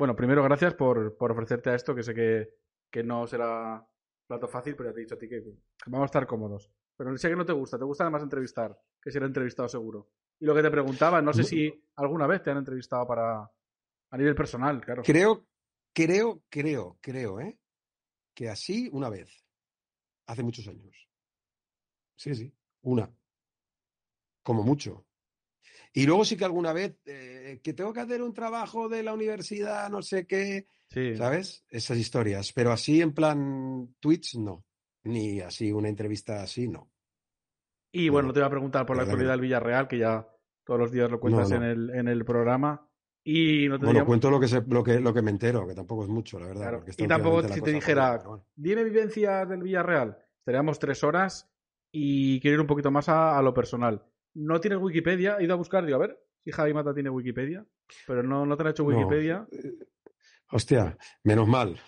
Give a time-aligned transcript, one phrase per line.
[0.00, 2.54] Bueno, primero gracias por, por ofrecerte a esto, que sé que,
[2.90, 3.86] que no será
[4.26, 5.44] plato fácil, pero ya te he dicho a ti que
[5.88, 6.72] vamos a estar cómodos.
[6.96, 10.08] Pero sé que no te gusta, te gusta además entrevistar, que ser entrevistado seguro.
[10.38, 14.16] Y lo que te preguntaba, no sé si alguna vez te han entrevistado para a
[14.16, 15.02] nivel personal, claro.
[15.04, 15.46] Creo,
[15.92, 17.58] creo, creo, creo, ¿eh?
[18.32, 19.44] Que así una vez,
[20.28, 21.10] hace muchos años.
[22.16, 23.14] Sí, sí, una.
[24.42, 25.04] Como mucho.
[25.92, 29.12] Y luego sí que alguna vez eh, que tengo que hacer un trabajo de la
[29.14, 31.16] universidad, no sé qué, Sí.
[31.16, 31.64] ¿sabes?
[31.68, 32.52] Esas historias.
[32.52, 34.64] Pero así en plan tweets, no.
[35.04, 36.90] Ni así una entrevista así, no.
[37.92, 40.28] Y bueno, No, te voy a preguntar por la actualidad del Villarreal, que ya
[40.64, 42.86] todos los días lo cuentas No, En, el, en el programa.
[43.24, 45.74] Y no te Bueno, cuento lo que, se, lo, que, lo que me entero, que
[45.74, 46.62] tampoco es mucho, la verdad.
[46.62, 46.84] Claro.
[46.96, 48.46] Y tampoco si te dijera, bueno.
[48.54, 50.16] dime vivencias del Villarreal.
[50.38, 51.50] Estaríamos tres horas
[51.92, 54.02] y quiero ir un poquito más a, a lo personal.
[54.34, 55.36] ¿No tienes Wikipedia?
[55.38, 57.64] He ido a buscar, digo, a ver si Javi Mata tiene Wikipedia.
[58.06, 58.84] Pero no, no te han hecho.
[58.84, 59.46] Wikipedia.
[59.52, 59.72] Eh,
[60.52, 61.78] Hostia, menos mal.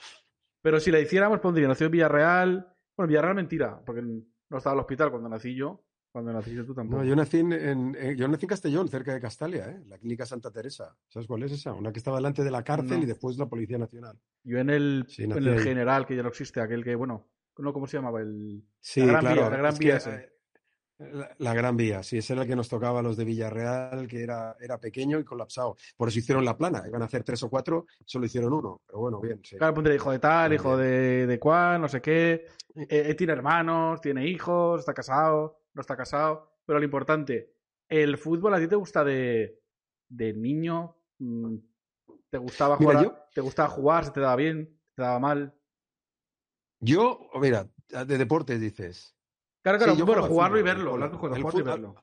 [0.60, 2.74] Pero si la hiciéramos, pondría nació en Villarreal.
[2.96, 5.84] Bueno, Villarreal mentira, porque no estaba en el hospital cuando nací yo.
[6.12, 7.02] Cuando naciste tú tampoco.
[7.02, 9.82] No, yo nací en, en- en- yo nací en Castellón, cerca de Castalia, ¿eh?
[9.86, 10.94] la clínica Santa Teresa.
[11.08, 11.72] ¿Sabes cuál es esa?
[11.72, 13.02] Una que estaba delante de la cárcel No.
[13.02, 14.20] y después la Policía Nacional.
[14.44, 17.72] Yo en el, Sí, en el general, que ya no existe, aquel que, bueno, no,
[17.72, 18.20] ¿cómo se llamaba?
[18.20, 19.40] El, Sí, La Gran claro.
[19.40, 20.31] Vía, la Gran que, Vía ese.
[20.98, 24.06] La, la Gran Vía, sí, ese era el que nos tocaba a los de Villarreal,
[24.06, 25.76] que era, era pequeño y colapsado.
[25.96, 26.84] Por eso hicieron la plana.
[26.86, 28.80] Iban a hacer tres o cuatro, solo hicieron uno.
[28.86, 29.56] Pero bueno, bien, sí.
[29.56, 32.46] Claro, pondría hijo de tal, hijo de, de cuál, no sé qué.
[32.76, 36.52] Eh, eh, tiene hermanos, tiene hijos, está casado, no está casado.
[36.64, 37.52] Pero lo importante,
[37.88, 39.58] ¿el fútbol a ti te gusta de,
[40.08, 40.96] de niño?
[41.18, 41.56] Mm,
[42.30, 43.02] ¿Te gustaba jugar?
[43.02, 44.04] yo- ¿Te gustaba jugar?
[44.04, 44.78] ¿Se te daba bien?
[44.90, 45.54] ¿Se te daba mal?
[46.80, 49.14] Yo, mira, de deportes dices.
[49.62, 50.22] Claro, claro, Sí, yo bueno,
[51.42, 51.94] jugarlo y verlo.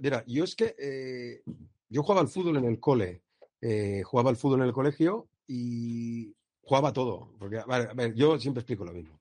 [0.00, 1.42] mira, yo es que eh,
[1.88, 3.22] yo jugaba al fútbol en el cole,
[3.60, 7.32] eh, jugaba al fútbol en el colegio y jugaba todo.
[7.38, 9.20] Porque, a ver, a ver, yo siempre explico lo mismo.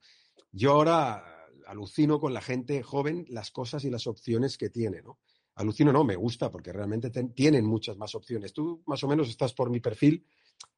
[0.52, 1.26] Yo ahora
[1.68, 5.20] alucino con la gente joven las cosas y las opciones que tiene, ¿no?
[5.56, 8.54] Alucino no, me gusta porque realmente ten- tienen muchas más opciones.
[8.54, 10.26] Tú más o menos estás por mi perfil,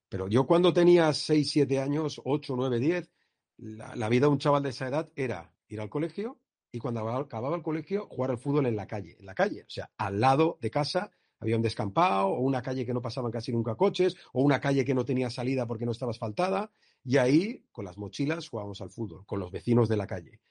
[0.10, 3.10] pero yo cuando tenía 6, 7 años, 8, 9, 10,
[3.58, 6.38] la, la vida de un chaval de esa edad era ir al colegio
[6.75, 9.69] y cuando acababa- el colegio jugar al fútbol en la calle, en la calle, o
[9.69, 11.09] sea, al lado de casa
[11.40, 14.84] había un descampado o una calle que no pasaban casi nunca coches o una calle
[14.84, 16.72] que no tenía salida porque no estaba asfaltada
[17.02, 20.41] y ahí con las mochilas jugábamos al fútbol con los vecinos de la calle.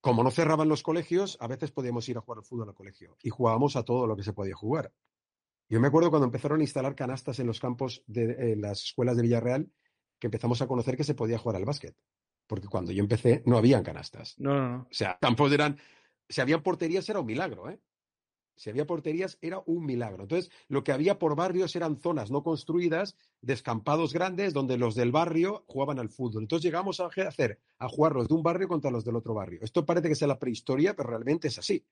[0.00, 3.16] Como no cerraban los colegios, a veces podíamos ir a jugar al fútbol al colegio
[3.22, 4.92] y jugábamos a todo lo que se podía jugar.
[5.68, 9.22] Yo me acuerdo cuando empezaron a instalar canastas en los campos de las escuelas de
[9.22, 9.70] Villarreal,
[10.18, 11.94] que empezamos a conocer que se podía jugar al básquet.
[12.48, 14.34] Porque cuando yo empecé no habían canastas.
[14.38, 14.82] No, no, no.
[14.90, 15.78] O sea, campos eran.
[16.28, 17.78] Si había porterías era un milagro, ¿eh?
[18.56, 20.24] Si había porterías era un milagro.
[20.24, 25.12] Entonces, lo que había por barrios eran zonas no construidas, descampados grandes, donde los del
[25.12, 26.42] barrio jugaban al fútbol.
[26.42, 29.60] Entonces llegamos a hacer a jugar los de un barrio contra los del otro barrio.
[29.62, 31.84] Esto parece que sea la prehistoria, pero realmente es así.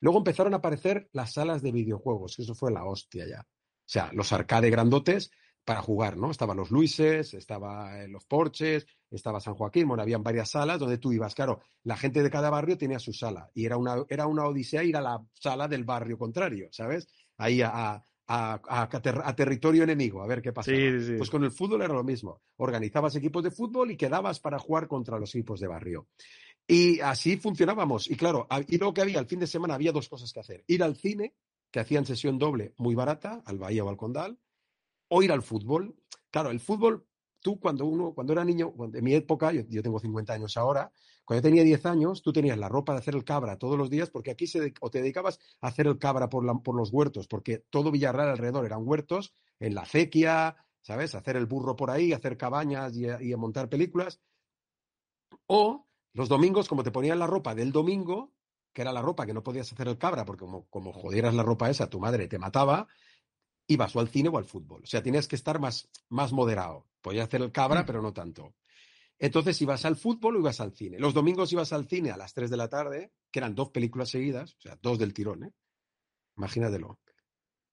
[0.00, 3.40] Luego empezaron a aparecer las salas de videojuegos, que eso fue la hostia ya.
[3.40, 5.32] O sea, los arcade grandotes
[5.66, 6.30] para jugar, ¿no?
[6.30, 10.96] Estaban los Luises, estaba eh, los Porches, estaba San Joaquín, bueno, habían varias salas donde
[10.98, 11.34] tú ibas.
[11.34, 14.84] Claro, la gente de cada barrio tenía su sala y era una, era una odisea
[14.84, 17.08] ir a la sala del barrio contrario, ¿sabes?
[17.36, 20.76] Ahí a, a, a- a ter- a territorio enemigo, a ver qué pasaba.
[20.76, 21.12] Sí, sí, sí.
[21.18, 22.40] Pues con el fútbol era lo mismo.
[22.58, 26.06] Organizabas equipos de fútbol y quedabas para jugar contra los equipos de barrio.
[26.68, 28.08] Y así funcionábamos.
[28.10, 30.64] Y claro, y luego que había, el fin de semana había dos cosas que hacer.
[30.68, 31.34] Ir al cine,
[31.72, 34.38] que hacían sesión doble muy barata, al Bahía o al Condal,
[35.08, 35.96] o ir al fútbol.
[36.30, 37.06] Claro, el fútbol,
[37.40, 40.90] tú cuando uno, cuando era niño, en mi época, yo, tengo 50 años ahora,
[41.24, 43.90] cuando yo tenía 10 años, tú tenías la ropa de hacer el cabra todos los
[43.90, 47.64] días, porque aquí se, o te dedicabas a hacer el cabra por, los huertos, porque
[47.70, 51.14] todo Villarreal alrededor eran huertos, en la acequia, ¿sabes?
[51.14, 54.20] Hacer el burro por ahí, hacer cabañas y, y montar películas.
[55.46, 58.32] O los domingos, como te ponían la ropa del domingo,
[58.76, 61.42] que era la ropa que no podías hacer el cabra, porque como, como jodieras la
[61.42, 62.86] ropa esa, tu madre te mataba,
[63.66, 64.82] ibas o al cine o al fútbol.
[64.82, 66.86] O sea, tenías que estar más, más moderado.
[67.00, 68.54] Podías hacer el cabra, pero no tanto.
[69.18, 70.98] Entonces ibas al fútbol o ibas al cine.
[70.98, 74.10] Los domingos ibas al cine a las 3 de la tarde, que eran dos películas
[74.10, 75.52] seguidas, o sea, dos del tirón, ¿eh?
[76.36, 76.98] Imagínatelo.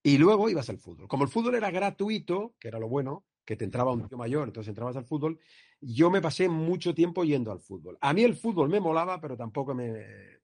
[0.02, 1.08] Y luego ibas al fútbol.
[1.08, 4.48] Como el fútbol era gratuito, que era lo bueno, que te entraba un tío mayor,
[4.48, 5.38] entonces entrabas al fútbol.
[5.80, 7.98] Yo me pasé mucho tiempo yendo al fútbol.
[8.00, 10.38] A mí el fútbol me molaba, pero tampoco me,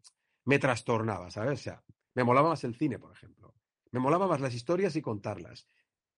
[0.45, 1.61] me trastornaba, ¿sabes?
[1.61, 1.83] O sea,
[2.15, 3.55] me molaba más el cine, por ejemplo.
[3.93, 5.67] Me molaba más las historias y contarlas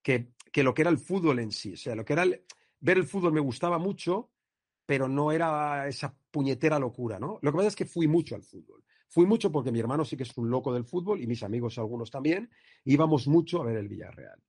[0.02, 1.74] que, que lo que era el fútbol en sí.
[1.74, 2.24] O sea, lo que era
[2.80, 4.30] ver el fútbol me gustaba mucho,
[4.84, 7.38] pero no era esa puñetera locura, ¿no?
[7.42, 8.84] Lo que pasa es que fui mucho al fútbol.
[9.08, 11.78] Fui mucho porque mi hermano sí que es un loco del fútbol y mis amigos
[11.78, 12.50] algunos también.
[12.84, 14.42] Íbamos mucho a ver el Villarreal.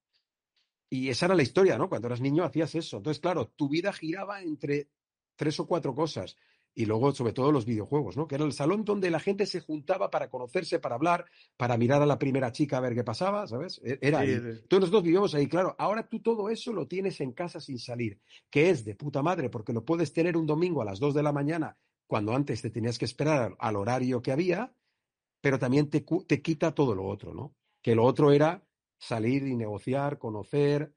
[0.90, 1.90] Y esa era la historia, ¿no?
[1.90, 2.98] Cuando eras niño hacías eso.
[2.98, 4.90] Entonces, claro, tu vida giraba entre
[5.36, 6.38] tres o cuatro cosas.
[6.76, 8.28] Y luego, sobre todo, los videojuegos, ¿no?
[8.28, 11.26] Que era el salón donde la gente se juntaba para conocerse, para hablar,
[11.56, 13.80] para mirar a la primera chica a ver qué pasaba, ¿sabes?
[13.84, 14.32] E-, era ahí.
[14.32, 15.76] Entonces nosotros vivíamos ahí, claro.
[15.78, 19.50] Ahora tú todo eso lo tienes en casa sin salir, que es de puta madre,
[19.50, 21.78] porque lo puedes tener un domingo a las dos de la mañana
[22.08, 24.74] cuando antes te tenías que esperar al horario que había,
[25.42, 27.56] pero también te, te quita todo lo otro, ¿no?
[27.82, 28.64] Que lo otro era
[28.98, 30.94] salir y negociar, conocer,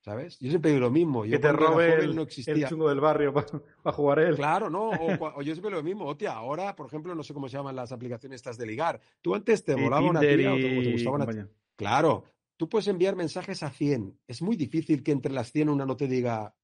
[0.00, 0.38] ¿sabes?
[0.40, 1.22] Yo siempre digo lo mismo.
[1.22, 4.36] que te robe el, no el, chungo del barrio para jugar él.
[4.36, 4.90] Claro, no.
[5.20, 6.06] O, yo siempre digo lo mismo.
[6.06, 9.00] Hostia, ahora, por ejemplo, no sé cómo se llaman las aplicaciones estas de ligar.
[9.20, 12.24] Tú antes te volaba una tía o te gustaba una Claro.
[12.56, 14.18] Tú puedes enviar mensajes a 100.
[14.26, 16.54] Es muy difícil que entre las 100 una no te diga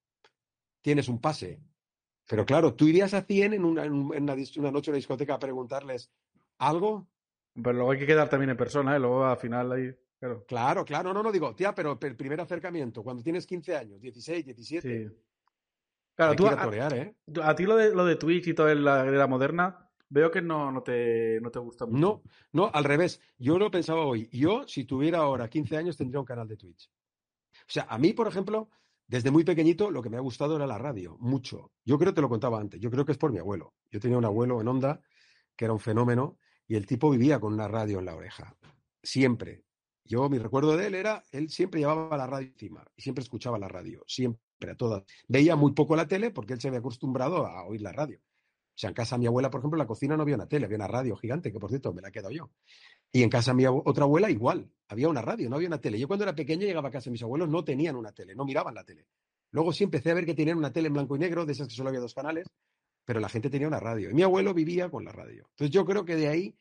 [0.83, 1.61] tienes un pase.
[2.29, 5.39] Pero claro, tú irías a 100 en una, en una, noche en una discoteca a
[5.39, 6.11] preguntarles
[6.59, 7.09] algo.
[7.55, 8.99] Pero luego hay que quedar también en persona, ¿eh?
[8.99, 9.95] Luego al final ahí.
[10.27, 10.45] Claro.
[10.47, 14.45] claro, claro, no, no digo, tía, pero el primer acercamiento, cuando tienes 15 años, 16,
[14.45, 15.09] 17.
[15.09, 15.17] Sí.
[16.15, 17.15] Claro, tú, a, ¿eh?
[17.43, 20.73] a, ti lo de, lo de Twitch y toda la era moderna, veo que no,
[20.73, 21.99] no, te, no te gusta mucho.
[21.99, 23.21] No, no, al revés.
[23.39, 24.29] Yo lo pensaba hoy.
[24.33, 26.91] Yo, si tuviera ahora 15 años, tendría un canal de Twitch.
[27.53, 28.71] O sea, a mí, por ejemplo,
[29.07, 31.73] desde muy pequeñito lo que me ha gustado era la radio, mucho.
[31.85, 33.75] Yo creo que te lo contaba antes, yo creo que es por mi abuelo.
[33.91, 35.01] Yo tenía un abuelo en Onda
[35.55, 38.57] que era un fenómeno y el tipo vivía con una radio en la oreja,
[39.03, 39.65] siempre.
[40.07, 43.59] Yo, mi recuerdo de él era, él siempre llevaba la radio encima y siempre escuchaba
[43.59, 45.05] la radio, siempre, a todas.
[45.29, 48.19] Veía muy poco la tele porque él se había acostumbrado a oír la radio.
[48.19, 50.47] O sea, en casa de mi abuela, por ejemplo, en la cocina no había una
[50.47, 52.51] tele, había una radio gigante, que por cierto me la he quedado yo.
[53.11, 55.99] Y en casa de mi otra abuela igual, había una radio, no había una tele.
[55.99, 58.45] Yo cuando era pequeño llegaba a casa de mis abuelos, no tenían una tele, no
[58.45, 59.07] miraban la tele.
[59.51, 61.69] Luego sí empecé a ver que tenían una tele en blanco y negro, de esas
[61.69, 62.47] que solo había dos canales,
[63.07, 64.11] pero la gente tenía una radio.
[64.11, 65.47] Y mi abuelo vivía con la radio.
[65.53, 66.55] Entonces yo creo que de ahí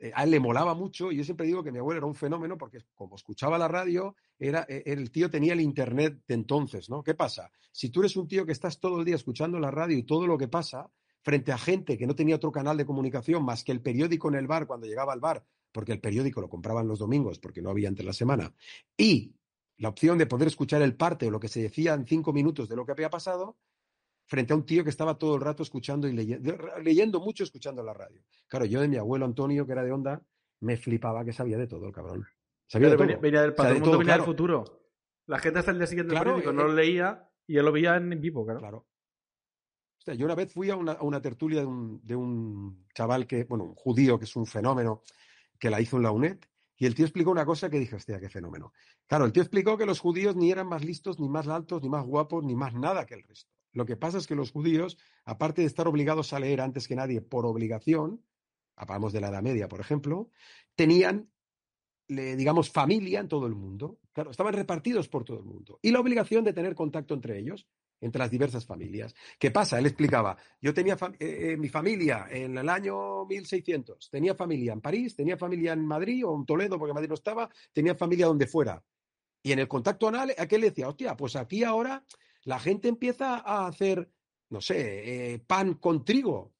[0.00, 1.12] eh, le molaba mucho.
[1.12, 4.16] Y yo siempre digo que mi abuelo era un fenómeno porque como escuchaba la radio,
[4.38, 7.02] era, e, el tío tenía el internet de entonces, ¿no?
[7.02, 7.50] ¿Qué pasa?
[7.70, 10.26] Si tú eres un tío que estás todo el día escuchando la radio y todo
[10.26, 10.90] lo que pasa,
[11.22, 14.36] frente a gente que no tenía otro canal de comunicación más que el periódico en
[14.36, 17.70] el bar cuando llegaba al bar, porque el periódico lo compraban los domingos porque no
[17.70, 18.54] había entre la semana,
[18.96, 19.34] y
[19.76, 22.68] la opción de poder escuchar el parte o lo que se decía en cinco minutos
[22.68, 23.56] de lo que había pasado,
[24.30, 27.82] frente a un tío que estaba todo el rato escuchando y leyendo, leyendo mucho, escuchando
[27.82, 28.22] la radio.
[28.46, 30.22] Claro, yo de mi abuelo Antonio, que era de onda,
[30.60, 32.24] me flipaba que sabía de todo el cabrón.
[32.68, 33.20] Sabía de todo.
[33.20, 34.84] Venía del pasado, todo, venía del futuro.
[35.26, 37.96] La gente hasta el día siguiente claro, periódico no lo leía y él lo veía
[37.96, 38.86] en vivo, claro.
[40.04, 43.64] Claro, yo una vez fui a una, tertulia de un, de un, chaval que, bueno,
[43.64, 45.02] un judío que es un fenómeno,
[45.58, 46.38] que la hizo en la UNED,
[46.76, 48.72] y el tío explicó una cosa que dije, hostia, qué fenómeno.
[49.08, 51.88] Claro, el tío explicó que los judíos ni eran más listos, ni más altos, ni
[51.88, 53.52] más guapos, ni más nada que el resto.
[53.72, 56.96] Lo que pasa es que los judíos, aparte de estar obligados a leer antes que
[56.96, 58.24] nadie por obligación,
[58.76, 60.30] hablamos de la Edad Media, por ejemplo,
[60.74, 61.30] tenían,
[62.08, 64.00] digamos, familia en todo el mundo.
[64.12, 65.78] Claro, estaban repartidos por todo el mundo.
[65.82, 67.68] Y la obligación de tener contacto entre ellos
[68.00, 69.14] entre las diversas familias.
[69.38, 69.78] ¿Qué pasa?
[69.78, 74.80] Él explicaba, yo tenía eh, eh, mi familia en el año 1600, tenía familia en
[74.80, 78.46] París, tenía familia en Madrid o en Toledo, porque Madrid no estaba, tenía familia donde
[78.46, 78.82] fuera.
[79.42, 80.88] Y en el contacto anal, ¿a qué le decía?
[80.88, 82.04] Hostia, pues aquí ahora
[82.44, 84.10] la gente empieza a hacer,
[84.50, 86.54] no sé, eh, pan con trigo.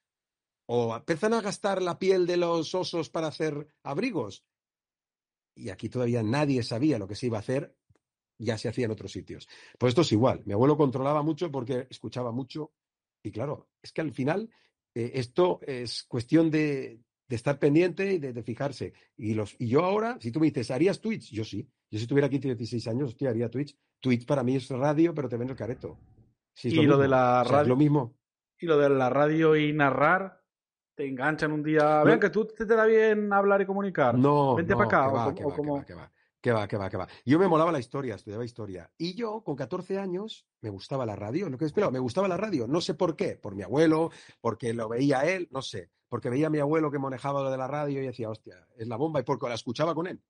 [0.66, 4.44] O empiezan a gastar la piel de los osos para hacer abrigos.
[5.56, 7.76] Y aquí todavía nadie sabía lo que se iba a hacer
[8.40, 9.48] ya se hacía en otros sitios.
[9.78, 10.42] Pues esto es igual.
[10.46, 12.72] Mi abuelo controlaba mucho porque escuchaba mucho
[13.22, 14.50] y claro, es que al final
[14.94, 18.92] eh, esto es cuestión de, estar pendiente y de, fijarse.
[19.16, 21.30] Y, los, y yo ahora, si tú me dices, ¿harías Twitch?
[21.30, 21.68] Yo sí.
[21.90, 23.76] Yo si tuviera aquí 16 años, hostia, haría Twitch.
[24.00, 25.98] Twitch para mí es radio, pero te ven el careto.
[26.62, 27.68] y lo, de la radio.
[27.68, 28.16] lo mismo.
[28.58, 30.42] Y lo de la radio y narrar,
[30.94, 32.02] te enganchan un día.
[32.02, 34.18] Vean que tú te, da bien hablar y comunicar.
[34.18, 34.56] No.
[34.56, 35.28] Vente para acá.
[35.44, 35.84] o, como...
[36.40, 37.06] Que va, que va, que va.
[37.26, 38.90] Yo me molaba la historia, estudiaba historia.
[38.96, 41.50] Y yo, con 14 años, me gustaba la radio.
[41.50, 42.66] Lo que espero, me gustaba la radio.
[42.66, 43.36] No sé por qué.
[43.36, 45.90] Por mi abuelo, porque lo veía él, no sé.
[46.08, 48.88] Porque veía a mi abuelo que manejaba lo de la radio y decía, hostia, es
[48.88, 49.20] la bomba.
[49.20, 50.22] Y porque la escuchaba con él.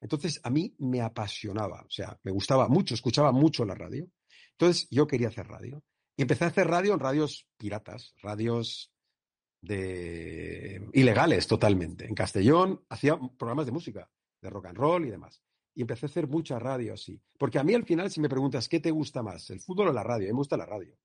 [0.00, 1.82] Entonces, a mí me apasionaba.
[1.82, 4.08] O sea, me gustaba mucho, escuchaba mucho la radio.
[4.52, 5.82] Entonces, yo quería hacer radio.
[6.16, 8.92] Y empecé a hacer radio en radios piratas, radios
[9.60, 12.06] de ilegales totalmente.
[12.06, 14.10] En Castellón hacía programas de música
[14.40, 15.42] de rock and roll y demás.
[15.74, 17.20] y empecé a hacer mucha radio así.
[17.38, 19.50] Porque a mí al final, si me preguntas, ¿qué te gusta más?
[19.50, 20.26] ¿El fútbol o la radio?
[20.26, 20.96] A mí me gusta la radio.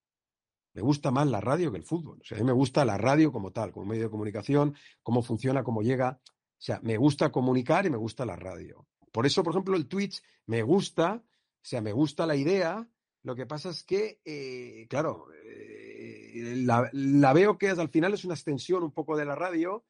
[0.73, 2.19] Me gusta más la radio que el fútbol.
[2.21, 5.21] O sea, a mí me gusta la radio como tal, como medio de comunicación, cómo
[5.21, 6.21] funciona, cómo llega.
[6.61, 8.85] O sea, me gusta comunicar y me gusta la radio.
[9.11, 12.87] Por eso, por ejemplo, el Twitch me gusta, o sea, me gusta la idea.
[13.23, 18.35] Lo que pasa es que, eh, claro, eh, la, veo que al final es una
[18.35, 19.83] extensión un poco de la radio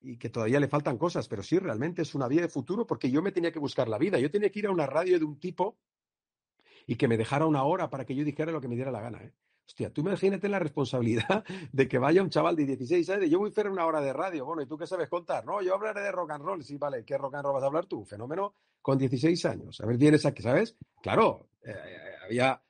[0.00, 3.10] y que todavía le faltan cosas, pero sí, realmente es una vía de futuro porque
[3.10, 4.20] yo me tenía que buscar la vida.
[4.20, 5.80] Yo tenía que ir a una radio de un tipo
[6.86, 9.00] y que me dejara una hora para que yo dijera lo que me diera la
[9.00, 9.20] gana.
[9.20, 9.32] ¿eh?
[9.66, 13.48] Hostia, tú imagínate la responsabilidad de que vaya un chaval de 16 años, yo voy
[13.48, 15.44] a hacer una hora de radio, bueno, ¿y tú qué sabes contar?
[15.44, 17.66] No, yo hablaré de rock and roll, sí, vale, ¿qué rock and roll vas a
[17.66, 18.04] hablar tú?
[18.04, 19.80] Fenómeno con 16 años.
[19.80, 20.76] A ver, vienes aquí, ¿sabes?
[21.00, 21.74] Claro, eh,
[22.22, 22.62] había,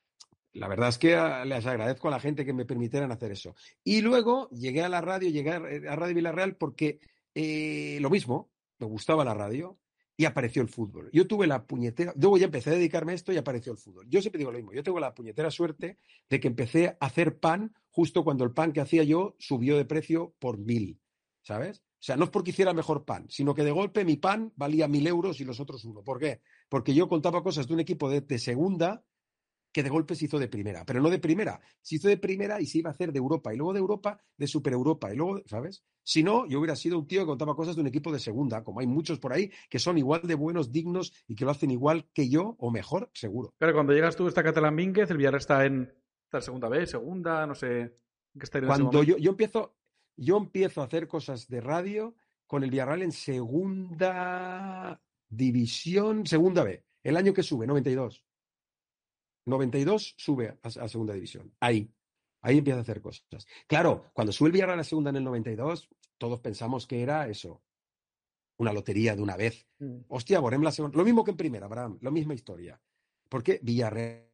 [0.53, 3.57] la verdad es que les agradezco a la gente que me permitieran hacer eso.
[3.83, 7.01] Y luego llegué a la radio, llegué a Radio Villarreal porque
[7.35, 9.77] eh, lo mismo, me gustaba la radio
[10.17, 11.11] y apareció el fútbol.
[11.13, 14.07] Yo tuve la puñetera, luego ya empecé a dedicarme a esto y apareció el fútbol.
[14.09, 17.39] Yo siempre digo lo mismo, yo tengo la puñetera suerte de que empecé a hacer
[17.39, 21.01] pan justo cuando el pan que hacía yo subió de precio por mil,
[21.43, 21.79] ¿sabes?
[21.79, 24.87] O sea, no es porque hiciera mejor pan, sino que de golpe mi pan valía
[24.89, 26.03] mil euros y los otros uno.
[26.03, 26.43] ¿Por qué?
[26.69, 29.03] Porque yo contaba cosas de un equipo de, de segunda
[29.75, 32.61] que de golpe se hizo de primera, pero no de primera, se hizo de primera
[32.61, 35.17] y se iba a hacer de Europa, y luego de Europa de Super Europa, y
[35.17, 35.85] luego, ¿sabes?
[36.05, 38.63] Si no, yo hubiera sido un tío que contaba cosas de un equipo de segunda,
[38.63, 41.73] como hay muchos por ahí que son igual de buenos, dignos y que lo hacen
[41.73, 43.53] igual que yo o mejor, seguro.
[43.59, 45.93] Pero cuando llegas tú, está Catalán Mínguez, el Villarreal está en,
[46.25, 47.99] está segunda B, segunda, no sé.
[48.33, 49.75] ¿qué está cuando yo, yo, empiezo,
[50.17, 52.15] yo empiezo a hacer cosas de radio
[52.47, 58.25] con el Villarreal en segunda división, segunda B, el año que sube, 92.
[59.47, 61.53] 92 sube a, segunda división.
[61.61, 61.91] Ahí.
[62.41, 63.25] Ahí empieza a hacer cosas.
[63.67, 67.27] Claro, cuando sube el Villarreal a la segunda en el 92, todos pensamos que era
[67.29, 67.63] eso.
[68.59, 69.67] Una lotería de una vez.
[69.79, 70.01] Mm.
[70.09, 70.97] Hostia, Borem la segunda.
[70.97, 71.99] Lo mismo que en primera, Abraham.
[72.03, 72.81] La misma historia.
[73.29, 74.29] Porque Villarreal,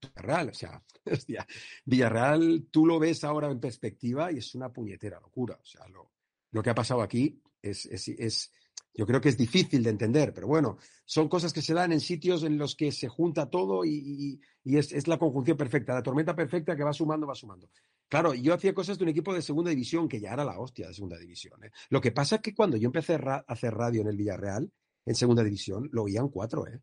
[0.00, 1.46] Villarreal, o sea, hostia,
[1.84, 5.58] Villarreal, tú lo ves ahora en perspectiva y es una puñetera locura.
[5.60, 6.12] O sea, lo,
[6.52, 8.52] lo que ha pasado aquí es, es, es
[8.94, 12.00] yo creo que es difícil de entender, pero bueno, son cosas que se dan en
[12.00, 16.76] sitios en los que se junta todo y, es, la conjunción perfecta, la tormenta perfecta
[16.76, 17.70] que va sumando, va sumando.
[18.08, 20.88] Claro, yo hacía cosas de un equipo de segunda división, que ya era la hostia
[20.88, 21.62] de segunda división.
[21.64, 21.70] ¿eh?
[21.90, 24.70] Lo que pasa es que cuando yo empecé a hacer radio en el Villarreal,
[25.06, 26.80] en segunda división, lo oían cuatro, ¿eh?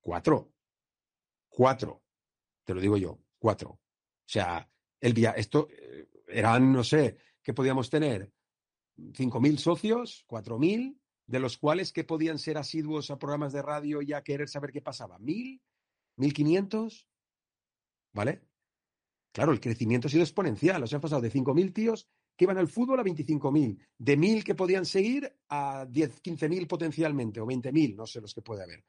[0.00, 0.52] Cuatro.
[1.48, 2.02] Cuatro.
[2.64, 3.70] Te lo digo yo, cuatro.
[3.70, 3.80] O
[4.26, 4.68] sea,
[5.00, 8.32] el esto eh, eran, no sé, ¿qué podíamos tener?
[8.96, 10.24] ¿5.000 socios?
[10.28, 10.98] ¿4.000?
[11.26, 14.72] De los cuales que podían ser asiduos a programas de radio y a querer saber
[14.72, 15.18] qué pasaba.
[15.18, 15.62] ¿Mil?
[16.16, 17.08] ¿Mil quinientos?
[18.12, 18.42] ¿Vale?
[19.32, 20.82] Claro, el crecimiento ha sido exponencial.
[20.82, 23.78] O sea, han pasado de cinco mil tíos que iban al fútbol a mil.
[23.98, 28.20] De mil que podían seguir a diez, quince mil potencialmente, o veinte mil, no sé
[28.20, 28.84] los que puede haber.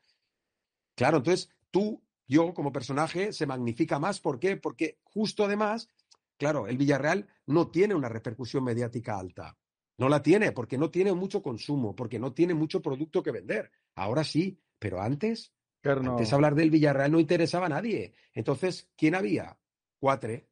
[0.95, 4.19] Claro, entonces tú, yo como personaje, se magnifica más.
[4.19, 4.57] ¿Por qué?
[4.57, 5.89] Porque justo además,
[6.37, 9.57] claro, el Villarreal no tiene una repercusión mediática alta.
[9.97, 13.71] No la tiene porque no tiene mucho consumo, porque no tiene mucho producto que vender.
[13.95, 18.13] Ahora sí, pero antes, antes hablar del Villarreal no interesaba a nadie.
[18.33, 19.57] Entonces, ¿quién había?
[19.99, 20.49] Cuatre.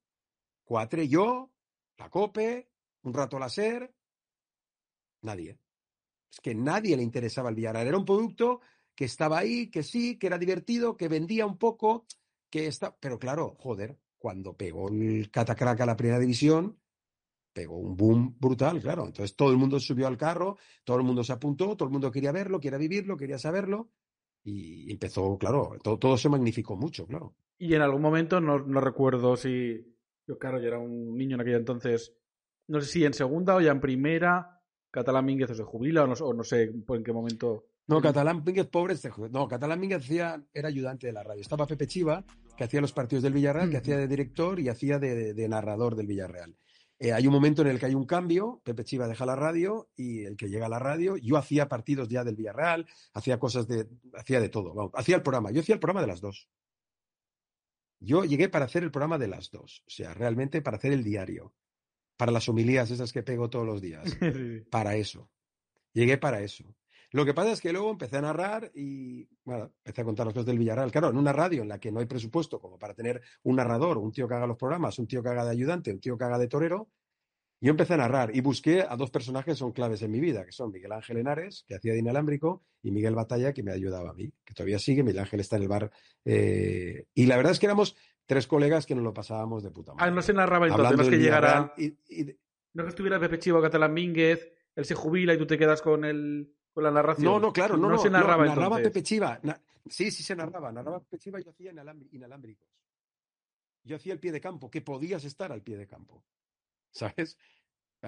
[0.63, 1.51] Cuatre, yo,
[1.97, 2.69] la Cope,
[3.03, 3.93] un rato la SER,
[5.21, 5.59] nadie.
[6.31, 7.87] Es que nadie le interesaba el Villarreal.
[7.87, 8.61] Era un producto
[8.95, 12.05] que estaba ahí, que sí, que era divertido, que vendía un poco,
[12.49, 12.95] que está.
[12.95, 16.79] Pero claro, joder, cuando pegó el Catacrack a la primera división,
[17.53, 19.05] pegó un boom brutal, claro.
[19.05, 22.11] Entonces todo el mundo subió al carro, todo el mundo se apuntó, todo el mundo
[22.11, 23.89] quería verlo, quería vivirlo, quería saberlo.
[24.43, 27.35] Y empezó, claro, todo, todo se magnificó mucho, claro.
[27.57, 29.95] Y en algún momento, no, no recuerdo si.
[30.27, 32.13] Yo, claro, yo era un niño en aquella entonces.
[32.67, 34.61] No sé si en segunda o ya en primera.
[34.91, 37.67] Catalán Mínguez o se jubila o no, o no sé en qué momento.
[37.87, 38.95] No, Catalán Mínguez, pobre,
[39.31, 41.41] no, Catalán Mínguez hacía, era ayudante de la radio.
[41.41, 42.23] Estaba Pepe Chiva,
[42.55, 46.07] que hacía los partidos del Villarreal, que hacía de director y hacía de narrador del
[46.07, 46.55] Villarreal.
[47.03, 49.89] Eh, hay un momento en el que hay un cambio, Pepe Chiva deja la radio
[49.93, 53.67] y el que llega a la radio, yo hacía partidos ya del Villarreal, hacía cosas
[53.67, 56.47] de, hacía de todo, hacía el programa, yo hacía el programa de las dos.
[57.99, 61.03] Yo llegué para hacer el programa de las dos, o sea, realmente para hacer el
[61.03, 61.53] diario,
[62.15, 64.05] para las homilías esas que pego todos los días,
[64.71, 65.29] para eso.
[65.91, 66.73] Llegué para eso.
[67.13, 70.33] Lo que pasa es que luego empecé a narrar y bueno, empecé a contar las
[70.33, 70.91] cosas del Villarreal.
[70.91, 73.99] Claro, en una radio en la que no hay presupuesto como para tener un narrador,
[73.99, 76.23] un tío que haga los programas, un tío que haga de ayudante, un tío que
[76.23, 76.89] haga de torero,
[77.61, 80.43] yo empecé a narrar y busqué a dos personajes que son claves en mi vida,
[80.43, 84.09] que son Miguel Ángel Henares, que hacía de inalámbrico, y Miguel Batalla, que me ayudaba
[84.09, 85.03] a mí, que todavía sigue.
[85.03, 85.91] Miguel Ángel está en el bar.
[86.25, 89.93] Eh, y la verdad es que éramos tres colegas que nos lo pasábamos de puta
[89.93, 90.09] madre.
[90.09, 91.73] Ah, no se narraba entonces, no es que llegara.
[92.73, 96.03] No que estuviera Pepe Chivo, Catalán Mínguez, él se jubila y tú te quedas con
[96.05, 97.25] el con la narración.
[97.25, 98.91] No, no, claro, no, no, se no, narraba narraba entonces.
[98.91, 99.39] Pepe Chiva.
[99.43, 100.71] Na- sí, sí se narraba.
[100.71, 101.71] Narraba Pepe Chiva y yo hacía
[102.11, 102.67] inalámbricos.
[103.83, 106.23] Yo hacía el pie de campo, que podías estar al pie de campo.
[106.91, 107.37] ¿Sabes?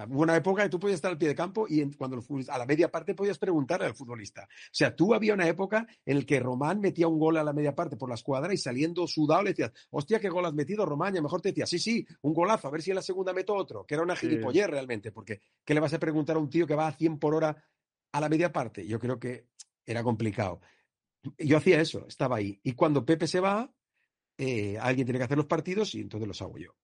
[0.08, 2.26] Hubo una época que tú podías estar al pie de campo y en- cuando los
[2.26, 4.42] futbolistas- a la media parte podías preguntarle al futbolista.
[4.44, 7.54] O sea, tú había una época en la que Román metía un gol a la
[7.54, 10.84] media parte por la escuadra y saliendo sudado le decías, hostia, qué gol has metido,
[10.84, 11.14] Román.
[11.14, 13.02] Y a lo mejor te decía, sí, sí, un golazo, a ver si en la
[13.02, 14.28] segunda meto otro, que era una Sí.
[14.28, 17.18] gilipollez realmente, porque ¿qué le vas a preguntar a un tío que va a 100
[17.18, 17.56] por hora
[18.16, 18.86] a la media parte?
[18.86, 19.46] Yo creo que
[19.84, 20.60] era complicado.
[21.38, 22.60] Yo hacía eso, estaba ahí.
[22.62, 23.72] Y cuando Pepe se va,
[24.38, 26.76] eh, alguien tiene que hacer los partidos y entonces los hago yo.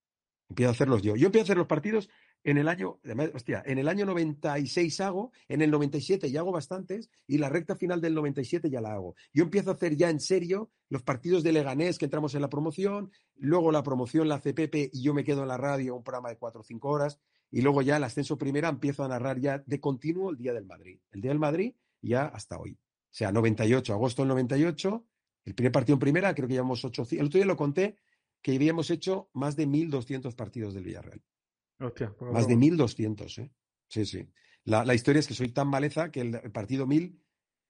[0.49, 1.17] Empiezo a hacerlos yo.
[1.17, 2.11] Yo empiezo a hacer los partidos
[2.45, 2.99] en el año,
[3.35, 7.77] hostia, en el año 96 hago, en el 97 ya hago bastantes y la recta
[7.77, 9.15] final del 97 ya la hago.
[9.33, 12.49] Yo empiezo a hacer ya en serio los partidos de Leganés que entramos en la
[12.49, 16.03] promoción, luego la promoción la hace Pepe y yo me quedo en la radio un
[16.03, 17.21] programa de cuatro o cinco horas
[17.53, 20.65] y luego ya el ascenso primera empiezo a narrar ya de continuo el Día del
[20.65, 20.99] Madrid.
[21.13, 22.73] El Día del Madrid ya hasta hoy.
[22.73, 25.05] O sea, 98, agosto del 98,
[25.45, 27.97] el primer partido en primera, creo que llevamos 8, el otro día lo conté,
[28.41, 31.23] que habíamos hecho más de 1.200 partidos del Villarreal.
[31.79, 32.85] Hostia, poca Más de broma.
[32.85, 33.51] 1.200, ¿eh?
[33.87, 34.27] Sí, sí.
[34.65, 37.21] La, la historia es que soy tan maleza que el, el partido 1.000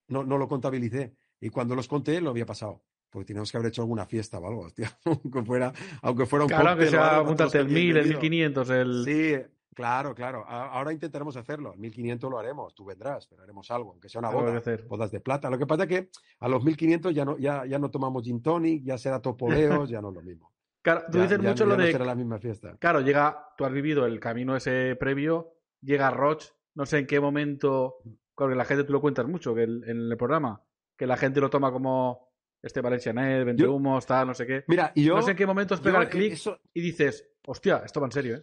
[0.08, 1.16] no, no lo contabilicé.
[1.40, 2.84] Y cuando los conté, lo había pasado.
[3.10, 4.96] Porque teníamos que haber hecho alguna fiesta o algo, hostia.
[5.04, 5.72] aunque, fuera,
[6.02, 8.20] aunque fuera un Claro, que sea, apúntate el nosotros 1000, el bienvenido.
[8.20, 9.04] 1500, el...
[9.04, 10.44] Sí, claro, claro.
[10.46, 11.72] Ahora intentaremos hacerlo.
[11.74, 12.74] El 1500 lo haremos.
[12.74, 14.56] Tú vendrás, pero haremos algo, aunque sea una boda.
[14.56, 14.84] hacer.
[14.84, 15.48] Bodas de plata.
[15.50, 16.10] Lo que pasa es que
[16.40, 20.00] a los 1500 ya no, ya, ya no tomamos gin tonic, ya será topoleos, ya
[20.00, 20.52] no es lo mismo.
[20.82, 21.92] Claro, tú Ya- dices ya- mucho lo no de...
[21.92, 22.76] será la misma fiesta.
[22.76, 26.42] Claro, llega, tú has vivido el camino ese previo, llega Roch,
[26.74, 27.98] no sé en qué momento,
[28.34, 30.60] porque la gente tú lo cuentas mucho que el- en el programa,
[30.96, 34.64] que la gente lo toma como este Valencianet, vende humos, tal, no sé qué.
[34.66, 36.58] Mira, y yo, no sé en qué momento os yo, pega el eh, clic eso-
[36.74, 38.42] y dices, hostia, esto va en serio, ¿eh?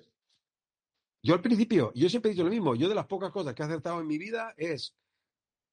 [1.22, 2.76] Yo al principio, yo siempre he dicho lo mismo.
[2.76, 4.96] Yo de las pocas cosas que he acertado en mi vida es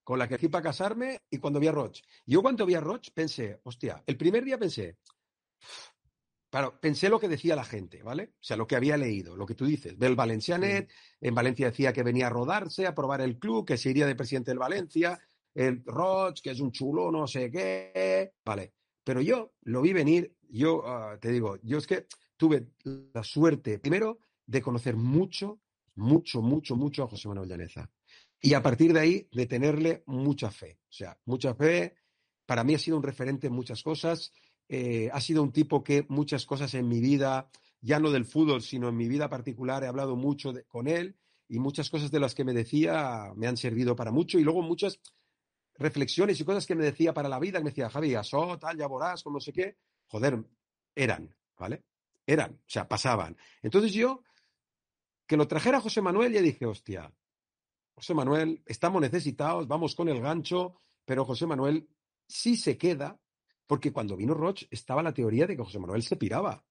[0.02, 2.00] con la que fui para casarme y cuando vi a Roch.
[2.24, 4.98] Yo cuando vi a Roch pensé, hostia, el primer día pensé,
[6.48, 8.34] claro, pensé lo que decía la gente, ¿vale?
[8.34, 9.98] O sea, lo que había leído, lo que tú dices.
[9.98, 13.76] Ve el Valencianet, en Valencia decía que venía a rodarse, a probar el club, que
[13.76, 15.20] se iría de presidente del Valencia,
[15.54, 18.74] el Roch, que es un chulo, no sé qué, vale.
[19.02, 22.06] Pero yo lo vi venir, yo ah, te digo, yo es que
[22.36, 22.68] tuve
[23.12, 25.60] la suerte, primero, de conocer mucho,
[25.94, 27.90] mucho, mucho, mucho a José Manuel Llaneza.
[28.40, 30.78] Y a partir de ahí, de tenerle mucha fe.
[30.88, 31.96] O sea, mucha fe.
[32.44, 34.32] Para mí ha sido un referente en muchas cosas.
[34.68, 38.62] Eh, ha sido un tipo que muchas cosas en mi vida, ya no del fútbol,
[38.62, 41.16] sino en mi vida particular, he hablado mucho con él
[41.48, 44.38] y muchas cosas de las que me decía me han servido para mucho.
[44.38, 45.00] Y luego muchas
[45.78, 48.76] reflexiones y cosas que me decía para la vida, que me decía, Javi, asó, tal,
[48.76, 49.76] ya vorás, con no sé qué.
[50.06, 50.44] Joder,
[50.94, 51.84] eran, ¿vale?
[52.26, 53.36] Eran, o sea, pasaban.
[53.62, 54.22] Entonces yo,
[55.26, 57.12] que lo trajera José Manuel, ya dije, hostia,
[57.94, 61.88] José Manuel, estamos necesitados, vamos con el gancho, pero José Manuel
[62.26, 63.18] sí se queda,
[63.66, 66.64] porque cuando vino Roch estaba la teoría de que José Manuel se piraba,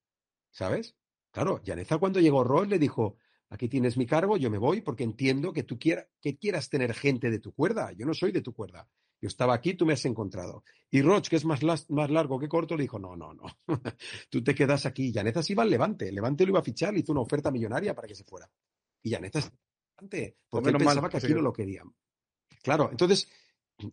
[0.52, 0.96] ¿sabes?
[1.32, 3.18] Claro, Llaneza cuando llegó Roch le dijo,
[3.50, 6.94] aquí tienes mi cargo, yo me voy porque entiendo que tú quiera- que quieras tener
[6.94, 8.88] gente de tu cuerda, yo no soy de tu cuerda.
[9.26, 10.64] Yo estaba aquí, tú me has encontrado.
[10.92, 13.44] Y Roch, que es más, las- más largo que corto, le dijo, no, no, no,
[14.30, 15.12] tú te quedas aquí.
[15.12, 17.50] Llaneza se iba al Levante, el Levante lo iba a fichar, le hizo una oferta
[17.50, 18.48] millonaria para que se fuera.
[19.02, 21.92] Y Levante, porque él menos mal pensaba que aquí no lo querían.
[22.62, 23.28] Claro, entonces,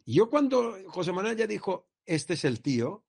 [0.05, 3.07] yo cuando José Manuel ya dijo, este es el tío,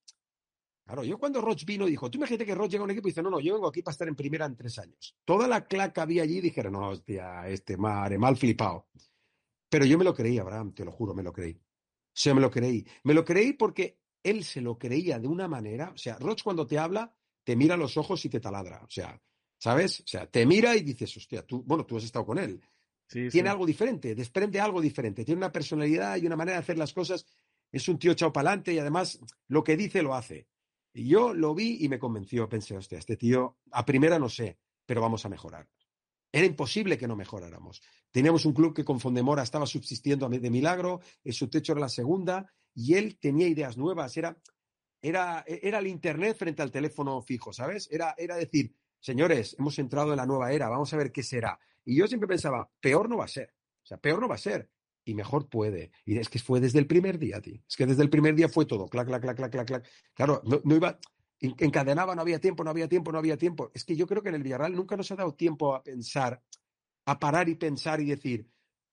[0.85, 3.11] claro, yo cuando Roch vino dijo, tú imagínate que Roch llega a un equipo y
[3.11, 5.13] dice, no, no, yo vengo aquí para estar en primera en tres años.
[5.25, 8.87] Toda la claca había allí y dijeron, no, hostia, este madre, mal flipado.
[9.69, 11.59] Pero yo me lo creí, Abraham, te lo juro, me lo creí.
[12.13, 12.85] O sea, me lo creí.
[13.03, 16.65] Me lo creí porque él se lo creía de una manera, o sea, Roch cuando
[16.67, 19.21] te habla, te mira a los ojos y te taladra, o sea,
[19.57, 19.99] ¿sabes?
[20.01, 22.61] O sea, te mira y dices, hostia, tú, bueno, tú has estado con él,
[23.07, 23.51] Sí, tiene sí.
[23.51, 27.25] algo diferente, desprende algo diferente, tiene una personalidad y una manera de hacer las cosas.
[27.71, 30.47] Es un tío echado para adelante y además lo que dice lo hace.
[30.93, 32.47] Y yo lo vi y me convenció.
[32.47, 35.67] Pensé, hostia, este tío, a primera no sé, pero vamos a mejorar.
[36.35, 37.83] Era imposible que no mejoráramos.
[38.11, 41.89] Teníamos un club que con Fondemora estaba subsistiendo de milagro, en su techo era la
[41.89, 44.17] segunda, y él tenía ideas nuevas.
[44.17, 44.35] Era,
[44.99, 47.87] era, era el Internet frente al teléfono fijo, ¿sabes?
[47.91, 51.59] Era, era decir, señores, hemos entrado en la nueva era, vamos a ver qué será.
[51.85, 53.53] Y yo siempre pensaba, peor no va a ser.
[53.83, 54.71] O sea, peor no va a ser.
[55.05, 55.91] Y mejor puede.
[56.03, 57.61] Y es que fue desde el primer día, tío.
[57.67, 58.87] Es que desde el primer día fue todo.
[58.87, 59.87] Clac, clac, clac, clac, clac, clac.
[60.15, 60.97] Claro, no iba.
[61.43, 63.69] En- Encadenaba, no había tiempo, no había tiempo, no había tiempo.
[63.73, 66.41] Es que yo creo que en el Villarreal nunca nos ha dado tiempo a pensar,
[67.05, 68.47] a parar y pensar y decir,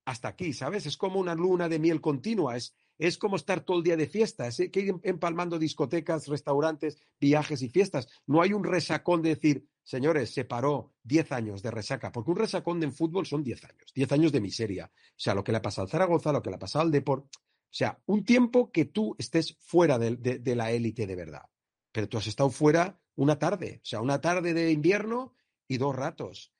[0.05, 0.87] hasta aquí, ¿sabes?
[0.87, 2.57] Es como una luna de miel continua.
[2.57, 6.99] Es, es como estar todo el día de fiesta, es que ir empalmando discotecas, restaurantes,
[7.21, 8.09] viajes y fiestas.
[8.27, 12.37] No hay un resacón de decir, señores, se paró 10 años de resaca, porque un
[12.39, 14.91] resacón en fútbol son 10 años, 10 años de miseria.
[14.95, 16.91] O sea, lo que le ha pasado al Zaragoza, lo que le ha pasado al
[16.91, 17.25] Deport.
[17.27, 21.43] O sea, un tiempo que tú estés fuera de la élite de verdad.
[21.93, 25.35] Pero tú has estado fuera una tarde, o sea, una tarde de invierno
[25.69, 26.53] y dos ratos.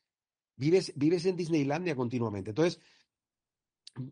[0.57, 2.51] Vives, vives en Disneylandia continuamente.
[2.51, 2.81] Entonces,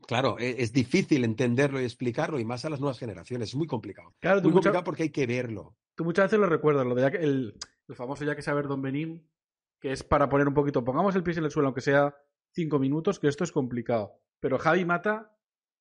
[0.06, 3.50] Claro, e, es, difícil entenderlo y explicarlo, y más a las nuevas generaciones.
[3.50, 4.14] Es muy complicado.
[4.20, 5.76] Claro, muy complicado porque hay que verlo.
[5.94, 7.54] Tú muchas veces lo recuerdas, lo de el,
[7.88, 9.28] el, famoso ya que saber Don Benín,
[9.80, 12.16] que es para poner un poquito, pongamos el pie en el suelo, aunque sea
[12.52, 14.20] cinco minutos, que esto es complicado.
[14.40, 15.36] Pero Javi Mata,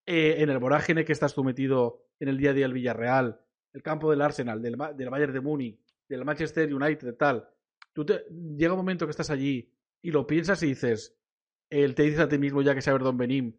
[0.06, 3.42] eh, en el vorágine que estás sometido en el día a día del Villarreal,
[3.78, 7.48] el campo del Arsenal, del, del Bayern de Múnich, del Manchester United, tal,
[7.94, 8.26] tú te,
[8.58, 11.16] llega un momento que estás allí y lo piensas y dices,
[11.70, 13.56] él te dices a ti mismo ya que saber Don Benín,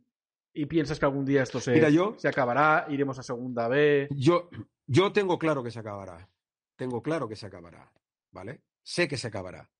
[0.52, 1.80] y piensas que algún día esto se,
[2.16, 4.08] se acabará, iremos a segunda B.
[4.10, 4.50] Yo,
[4.86, 6.28] yo tengo claro que se acabará.
[6.74, 7.92] Tengo claro que se acabará.
[8.32, 8.62] ¿Vale?
[8.82, 9.70] Sé que se acabará.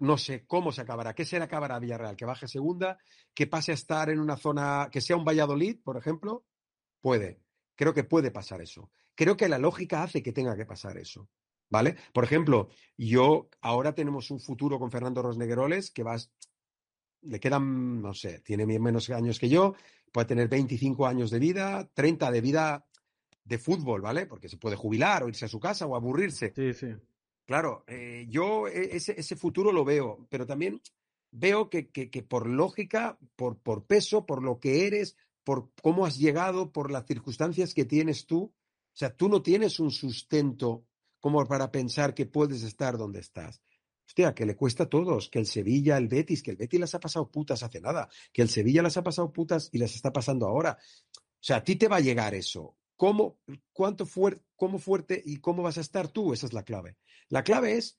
[0.00, 1.14] No sé cómo se acabará.
[1.14, 2.16] ¿Qué se acabará Villarreal?
[2.16, 2.98] ¿Que baje segunda?
[3.32, 6.44] ¿Que pase a estar en una zona, que sea un Valladolid, por ejemplo?
[7.00, 7.40] Puede.
[7.74, 8.90] Creo que puede pasar eso.
[9.16, 11.28] Creo que la lógica hace que tenga que pasar eso.
[11.68, 11.96] ¿Vale?
[12.12, 16.16] Por ejemplo, yo ahora tenemos un futuro con Fernando Rosnegueroles que va,
[17.22, 19.74] le quedan, no sé, tiene menos años que yo,
[20.12, 22.86] puede tener 25 años de vida, 30 de vida
[23.42, 24.26] de fútbol, ¿vale?
[24.26, 26.52] Porque se puede jubilar o irse a su casa o aburrirse.
[26.54, 26.94] Sí, sí.
[27.46, 30.80] Claro, eh, yo e, ese, ese, futuro lo veo, pero también
[31.30, 36.06] veo que, que, que por lógica, por, por, peso, por lo que eres, por cómo
[36.06, 38.52] has llegado, por las circunstancias que tienes tú,
[38.96, 40.86] o sea, tú no tienes un sustento
[41.20, 43.60] como para pensar que puedes estar donde estás.
[44.06, 46.94] Hostia, que le cuesta a todos, que el Sevilla, el Betis, que el Betis las
[46.94, 50.14] ha pasado putas hace nada, que el Sevilla las ha pasado putas y las está
[50.14, 50.78] pasando ahora.
[51.14, 52.78] O sea, a ti te va a llegar eso.
[52.96, 53.38] ¿Cómo,
[53.70, 54.08] cuánto
[54.56, 56.32] cómo fuerte y cómo vas a estar tú?
[56.32, 56.96] Esa es la clave.
[57.28, 57.98] La clave es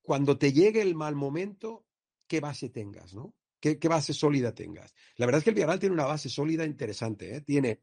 [0.00, 1.84] cuando te llegue el mal momento,
[2.26, 3.34] qué base tengas, ¿no?
[3.60, 4.94] ¿Qué, base sólida tengas?
[5.16, 7.40] La verdad es que el Villarreal tiene una base sólida interesante, ¿eh?
[7.42, 7.82] Tiene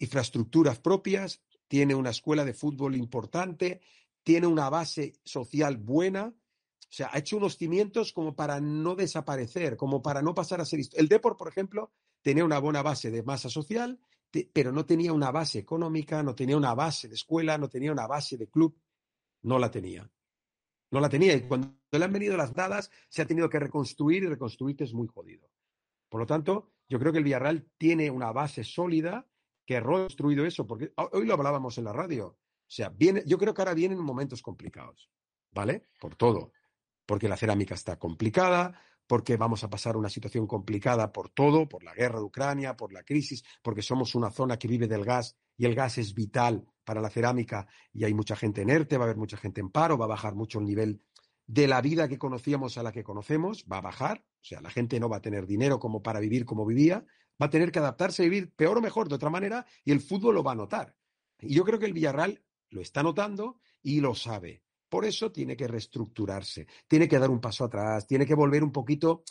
[0.00, 3.80] infraestructuras propias, tiene una escuela de fútbol importante,
[4.24, 9.76] tiene una base social buena, o sea, ha hecho unos cimientos como para no desaparecer,
[9.76, 10.80] como para no pasar a ser...
[10.94, 14.00] El Deport, por ejemplo, tenía una buena base de masa social,
[14.52, 18.06] pero no tenía una base económica, no tenía una base de escuela, no tenía una
[18.06, 18.76] base de club,
[19.42, 20.10] no la tenía.
[20.90, 24.24] No la tenía y cuando le han venido las dadas se ha tenido que reconstruir
[24.24, 25.48] y reconstruirte es muy jodido.
[26.08, 29.29] Por lo tanto, yo creo que el Villarreal tiene una base sólida
[29.70, 32.26] que ha reconstruido eso, porque hoy lo hablábamos en la radio.
[32.26, 35.12] O sea, viene, yo creo que ahora vienen momentos complicados,
[35.52, 35.86] ¿vale?
[36.00, 36.50] Por todo.
[37.06, 41.84] Porque la cerámica está complicada, porque vamos a pasar una situación complicada por todo, por
[41.84, 45.36] la guerra de Ucrania, por la crisis, porque somos una zona que vive del gas
[45.56, 49.04] y el gas es vital para la cerámica y hay mucha gente en ERTE, va
[49.04, 51.00] a haber mucha gente en paro, va a bajar mucho el nivel
[51.46, 54.70] de la vida que conocíamos a la que conocemos, va a bajar, o sea, la
[54.70, 57.06] gente no va a tener dinero como para vivir como vivía,
[57.40, 60.00] va a tener que adaptarse a vivir peor o mejor de otra manera y el
[60.00, 60.94] fútbol lo va a notar.
[61.40, 64.62] Y yo creo que el Villarreal lo está notando y lo sabe.
[64.88, 68.72] Por eso tiene que reestructurarse, tiene que dar un paso atrás, tiene que volver un
[68.72, 69.22] poquito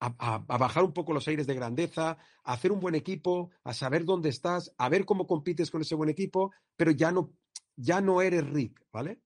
[0.00, 4.04] a, bajar un poco los aires de grandeza, a hacer un buen equipo, a saber
[4.04, 7.32] dónde estás, a ver cómo compites con ese buen equipo, pero ya no,
[7.76, 9.20] ya no eres Rick, ¿vale?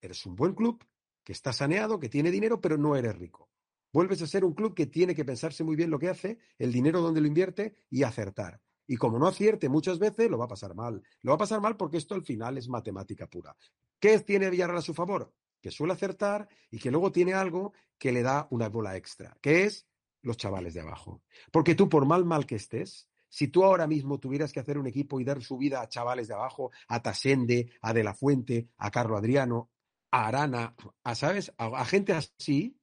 [0.00, 0.84] Eres un buen club
[1.24, 3.48] que está saneado, que tiene dinero, pero no eres rico.
[3.92, 6.72] Vuelves a ser un club que tiene que pensarse muy bien lo que hace, el
[6.72, 8.60] dinero donde lo invierte y acertar.
[8.86, 11.02] Y como no acierte muchas veces, lo va a pasar mal.
[11.20, 13.54] Lo va a pasar mal porque esto al final es matemática pura.
[14.00, 15.34] ¿Qué tiene Villarreal a su favor?
[15.60, 19.64] Que suele acertar y que luego tiene algo que le da una bola extra, que
[19.64, 19.86] es
[20.22, 21.22] los chavales de abajo.
[21.52, 24.86] Porque tú, por mal mal que estés, si tú ahora mismo tuvieras que hacer un
[24.86, 28.68] equipo y dar su vida a chavales de abajo, a Tasende, a De La Fuente,
[28.78, 29.70] a Carlo Adriano,
[30.10, 30.74] a Arana,
[31.04, 31.52] a, ¿sabes?
[31.58, 32.77] a gente así,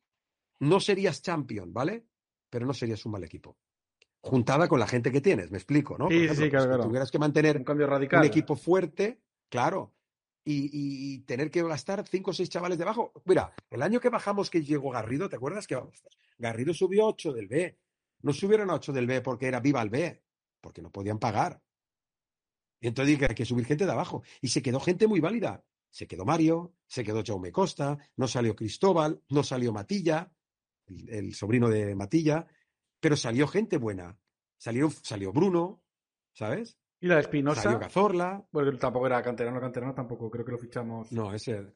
[0.59, 2.05] no serías champion, ¿vale?
[2.49, 3.57] Pero no serías un mal equipo
[4.25, 6.09] juntada con la gente que tienes, me explico, ¿no?
[6.09, 8.21] Sí, sí, claro, tuvieras que mantener un cambio radical.
[8.21, 9.93] Un equipo fuerte, claro,
[10.45, 13.13] y, tener que gastar cinco o seis chavales debajo.
[13.25, 15.79] Mira, el año que bajamos que llegó Garrido, ¿te acuerdas que
[16.37, 17.79] Garrido subió 8 del B?
[18.21, 20.23] No subieron a 8 del B porque era viva el B,
[20.61, 21.61] porque no podían pagar.
[22.79, 24.23] Y entonces dije que hay que subir gente de abajo.
[24.41, 25.63] Y se quedó gente muy válida.
[25.89, 30.34] Se quedó Mario, se quedó Jaume Costa, no salió Cristóbal, no salió Matilla,
[31.07, 32.47] el sobrino de Matilla,
[32.99, 34.17] pero salió gente buena.
[34.57, 35.81] Salió, salió Bruno,
[36.33, 36.77] ¿sabes?
[36.99, 37.61] ¿Y la de Espinosa?
[37.61, 38.45] Salió Cazorla.
[38.51, 41.11] Porque tampoco era canterano, canterano tampoco, creo que lo fichamos.
[41.11, 41.73] No, ese.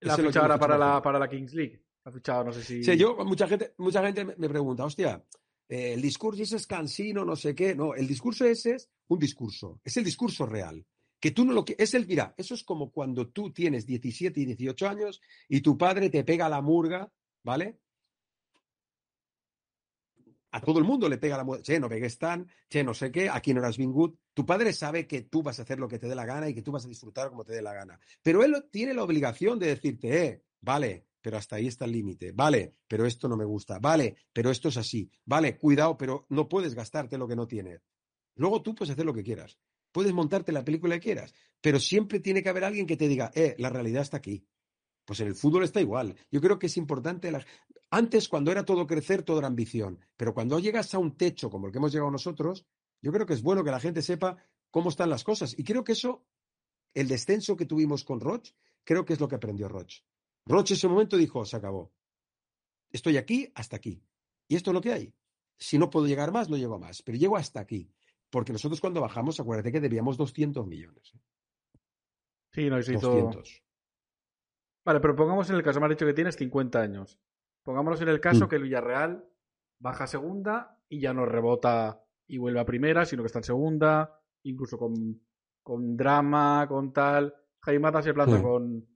[0.00, 1.84] La fichado ahora para la, para la Kings League.
[2.04, 2.82] La fichado, no sé si.
[2.82, 5.22] Sí, yo, mucha gente, mucha gente me pregunta, hostia,
[5.68, 7.74] eh, el discurso ese es cansino, no sé qué.
[7.74, 10.84] No, el discurso ese es un discurso, es el discurso real.
[11.20, 14.40] Que tú no lo que es el, mira, eso es como cuando tú tienes 17
[14.40, 17.12] y 18 años y tu padre te pega la murga,
[17.44, 17.78] ¿vale?
[20.52, 23.10] A todo el mundo le pega la murga, che, no pegues tan, che, no sé
[23.10, 24.14] qué, aquí no eras good.
[24.34, 26.54] Tu padre sabe que tú vas a hacer lo que te dé la gana y
[26.54, 27.98] que tú vas a disfrutar como te dé la gana.
[28.22, 32.32] Pero él tiene la obligación de decirte, eh, vale, pero hasta ahí está el límite.
[32.32, 33.78] Vale, pero esto no me gusta.
[33.78, 35.10] Vale, pero esto es así.
[35.24, 37.80] Vale, cuidado, pero no puedes gastarte lo que no tienes.
[38.34, 39.58] Luego tú puedes hacer lo que quieras.
[39.92, 43.30] Puedes montarte la película que quieras, pero siempre tiene que haber alguien que te diga,
[43.34, 44.46] eh, la realidad está aquí.
[45.04, 46.16] Pues en el fútbol está igual.
[46.30, 47.30] Yo creo que es importante.
[47.94, 50.00] Antes, cuando era todo crecer, todo era ambición.
[50.16, 52.64] Pero cuando llegas a un techo como el que hemos llegado nosotros,
[53.02, 54.38] yo creo que es bueno que la gente sepa
[54.70, 55.54] cómo están las cosas.
[55.58, 56.24] Y creo que eso,
[56.94, 60.02] el descenso que tuvimos con Roche, creo que es lo que aprendió Roche.
[60.46, 61.92] Roche en ese momento dijo, se acabó.
[62.90, 64.02] Estoy aquí hasta aquí.
[64.48, 65.14] Y esto es lo que hay.
[65.58, 67.02] Si no puedo llegar más, no llego más.
[67.02, 67.92] Pero llego hasta aquí.
[68.30, 71.12] Porque nosotros cuando bajamos, acuérdate que debíamos 200 millones.
[71.14, 71.78] ¿eh?
[72.52, 72.92] Sí, no, hizo...
[72.92, 73.62] 200.
[74.82, 77.20] Vale, pero pongamos en el caso, me has dicho que tienes 50 años.
[77.62, 78.48] Pongámonos en el caso mm.
[78.48, 79.24] que el Villarreal
[79.78, 83.44] baja a segunda y ya no rebota y vuelve a primera, sino que está en
[83.44, 84.94] segunda, incluso con,
[85.62, 87.34] con drama, con tal.
[87.60, 88.42] Jaime se planta mm.
[88.42, 88.88] con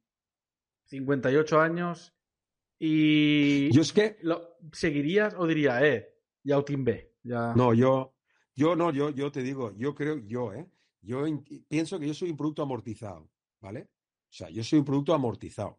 [0.87, 2.15] 58 años
[2.79, 3.71] y...
[3.73, 4.19] Yo es que...
[4.23, 7.17] Lo, ¿Seguirías o diría, eh, ya B?
[7.23, 7.55] Ya...
[7.55, 8.15] No, yo,
[8.55, 10.69] yo no, yo, yo te digo, yo creo, yo, eh,
[11.01, 11.25] yo
[11.69, 13.83] pienso que yo soy un producto amortizado, ¿vale?
[13.83, 15.79] O sea, yo soy un producto amortizado.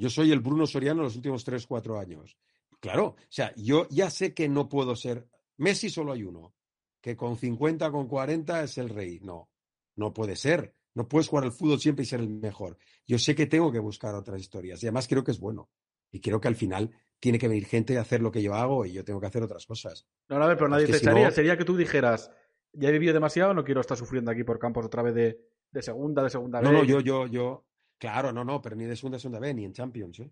[0.00, 2.38] Yo soy el Bruno Soriano en los últimos 3, 4 años.
[2.80, 5.28] Claro, o sea, yo ya sé que no puedo ser...
[5.58, 6.54] Messi solo hay uno,
[7.02, 9.20] que con 50, con 40 es el rey.
[9.20, 9.50] No,
[9.96, 10.74] no puede ser.
[10.94, 12.78] No puedes jugar al fútbol siempre y ser el mejor.
[13.06, 15.68] Yo sé que tengo que buscar otras historias y además creo que es bueno.
[16.10, 18.86] Y creo que al final tiene que venir gente a hacer lo que yo hago
[18.86, 20.06] y yo tengo que hacer otras cosas.
[20.30, 21.30] No, a ver, pero nadie te echaría.
[21.30, 22.30] Sería que tú dijeras,
[22.72, 26.22] ya he vivido demasiado, no quiero estar sufriendo aquí por campos otra vez de, segunda,
[26.22, 27.66] de segunda No, no, yo, yo, yo.
[28.00, 30.30] Claro, no, no, pero ni de segunda, segunda B, ni en Champions, ¿eh?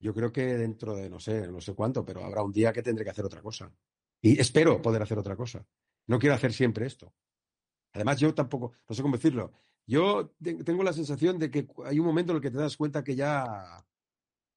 [0.00, 2.82] Yo creo que dentro de no sé, no sé cuánto, pero habrá un día que
[2.82, 3.72] tendré que hacer otra cosa.
[4.20, 5.64] Y espero poder hacer otra cosa.
[6.08, 7.14] No quiero hacer siempre esto.
[7.92, 9.52] Además, yo tampoco, no sé cómo decirlo,
[9.86, 13.04] yo tengo la sensación de que hay un momento en el que te das cuenta
[13.04, 13.86] que ya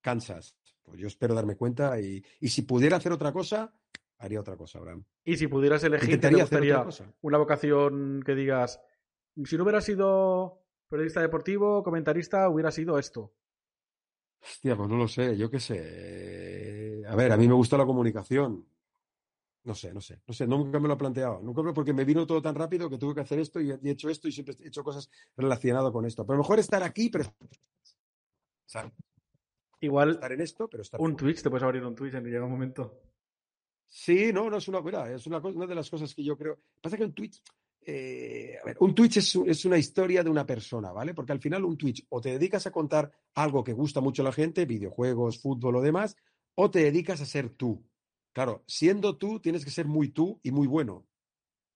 [0.01, 0.57] cansas.
[0.81, 3.71] Pues yo espero darme cuenta y, si pudiera hacer otra cosa,
[4.17, 5.05] haría otra cosa, Abraham.
[5.23, 6.83] Y si pudieras elegir, ¿te gustaría
[7.21, 8.81] una vocación que digas,
[9.43, 13.33] si no hubiera sido periodista deportivo, comentarista, hubiera sido esto?
[14.41, 17.03] Hostia, pues no lo sé, yo qué sé.
[17.07, 18.65] A ver, a mí me gusta la comunicación.
[19.63, 21.41] No sé, no sé, no sé, nunca me lo he planteado.
[21.41, 24.09] Nunca porque me vino todo tan rápido que tuve que hacer esto y he hecho
[24.09, 26.23] esto y siempre he hecho cosas relacionadas con esto.
[26.25, 27.25] Pero mejor estar aquí, pero.
[29.81, 30.11] Igual.
[30.11, 31.01] Estar en esto, pero estar.
[31.01, 33.01] Un Twitch, te puedes abrir un Twitch en que llega un momento.
[33.87, 34.81] Sí, no, no es una.
[34.81, 36.59] Mira, es una, una de las cosas que yo creo.
[36.79, 37.41] Pasa que un Twitch.
[37.87, 41.13] Eh, un Twitch es, es, una historia de una persona, ¿vale?
[41.13, 44.25] Porque al final un Twitch o te dedicas a contar algo que gusta mucho a
[44.25, 46.15] la gente, videojuegos, fútbol o demás,
[46.55, 47.85] o te dedicas a ser tú.
[48.33, 51.07] Claro, siendo tú, tienes que ser muy tú y muy bueno,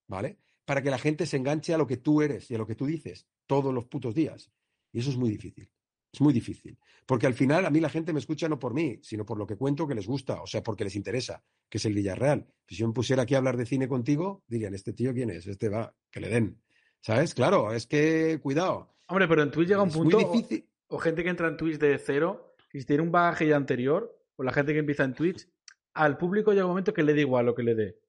[0.08, 0.40] ¿vale?
[0.66, 2.76] Para que la gente se enganche a lo que tú eres y a lo que
[2.76, 4.52] tú dices todos los putos días.
[4.92, 5.70] Y eso es muy difícil.
[6.12, 6.78] Es muy difícil.
[7.06, 9.46] Porque al final a mí la gente me escucha no por mí, sino por lo
[9.46, 12.48] que cuento que les gusta, o sea, porque les interesa, que es el Villarreal.
[12.68, 15.48] Si yo me pusiera aquí a hablar de cine contigo, dirían, ¿este tío quién es?
[15.48, 16.62] Este va, que le den.
[17.02, 17.34] ¿Sabes?
[17.34, 18.94] Claro, es que cuidado.
[19.08, 20.18] Hombre, pero en Twitch llega un punto.
[20.18, 20.68] difícil.
[20.88, 24.20] O, gente que entra en Twitch de cero, y si tiene un bagaje ya anterior,
[24.36, 25.48] o la gente que empieza en Twitch,
[25.94, 28.00] al público llega un momento que le da igual lo que le dé.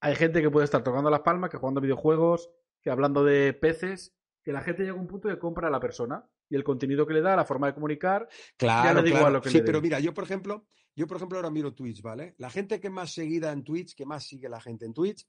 [0.00, 2.50] Hay gente que puede estar tocando las palmas, que jugando videojuegos,
[2.82, 5.80] que hablando de peces, que la gente llega a un punto de compra a la
[5.80, 9.16] persona y el contenido que le da, la forma de comunicar, claro, ya le da
[9.16, 12.02] igual lo que sí, pero mira, yo por ejemplo, yo por ejemplo ahora miro Twitch,
[12.02, 12.34] ¿vale?
[12.38, 15.26] La gente que más seguida en Twitch, que más sigue la gente en Twitch,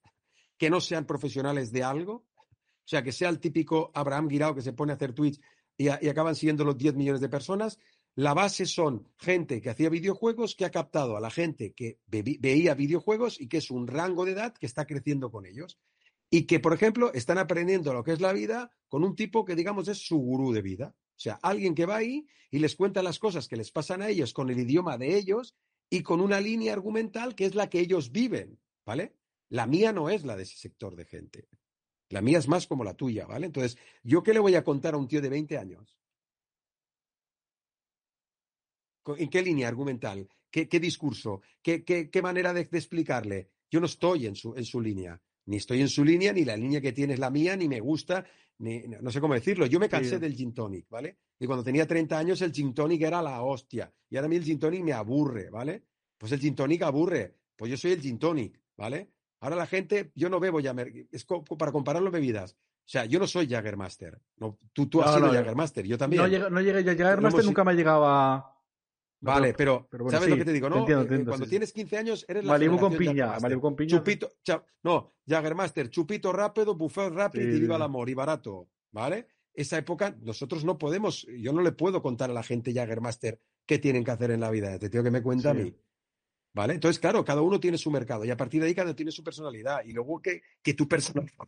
[0.57, 4.61] que no sean profesionales de algo, o sea, que sea el típico Abraham Guirao que
[4.61, 5.39] se pone a hacer Twitch
[5.77, 7.77] y, y acaban siguiendo los 10 millones de personas,
[8.17, 12.73] la base son gente que hacía videojuegos, que ha captado a la gente que veía
[12.73, 15.79] videojuegos y que es un rango de edad que está creciendo con ellos.
[16.31, 19.55] Y que, por ejemplo, están aprendiendo lo que es la vida con un tipo que,
[19.55, 20.95] digamos, es su gurú de vida.
[21.17, 24.09] O sea, alguien que va ahí y les cuenta las cosas que les pasan a
[24.09, 25.55] ellos con el idioma de ellos
[25.89, 29.15] y con una línea argumental que es la que ellos viven, ¿vale?
[29.49, 31.47] La mía no es la de ese sector de gente.
[32.09, 33.47] La mía es más como la tuya, ¿vale?
[33.47, 35.97] Entonces, ¿yo qué le voy a contar a un tío de 20 años?
[39.17, 40.29] ¿En qué línea argumental?
[40.51, 41.41] ¿Qué, discurso?
[41.63, 43.49] ¿Qué, manera de, explicarle?
[43.71, 45.19] Yo no estoy en su, en su línea.
[45.47, 47.79] Ni estoy en su línea, ni la línea que tiene es la mía, ni me
[47.79, 48.23] gusta,
[48.59, 49.65] ni, no sé cómo decirlo.
[49.65, 51.17] Yo me cansé del gin tonic, ¿vale?
[51.39, 53.91] Y cuando tenía 30 años el gin tonic era la hostia.
[54.09, 55.83] Y ahora a mí el gin tonic me aburre, ¿vale?
[56.17, 57.35] Pues el gin tonic aburre.
[57.55, 58.59] Pues yo soy el gin tonic.
[58.77, 59.09] ¿vale?
[59.39, 61.25] Ahora la gente, yo no bebo Jagger, es
[61.57, 62.53] para compararlo bebidas.
[62.53, 64.21] O sea, yo no soy Jaggermaster.
[64.37, 66.21] No, tú, tú has No, sido no, yo- Jaggermaster, yo también.
[66.21, 68.56] No llegué, no llegué ya llegar Pero Master, hemos- nunca me ha llegado a.
[69.19, 70.79] Vale, pero, pero bueno, ¿sabes sí, lo que te digo, te no?
[70.79, 73.39] entiendo, Eh, te entiendo, cuando sí, tienes 15 años, eres la Malibu con piña.
[73.39, 73.89] Malibu con piña.
[73.89, 78.69] Chupito, cha- no, Jaggermaster, chupito rápido, buffet rápido Sí, y viva el amor y barato,
[78.91, 79.27] ¿vale?
[79.53, 83.79] Esa época nosotros no podemos, yo no le puedo contar a la gente Jaggermaster qué
[83.79, 85.75] tienen que hacer en la vida, te tengo que me cuenta a mí.
[86.53, 86.73] ¿Vale?
[86.73, 89.11] Entonces, claro, cada uno tiene su mercado y a partir de ahí cada uno tiene
[89.11, 91.47] su personalidad y luego que, que tu personalidad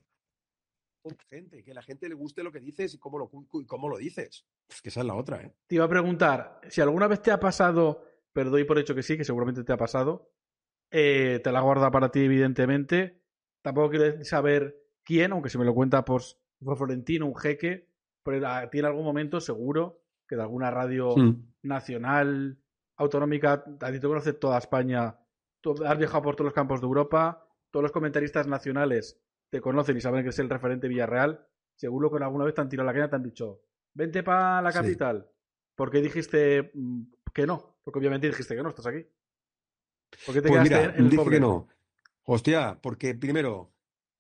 [1.30, 3.98] gente, que la gente le guste lo que dices y cómo lo, y cómo lo
[3.98, 4.46] dices.
[4.70, 5.54] Es que esa es la otra, ¿eh?
[5.68, 9.04] Te iba a preguntar, si alguna vez te ha pasado, pero doy por hecho que
[9.04, 10.32] sí, que seguramente te ha pasado,
[10.92, 13.22] eh, te la guarda para ti, evidentemente.
[13.62, 17.88] Tampoco quiero saber quién, aunque si me lo cuenta pues, por Florentino, un jeque,
[18.24, 21.16] pero ah, tiene algún momento seguro que de alguna radio
[21.64, 22.60] nacional,
[22.96, 25.18] autonómica, a ti te conoce toda España,
[25.62, 29.98] tú has viajado por todos los campos de Europa, todos los comentaristas nacionales te conocen
[29.98, 32.94] y saben que es el referente Villarreal, seguro que alguna vez te han tirado la
[32.94, 33.62] caña y te han dicho,
[33.94, 34.78] vente para la Sí.
[34.80, 35.30] capital.
[35.76, 37.02] ¿Por qué dijiste mm,
[37.34, 37.78] que no?
[37.84, 39.06] Porque obviamente dijiste que no, estás aquí.
[40.26, 41.36] ¿Por qué te Pues mira, en el dije pobre?
[41.36, 41.68] que no.
[42.24, 43.72] Hostia, porque primero,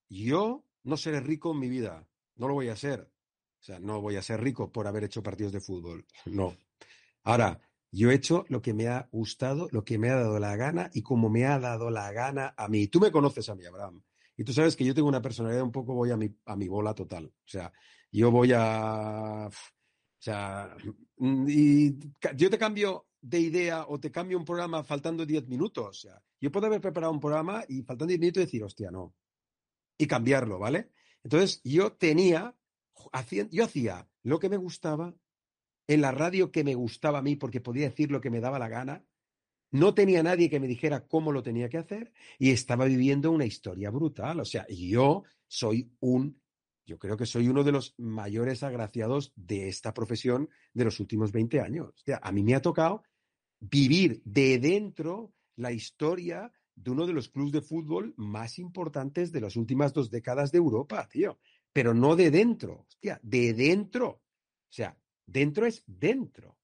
[0.10, 2.08] yo no seré rico en mi vida.
[2.36, 3.02] No lo voy a ser.
[3.02, 6.06] O sea, no voy a ser rico por haber hecho partidos de fútbol.
[6.26, 6.56] No.
[7.24, 7.60] Ahora,
[7.92, 10.90] yo he hecho lo que me ha gustado, lo que me ha dado la gana
[10.94, 12.88] y como me ha dado la gana a mí.
[12.88, 14.02] Tú me conoces a mí, Abraham.
[14.40, 16.70] Y tú sabes que yo tengo una personalidad un poco, voy a mi, a mi
[16.70, 17.26] bola total.
[17.26, 17.74] O sea,
[18.10, 19.48] yo voy a...
[19.48, 20.78] O sea,
[21.18, 22.00] mm, y
[22.38, 25.86] yo te cambio de idea o te cambio un programa faltando 10 minutos.
[25.86, 29.14] O sea, yo puedo haber preparado un programa y faltando 10 minutos decir, hostia, no.
[29.98, 30.90] Y cambiarlo, ¿vale?
[31.22, 32.56] Entonces, yo tenía,
[33.52, 35.14] yo hacía lo que me gustaba,
[35.86, 38.58] en la radio que me gustaba a mí, porque podía decir lo que me daba
[38.58, 39.04] la gana.
[39.72, 43.46] No tenía nadie que me dijera cómo lo tenía que hacer y estaba viviendo una
[43.46, 44.40] historia brutal.
[44.40, 46.42] O sea, yo soy un,
[46.86, 51.32] yo creo que soy uno de los mayores agraciados de esta profesión de los últimos
[51.32, 51.90] 20 años.
[51.90, 53.04] O sea, a mí me ha tocado
[53.60, 59.42] vivir de dentro la historia de uno de los clubes de fútbol más importantes de
[59.42, 61.40] las últimas dos décadas de Europa, tío.
[61.74, 64.10] Pero no de dentro, hostia, de dentro.
[64.10, 66.59] O sea, dentro es dentro.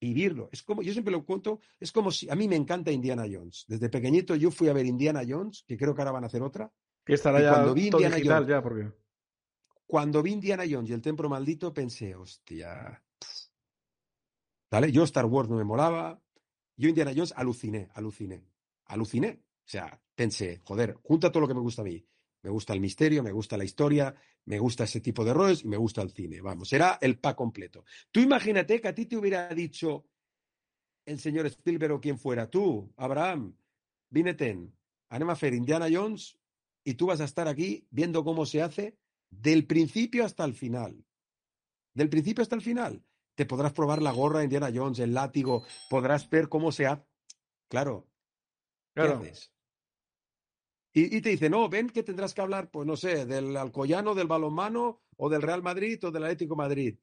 [0.00, 0.48] Vivirlo.
[0.52, 3.64] Es como, yo siempre lo cuento, es como si, a mí me encanta Indiana Jones.
[3.66, 6.42] Desde pequeñito yo fui a ver Indiana Jones, que creo que ahora van a hacer
[6.42, 6.70] otra.
[7.04, 8.92] Que estará y ya cuando vi todo Indiana digital Jones- ya, porque...
[9.86, 13.02] Cuando vi Indiana Jones y el Templo Maldito pensé, hostia.
[14.70, 14.90] ¿Vale?
[14.90, 16.20] Yo Star Wars no me molaba.
[16.76, 18.44] Yo Indiana Jones aluciné, aluciné,
[18.86, 19.44] aluciné.
[19.64, 22.04] O sea, pensé, joder, junta todo lo que me gusta a mí.
[22.46, 25.66] Me gusta el misterio, me gusta la historia, me gusta ese tipo de roles y
[25.66, 26.40] me gusta el cine.
[26.40, 27.84] Vamos, era el pack completo.
[28.12, 30.06] Tú imagínate que a ti te hubiera dicho
[31.06, 33.56] el señor Spielberg o quien fuera, tú, Abraham,
[34.10, 34.72] Vineten,
[35.08, 36.38] anem a fer Indiana Jones
[36.84, 38.96] y tú vas a estar aquí viendo cómo se hace
[39.28, 41.04] del principio hasta el final.
[41.94, 43.02] Del principio hasta el final.
[43.34, 47.02] Te podrás probar la gorra de Indiana Jones, el látigo, podrás ver cómo se hace.
[47.66, 48.06] Claro,
[48.94, 49.18] ¿qué Claro.
[49.18, 49.52] haces?
[50.98, 54.14] Y, y te dice, no, ven que tendrás que hablar, pues no sé, del Alcoyano,
[54.14, 56.96] del balonmano, o del Real Madrid, o del Atlético de Madrid.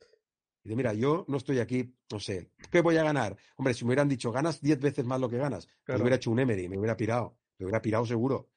[0.64, 3.38] Y dice, mira, yo no estoy aquí, no sé, ¿qué voy a ganar?
[3.56, 6.02] Hombre, si me hubieran dicho, ganas 10 veces más lo que ganas, Claro.
[6.02, 8.50] hubiera hecho un Emery, me hubiera pirado, me hubiera pirado seguro.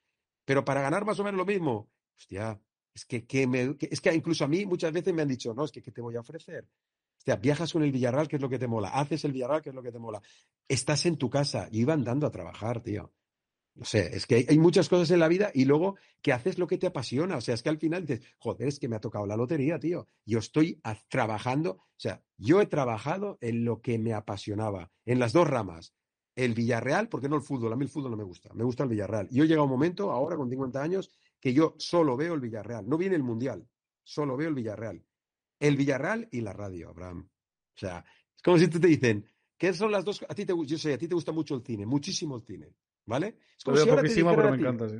[0.46, 2.58] Pero para ganar más o menos lo mismo, hostia,
[2.94, 5.52] es que, que me- que- es que incluso a mí muchas veces me han dicho,
[5.52, 6.66] no, es que ¿qué te voy a ofrecer?
[7.18, 9.68] Hostia, viajas con el Villarreal, que es lo que te mola, haces el Villarreal, que
[9.68, 10.22] es lo que te mola.
[10.66, 13.12] Estás en tu casa, yo iba andando a trabajar, tío.
[13.76, 16.66] No sé, es que hay, muchas cosas en la vida y luego que haces lo
[16.66, 17.36] que te apasiona.
[17.36, 19.78] O sea, es que al final dices, joder, es que me ha tocado la lotería,
[19.78, 20.08] tío.
[20.24, 25.34] Yo estoy trabajando, o sea, yo he trabajado en lo que me apasionaba, en las
[25.34, 25.92] dos ramas.
[26.34, 28.82] El Villarreal, porque no el fútbol, a mí el fútbol no me gusta, me gusta
[28.82, 29.28] el Villarreal.
[29.30, 32.32] Y yo he llegado a un momento, ahora con 50 años, que yo solo veo
[32.32, 32.88] el Villarreal.
[32.88, 33.68] No viene el Mundial,
[34.02, 35.04] solo veo el Villarreal.
[35.60, 37.28] El Villarreal y la radio, Abraham.
[37.74, 39.26] O sea, es como si te dicen,
[39.58, 40.24] ¿qué son las dos?
[40.28, 42.72] A ti te, yo sé, a ti te gusta mucho el cine, muchísimo el cine,
[43.06, 43.38] ¿vale?
[43.56, 44.96] Es como si ahora te pero a me ti, encanta, sí.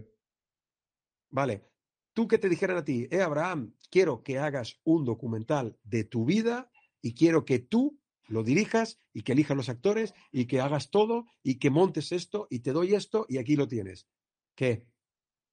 [1.31, 1.69] Vale,
[2.15, 6.25] tú que te dijeran a ti, eh, Abraham, quiero que hagas un documental de tu
[6.25, 6.71] vida
[7.03, 11.27] y quiero que tú lo dirijas y que elijas los actores y que hagas todo
[11.43, 14.09] y que montes esto y te doy esto y aquí lo tienes.
[14.55, 14.87] ¿Qué?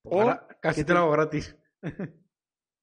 [0.03, 1.55] O Ahora casi que te lo hago gratis.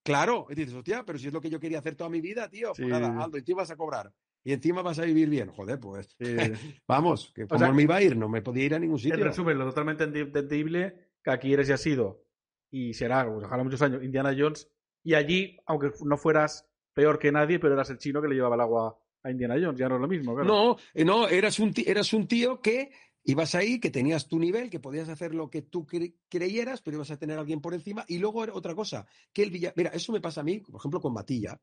[0.02, 2.48] Claro, y dices, hostia, pero si es lo que yo quería hacer toda mi vida,
[2.48, 2.74] tío.
[2.74, 2.82] Sí.
[2.82, 4.12] Pues nada, Aldo, y tú vas a cobrar.
[4.42, 5.50] Y encima vas a vivir bien.
[5.50, 6.16] Joder, pues.
[6.88, 9.14] Vamos, que como sea, me iba a ir, no me podía ir a ningún sitio.
[9.16, 12.24] En resumen, lo totalmente entendible que aquí eres y has sido,
[12.70, 14.70] y será, pues, ojalá muchos años, Indiana Jones,
[15.04, 18.54] y allí, aunque no fueras peor que nadie, pero eras el chino que le llevaba
[18.54, 20.48] el agua a Indiana Jones, ya no es lo mismo, claro.
[20.48, 22.90] No, eh, no, eras un, ti- eras un tío que
[23.24, 25.86] ibas ahí, que tenías tu nivel, que podías hacer lo que tú
[26.30, 28.04] creyeras, pero ibas a tener a alguien por encima.
[28.08, 29.74] Y luego otra cosa, que el Villa...
[29.76, 31.60] Mira, eso me pasa a mí, por ejemplo, con Matilla,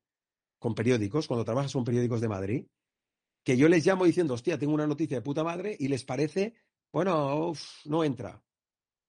[0.60, 2.66] con periódicos, cuando trabajas con periódicos de Madrid,
[3.44, 6.56] que yo les llamo diciendo, hostia, tengo una noticia de puta madre, y les parece,
[6.92, 7.54] bueno,
[7.86, 8.44] no entra.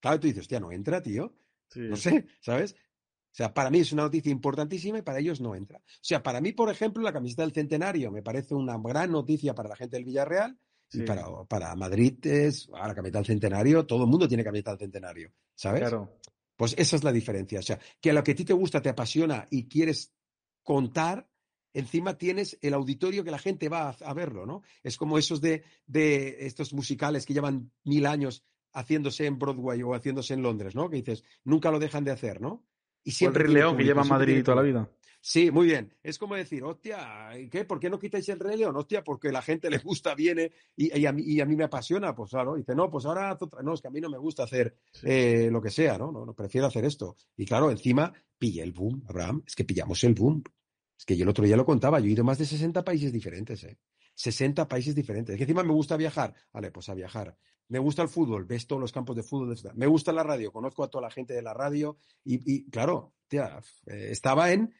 [0.00, 1.34] Claro, tú dices, hostia, no entra, tío.
[1.74, 2.74] No sé, ¿sabes?
[2.74, 5.78] O sea, para mí es una noticia importantísima y para ellos no entra.
[5.78, 9.54] O sea, para mí, por ejemplo, la camiseta del centenario me parece una gran noticia
[9.54, 10.58] para la gente del Villarreal
[10.92, 15.32] y para, para Madrid es a la capital centenario, todo el mundo tiene capital centenario,
[15.54, 15.80] ¿sabes?
[15.80, 16.18] Claro.
[16.56, 17.60] Pues esa es la diferencia.
[17.60, 20.12] O sea, que a lo que a ti te gusta, te apasiona y quieres
[20.62, 21.28] contar,
[21.78, 24.62] encima tienes el auditorio que la gente va a, verlo, ¿no?
[24.82, 29.94] Es como esos de, de, estos musicales que llevan mil años haciéndose en Broadway o
[29.94, 30.90] haciéndose en Londres, ¿no?
[30.90, 32.64] Que dices, nunca lo dejan de hacer, ¿no?
[33.04, 33.44] Y siempre.
[33.44, 34.90] el León que lleva Madrid toda la vida.
[35.20, 35.92] Sí, muy bien.
[36.02, 37.64] Es como decir, hostia, ¿qué?
[37.64, 38.76] ¿Por qué no quitáis el Rey León?
[38.76, 42.14] Hostia, porque la gente le gusta, viene y, a, mí, me apasiona.
[42.14, 44.76] Pues claro, dice, no, pues ahora, no, es que a mí no me gusta hacer
[45.02, 46.12] eh, lo que sea, ¿no?
[46.12, 46.24] ¿no?
[46.24, 47.16] No, prefiero hacer esto.
[47.36, 50.42] Y claro, encima pillé el boom, Abraham, es que pillamos el boom.
[50.98, 52.84] Es que yo el otro día lo contaba, yo he ido a más de 60
[52.84, 53.78] países diferentes, ¿eh?
[54.14, 55.34] 60 países diferentes.
[55.34, 56.34] Es que encima me gusta viajar.
[56.52, 57.36] Vale, pues a viajar.
[57.68, 59.56] Me gusta el fútbol, ves todos los campos de fútbol.
[59.74, 63.60] Me gusta la radio, conozco a toda la gente de la radio y, claro, tía,
[63.86, 64.74] eh, estaba en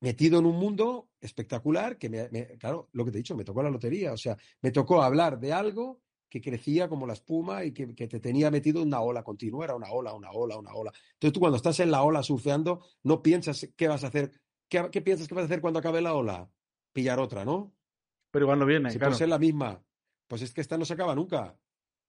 [0.00, 3.62] metido en un mundo espectacular que me, claro, lo que te he dicho, me tocó
[3.62, 7.72] la lotería, o sea, me tocó hablar de algo que crecía como la espuma y
[7.72, 10.92] que, te tenía metido en una ola continua, era una ola, una ola, una ola.
[11.12, 14.32] Entonces tú cuando estás en la ola surfeando, no piensas qué vas a hacer,
[14.90, 16.50] qué, piensas que vas a hacer cuando acabe la ola,
[16.92, 17.74] pillar otra, ¿no?
[18.30, 19.10] Pero cuando viene, si claro.
[19.10, 19.82] puede ser la misma,
[20.26, 21.56] pues es que esta no se acaba nunca.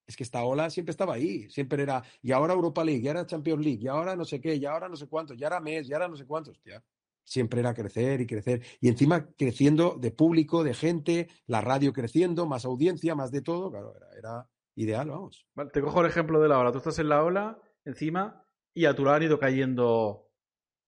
[0.07, 3.25] Es que esta ola siempre estaba ahí, siempre era, y ahora Europa League, y ahora
[3.25, 5.89] Champions League, y ahora no sé qué, y ahora no sé cuántos, y ahora mes,
[5.89, 6.83] y ahora no sé cuántos, tía
[7.25, 8.61] siempre era crecer y crecer.
[8.79, 13.71] Y encima creciendo de público, de gente, la radio creciendo, más audiencia, más de todo.
[13.71, 15.45] Claro, era, ideal, vamos.
[15.73, 16.71] te cojo el ejemplo de la ola.
[16.71, 20.24] Tú estás en la ola, encima, y a tu lado han ido cayendo.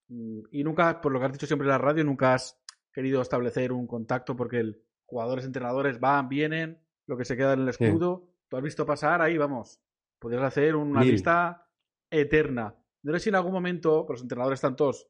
[0.09, 2.61] Mm, y nunca, por lo que has dicho siempre en la radio, nunca has
[2.93, 7.61] querido establecer un contacto porque el jugadores, entrenadores van, vienen, lo que se queda en
[7.61, 8.29] el escudo.
[8.49, 9.81] Tú has visto pasar ahí, vamos.
[10.19, 11.69] Podrías hacer una lista
[12.11, 12.75] eterna.
[13.03, 15.09] No sé si en algún momento, pues los entrenadores están todos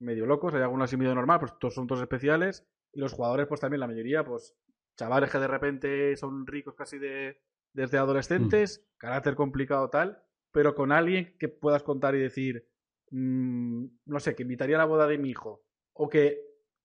[0.00, 2.66] medio locos, hay algunos así medio normal, pues todos son todos especiales.
[2.92, 4.56] Y los jugadores, pues también la mayoría, pues
[4.96, 7.40] chavales que de repente son ricos casi de
[7.74, 8.96] desde adolescentes, mm.
[8.96, 12.66] carácter complicado tal, pero con alguien que puedas contar y decir,
[13.10, 16.42] mm, no sé, que invitaría a la boda de mi hijo, o que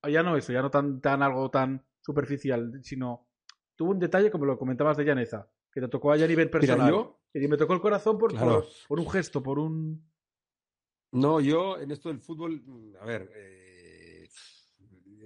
[0.09, 3.28] ya no eso, ya no tan, tan algo tan superficial, sino
[3.76, 7.15] tuvo un detalle como lo comentabas de Llaneza, que te tocó a a nivel personal.
[7.34, 8.34] y me tocó el corazón por,
[8.88, 10.03] por un gesto, por un
[11.13, 14.28] no, yo en esto del fútbol, mm, a ver, eh,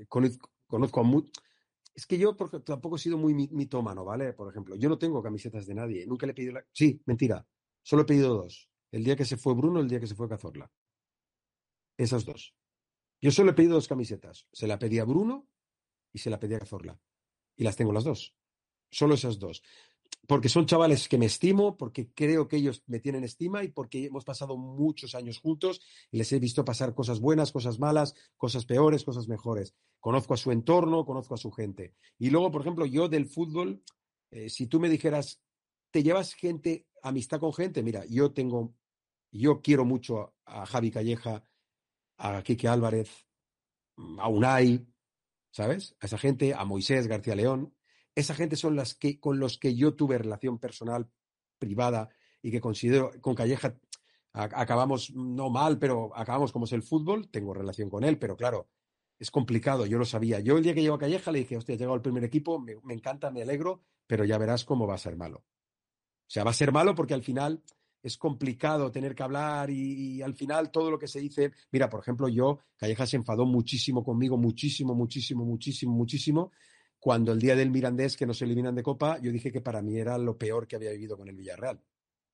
[0.09, 1.31] conozco, a muchos.
[1.95, 4.33] Es que yo porque tampoco he sido muy mitómano, ¿vale?
[4.33, 6.05] Por ejemplo, yo no tengo camisetas de nadie.
[6.05, 6.65] Nunca le he pedido la...
[6.73, 7.47] Sí, mentira.
[7.81, 8.69] Solo he pedido dos.
[8.91, 10.69] El día que se fue Bruno, el día que se fue Cazorla.
[11.97, 12.55] Esas dos.
[13.19, 14.47] Yo solo he pedido dos camisetas.
[14.51, 15.47] Se la pedí a Bruno
[16.13, 16.99] y se la pedí a Cazorla.
[17.55, 18.35] Y las tengo las dos.
[18.89, 19.63] Solo esas dos
[20.27, 24.05] porque son chavales que me estimo, porque creo que ellos me tienen estima y porque
[24.05, 25.81] hemos pasado muchos años juntos
[26.11, 29.73] y les he visto pasar cosas buenas, cosas malas, cosas peores, cosas mejores.
[29.99, 31.95] Conozco a su entorno, conozco a su gente.
[32.19, 33.81] Y luego, por ejemplo, yo del fútbol,
[34.31, 35.41] eh, si tú me dijeras,
[35.91, 37.81] ¿te llevas gente, amistad con gente?
[37.81, 38.75] Mira, yo tengo,
[39.31, 41.41] yo quiero mucho a, Javi Calleja,
[42.17, 43.27] a Quique Álvarez,
[44.19, 44.87] a Unai,
[45.51, 45.95] ¿sabes?
[45.99, 47.75] A esa gente, a Moisés García León,
[48.15, 51.09] esa gente son las que con los que yo tuve relación personal
[51.59, 52.09] privada
[52.41, 53.77] y que considero con Calleja
[54.33, 58.69] acabamos no mal, pero acabamos como es el fútbol, tengo relación con él, pero claro,
[59.19, 60.39] es complicado, yo lo sabía.
[60.39, 62.59] Yo el día que llego a Calleja le dije, hostia, he llegado al primer equipo,
[62.59, 65.39] me, encanta, me alegro, pero ya verás cómo va a ser malo.
[65.39, 67.63] O sea, va a ser malo porque al final
[68.01, 72.01] es complicado tener que hablar y, al final todo lo que se dice, mira, por
[72.01, 76.51] ejemplo, yo, Calleja se enfadó muchísimo conmigo, muchísimo, muchísimo, muchísimo, muchísimo,
[76.99, 79.97] cuando el día del Mirandés que nos eliminan de Copa, yo dije que para mí
[79.97, 81.79] era lo peor que había vivido con el Villarreal.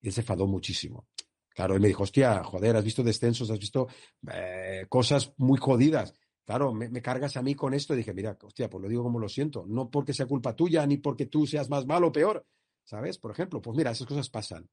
[0.02, 1.08] Y él se enfadó muchísimo.
[1.50, 3.88] Claro, él me dijo, hostia, joder, has visto descensos, has visto
[4.32, 6.14] eh, cosas muy jodidas.
[6.46, 9.20] Claro, me, cargas a mí con esto y dije, mira, hostia, pues lo digo como
[9.20, 9.66] lo siento.
[9.68, 12.46] No porque sea culpa tuya, ni porque tú seas más malo o peor.
[12.84, 13.18] ¿Sabes?
[13.18, 14.68] Por ejemplo, pues mira, esas cosas pasan.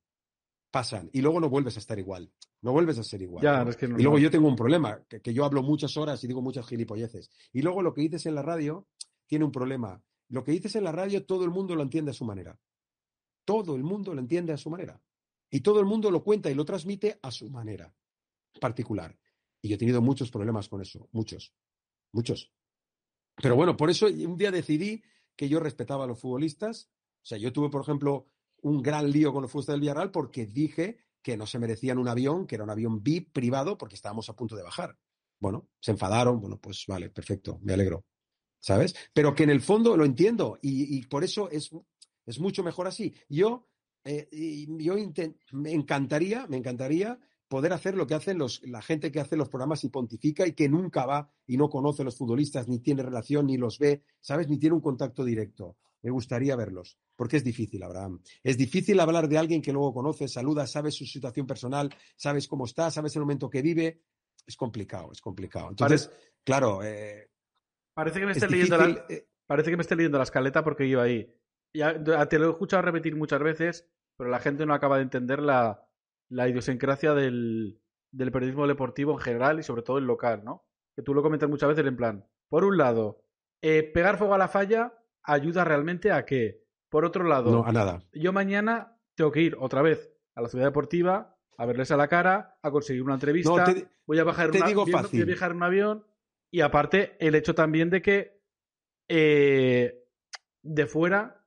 [0.71, 1.11] Pasan.
[1.12, 2.33] Y luego no vuelves a estar igual.
[2.62, 3.45] No vuelves a ser igual.
[3.81, 6.66] y luego yo tengo un problema, que, que, yo hablo muchas horas y digo muchas
[6.66, 7.31] gilipolleces.
[7.53, 8.87] Y luego lo que dices en la radio,
[9.27, 10.03] tiene un problema.
[10.29, 12.59] Lo que dices en la radio, todo el mundo lo entiende a su manera.
[13.45, 15.01] Todo el mundo lo entiende a su manera.
[15.51, 17.93] Y todo el mundo lo cuenta y lo transmite a su manera
[18.61, 19.18] particular.
[19.62, 21.53] Y yo he tenido muchos problemas con eso, muchos,
[22.12, 22.53] muchos.
[23.37, 25.03] Pero bueno, por eso un día decidí
[25.37, 26.91] que yo respetaba a los futbolistas.
[27.23, 28.27] O sea, yo tuve, por ejemplo,
[28.63, 32.09] un gran lío con los futbolistas del Villarreal porque dije que no se merecían un
[32.09, 34.97] avión, que era un avión VIP privado porque estábamos a punto de bajar.
[35.39, 38.05] Bueno, se enfadaron, bueno, pues vale, perfecto, me alegro.
[38.59, 38.95] ¿Sabes?
[39.15, 41.71] Pero que en el fondo lo entiendo y, y por eso es,
[42.27, 43.15] es mucho mejor así.
[43.29, 43.69] Yo,
[44.05, 44.29] eh,
[44.79, 44.97] yo
[45.53, 47.19] me encantaría, me encantaría
[47.51, 50.53] poder hacer lo que hacen los, la gente que hace los programas y pontifica y
[50.53, 54.05] que nunca va y no conoce a los futbolistas, ni tiene relación, ni los ve,
[54.21, 54.49] ¿sabes?
[54.49, 55.77] Ni tiene un contacto directo.
[56.01, 58.23] Me gustaría verlos, porque es difícil, Abraham.
[58.45, 62.67] Es difícil hablar de alguien que luego conoces, saluda, sabes su situación personal, sabes cómo
[62.67, 64.05] está, sabes el momento que vive.
[64.47, 65.71] Es complicado, es complicado.
[65.71, 66.09] Entonces,
[66.45, 66.85] claro.
[66.85, 67.33] Eh,
[67.93, 70.89] parece, que me esté leyendo la, eh, parece que me esté leyendo la escaleta porque
[70.89, 71.29] yo ahí.
[71.75, 75.41] Ya, te lo he escuchado repetir muchas veces, pero la gente no acaba de entender
[76.31, 80.64] la, idiosincrasia del, del periodismo deportivo en general y sobre todo el local, ¿no?
[80.97, 83.24] Que tú lo comentas muchas veces en plan, por un lado,
[83.61, 87.72] eh, pegar fuego a la falla ayuda realmente a que, por otro lado, no, a
[87.72, 88.03] nada.
[88.12, 92.09] yo mañana tengo que ir otra vez a la ciudad deportiva a verles a la
[92.09, 93.66] cara, a conseguir una entrevista,
[94.07, 95.26] voy a bajar te digo fácil.
[95.26, 96.07] viajar en un avión
[96.51, 98.41] y aparte el hecho también de que
[99.09, 100.07] eh,
[100.62, 101.45] de fuera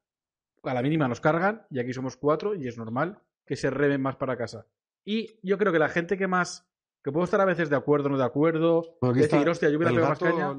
[0.61, 4.01] a la mínima nos cargan y aquí somos cuatro y es normal que se reven
[4.01, 4.67] más para casa.
[5.05, 6.67] Y yo creo que la gente que más,
[7.03, 9.93] que puedo estar a veces de acuerdo o no de acuerdo, decir, hostia, yo hubiera
[9.93, 10.55] pegado más caña,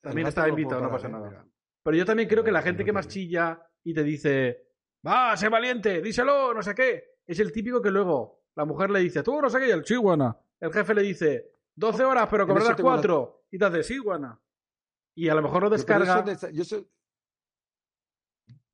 [0.00, 1.46] también está invitado, no pasa nada.
[1.82, 4.68] Pero yo también creo que la gente que más chilla y te dice,
[5.06, 9.00] va, sé valiente, díselo, no sé qué, es el típico que luego la mujer le
[9.00, 10.36] dice, tú no sé qué, y el chihuana.
[10.60, 13.44] El jefe le dice, 12 horas, pero cobrarás 4.
[13.52, 14.40] Y te hace, sí, guana.
[15.14, 16.24] Y a lo mejor lo descarga.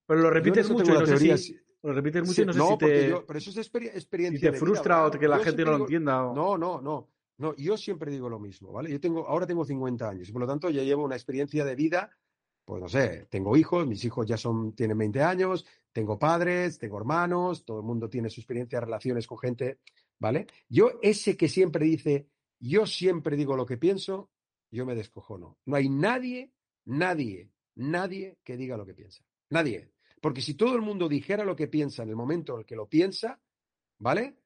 [0.07, 0.93] Pero lo repites mucho.
[0.95, 3.15] No sé si, lo repites mucho y no sé si te.
[3.27, 4.51] pero eso es experiencia.
[4.51, 6.33] te frustra o que la gente no lo entienda.
[6.35, 7.11] No, no, no.
[7.37, 8.91] No, yo siempre digo lo mismo, ¿vale?
[8.91, 11.75] Yo tengo, ahora tengo 50 años y por lo tanto ya llevo una experiencia de
[11.75, 12.17] vida,
[12.65, 16.97] pues no sé, tengo hijos, mis hijos ya son, tienen 20 años, tengo padres, tengo
[16.97, 19.81] hermanos, todo el mundo tiene su experiencia, relaciones con gente,
[20.21, 20.47] ¿vale?
[20.69, 22.29] Yo ese que siempre dice,
[22.61, 24.31] yo siempre digo lo que pienso,
[24.71, 25.59] yo me descojono.
[25.67, 26.53] No hay nadie,
[26.85, 29.25] nadie, nadie que diga lo que piensa.
[29.51, 29.94] Nadie.
[30.25, 32.77] Porque si todo el mundo dijera lo que piensa en el momento en el que
[32.77, 33.39] lo piensa,
[33.99, 34.39] ¿vale?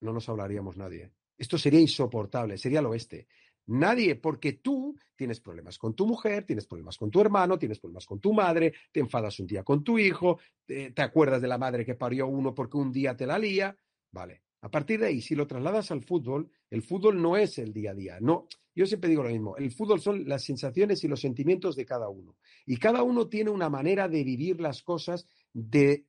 [0.00, 1.12] No nos hablaríamos nadie.
[1.36, 3.28] Esto sería insoportable, sería lo oeste.
[3.66, 8.06] Nadie, porque tú tienes problemas con tu mujer, tienes problemas con tu hermano, tienes problemas
[8.06, 11.58] con tu madre, te enfadas un día con tu hijo, te, te acuerdas de la
[11.58, 13.76] madre que parió uno porque un día te la lía,
[14.10, 14.44] ¿vale?
[14.60, 17.92] A partir de ahí, si lo trasladas al fútbol, el fútbol no es el día
[17.92, 18.18] a día.
[18.20, 19.56] No, yo siempre digo lo mismo.
[19.56, 22.36] El fútbol son las sensaciones y los sentimientos de cada uno.
[22.66, 26.06] Y cada uno tiene una manera de vivir las cosas, de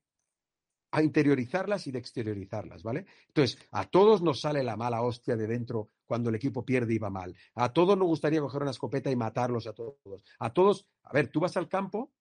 [0.99, 3.05] interiorizarlas y de exteriorizarlas, ¿vale?
[3.27, 6.97] Entonces, a todos nos sale la mala hostia de dentro cuando el equipo pierde y
[6.97, 7.35] va mal.
[7.55, 10.23] A todos nos gustaría coger una escopeta y matarlos a todos.
[10.39, 12.11] A todos, a ver, tú vas al campo,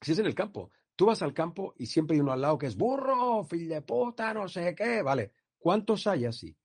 [0.00, 2.56] si es en el campo, tú vas al campo y siempre hay uno al lado
[2.56, 5.32] que es burro, fil de puta, no sé qué, ¿vale?
[5.60, 6.56] ¿Cuántos hay así?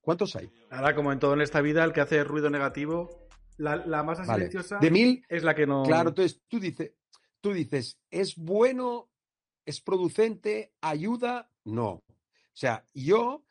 [0.00, 0.50] ¿Cuántos hay?
[0.70, 4.24] Ahora, como en todo en esta vida, el que hace ruido negativo, la, la masa
[4.24, 5.82] silenciosa de mil, es la que no.
[5.82, 6.94] Claro, entonces tú dices,
[7.40, 9.10] tú dices, ¿es bueno?
[9.66, 10.72] ¿Es producente?
[10.80, 11.52] ¿Ayuda?
[11.64, 11.90] No.
[11.90, 12.04] O
[12.54, 13.44] sea, yo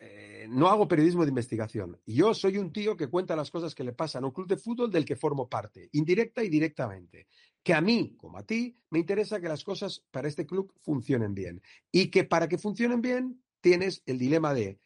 [0.00, 2.00] eh, no hago periodismo de investigación.
[2.06, 4.56] Yo soy un tío que cuenta las cosas que le pasan a un club de
[4.56, 7.26] fútbol del que formo parte, indirecta y directamente.
[7.62, 11.34] Que a mí, como a ti, me interesa que las cosas para este club funcionen
[11.34, 11.60] bien.
[11.92, 14.80] Y que para que funcionen bien, tienes el dilema de,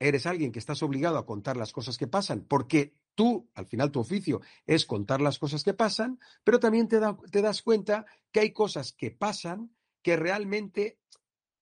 [0.00, 3.92] eres alguien que estás obligado a contar las cosas que pasan, porque tú, al final
[3.92, 6.98] tu oficio es contar las cosas que pasan, pero también te,
[7.30, 9.70] te das cuenta que hay cosas que pasan
[10.02, 10.98] que realmente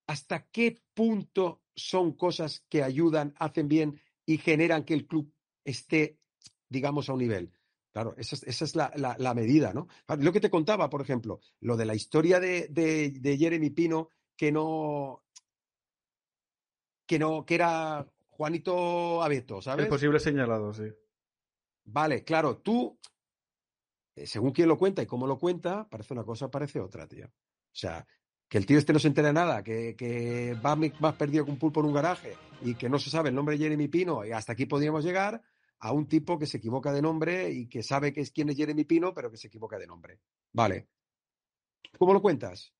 [0.06, 5.32] hasta qué punto son cosas que ayudan, hacen bien y generan que el club
[5.64, 6.18] esté,
[6.68, 7.52] digamos, a un nivel.
[7.92, 9.88] Claro, esa es, la, medida, ¿no?
[10.18, 14.52] Lo que te contaba, por ejemplo, lo de la historia de, de Jeremy Pino, que
[14.52, 15.24] no,
[17.08, 19.84] que no, que era Juanito Abeto, ¿sabes?
[19.84, 20.84] El posible señalado, sí.
[21.86, 23.00] Vale, claro, tú,
[24.14, 27.26] eh, según quién lo cuenta y cómo lo cuenta, parece una cosa, parece otra, tío.
[27.26, 27.30] O
[27.72, 28.06] sea,
[28.46, 31.58] que el tío este no se entera nada, que, que va más perdido que un
[31.58, 34.32] pulpo en un garaje y que no se sabe el nombre de Jeremy Pino y
[34.32, 35.42] hasta aquí podríamos llegar
[35.78, 38.56] a un tipo que se equivoca de nombre y que sabe que es quién es
[38.56, 40.20] Jeremy Pino, pero que se equivoca de nombre.
[40.52, 40.88] Vale.
[41.98, 42.74] ¿Cómo lo cuentas?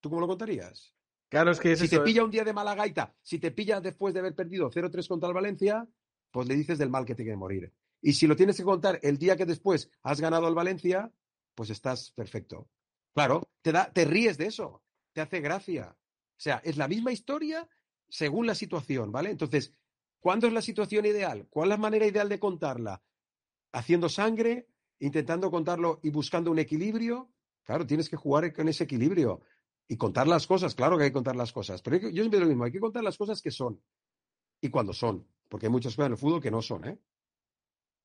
[0.00, 0.92] ¿Tú cómo lo contarías?
[1.32, 4.12] Claro, es que si te pilla un día de mala gaita, si te pilla después
[4.12, 5.88] de haber perdido 0-3 contra el Valencia,
[6.30, 7.72] pues le dices del mal que te quiere morir.
[8.02, 11.10] Y si lo tienes que contar el día que después has ganado al Valencia,
[11.54, 12.68] pues estás perfecto.
[13.14, 14.82] Claro, te, da, te ríes de eso,
[15.14, 15.96] te hace gracia.
[15.96, 17.66] O sea, es la misma historia
[18.10, 19.30] según la situación, ¿vale?
[19.30, 19.72] Entonces,
[20.20, 21.46] ¿cuándo es la situación ideal?
[21.48, 23.02] ¿Cuál es la manera ideal de contarla?
[23.72, 24.68] Haciendo sangre,
[24.98, 27.30] intentando contarlo y buscando un equilibrio.
[27.64, 29.40] Claro, tienes que jugar con ese equilibrio.
[29.92, 31.82] Y contar las cosas, claro que hay que contar las cosas.
[31.82, 33.78] Pero yo siempre digo lo mismo, hay que contar las cosas que son
[34.58, 35.28] y cuando son.
[35.50, 36.98] Porque hay muchas cosas en el fútbol que no son, ¿eh?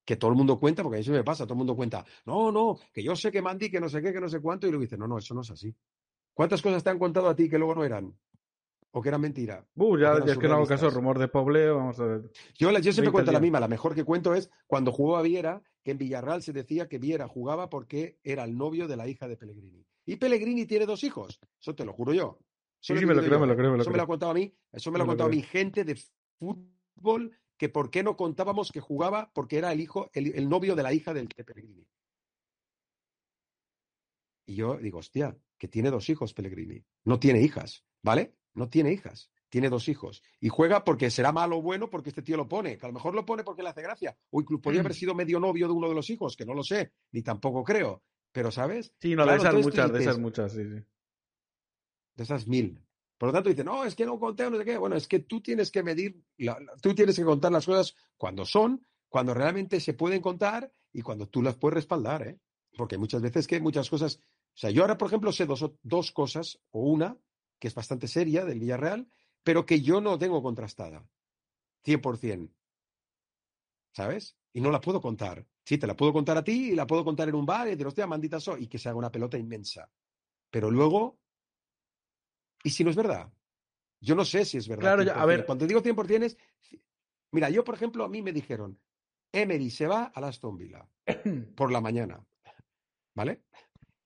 [0.04, 2.04] Que todo el mundo cuenta, porque a mí se me pasa, todo el mundo cuenta,
[2.26, 4.66] no, no, que yo sé que Mandy, que no sé qué, que no sé cuánto,
[4.66, 5.74] y luego dice, no, no, eso no es así.
[6.34, 8.14] ¿Cuántas cosas te han contado a ti que luego no eran?
[8.90, 9.66] ¿O que eran mentira?
[9.76, 12.30] Uh, ya, es que no hago caso, rumor de Poble, vamos a ver.
[12.58, 13.60] Yo, yo siempre 20 cuento la misma.
[13.60, 16.98] La mejor que cuento es cuando jugó a Viera, que en Villarreal se decía que
[16.98, 19.86] Viera jugaba porque era el novio de la hija de Pellegrini.
[20.08, 21.38] Y Pellegrini tiene dos hijos.
[21.60, 22.38] Eso te lo juro yo.
[22.80, 23.96] Eso sí, me lo vivido creo, yo, me lo creo, me lo Eso me creo.
[23.98, 24.54] lo ha contado a mí.
[24.72, 26.02] Eso me lo ha contado a gente de
[26.38, 30.74] fútbol que por qué no contábamos que jugaba porque era el hijo, el, el novio
[30.74, 31.86] de la hija del de Pellegrini.
[34.46, 36.82] Y yo digo, hostia, que tiene dos hijos Pellegrini.
[37.04, 38.34] No tiene hijas, ¿vale?
[38.54, 39.30] No tiene hijas.
[39.50, 40.22] Tiene dos hijos.
[40.40, 42.78] Y juega porque será malo o bueno porque este tío lo pone.
[42.78, 44.16] Que a lo mejor lo pone porque le hace gracia.
[44.30, 46.62] O incluso podría haber sido medio novio de uno de los hijos, que no lo
[46.64, 48.02] sé, ni tampoco creo.
[48.32, 48.94] Pero, ¿sabes?
[49.00, 50.84] Sí, no, Claro, de esas muchas, de esas muchas, sí, sí.
[52.16, 52.82] de esas mil.
[53.16, 54.76] Por lo tanto, dice, no, es que no conté, no sé qué.
[54.78, 57.94] Bueno, es que tú tienes que medir, la- la- tú tienes que contar las cosas
[58.16, 62.38] cuando son, cuando realmente se pueden contar y cuando tú las puedes respaldar, ¿eh?
[62.76, 64.16] Porque muchas veces que muchas cosas.
[64.54, 67.16] O sea, yo ahora, por ejemplo, sé dos, dos cosas, o una,
[67.58, 69.08] que es bastante seria del Villarreal,
[69.42, 71.08] pero que yo no tengo contrastada.
[71.84, 72.50] 100%.
[73.92, 74.36] ¿Sabes?
[74.52, 75.46] Y no la puedo contar.
[75.68, 77.72] Sí, te la puedo contar a ti y la puedo contar en un bar y
[77.72, 79.92] decir, hostia, maldita soy, y que se haga una pelota inmensa.
[80.50, 81.20] Pero luego,
[82.64, 83.30] ¿y si no es verdad?
[84.00, 84.80] Yo no sé si es verdad.
[84.80, 85.26] Claro, ya, a 100%.
[85.26, 85.44] ver.
[85.44, 86.38] Cuando digo 100% es...
[87.32, 88.80] Mira, yo, por ejemplo, a mí me dijeron,
[89.30, 90.88] Emery se va a Aston Villa
[91.54, 92.26] por la mañana.
[93.14, 93.42] ¿Vale?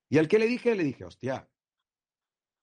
[0.08, 1.48] Y al que le dije, le dije, hostia,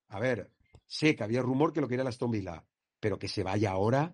[0.09, 0.51] a ver,
[0.85, 2.67] sé que había rumor que lo quería el Aston Villa,
[2.99, 4.13] pero que se vaya ahora,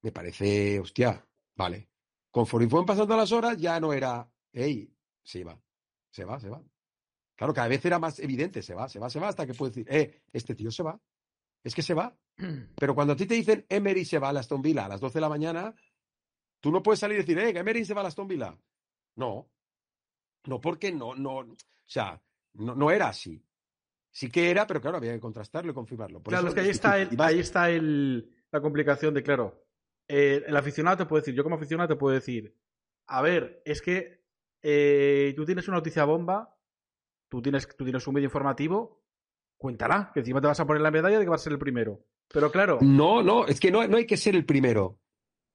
[0.00, 1.22] me parece, hostia,
[1.54, 1.89] vale.
[2.30, 5.60] Conforme fueron pasando las horas, ya no era, hey, se va,
[6.10, 6.62] se va, se va.
[7.34, 9.74] Claro, cada vez era más evidente, se va, se va, se va, hasta que puedes
[9.74, 11.00] decir, eh, este tío se va.
[11.64, 12.14] Es que se va.
[12.76, 15.14] Pero cuando a ti te dicen Emery se va a Aston Villa a las 12
[15.14, 15.74] de la mañana,
[16.60, 18.56] tú no puedes salir y decir, eh, Emery se va a Aston Villa.
[19.16, 19.50] No.
[20.46, 21.56] No, porque no, no, o
[21.86, 22.22] sea,
[22.54, 23.42] no, no era así.
[24.10, 26.22] Sí que era, pero claro, había que contrastarlo y confirmarlo.
[26.22, 29.22] Por Claro, eso es que ahí es está, el, ahí está el, la complicación de,
[29.22, 29.64] claro,
[30.12, 32.56] eh, el aficionado te puede decir, yo como aficionado te puedo decir,
[33.06, 34.24] a ver, es que
[34.60, 36.58] eh, tú tienes una noticia bomba,
[37.28, 39.04] tú tienes, tú tienes un medio informativo,
[39.56, 41.60] cuéntala, que encima te vas a poner la medalla de que vas a ser el
[41.60, 42.04] primero.
[42.26, 44.98] Pero claro, No, no, es que no, no hay que ser el primero.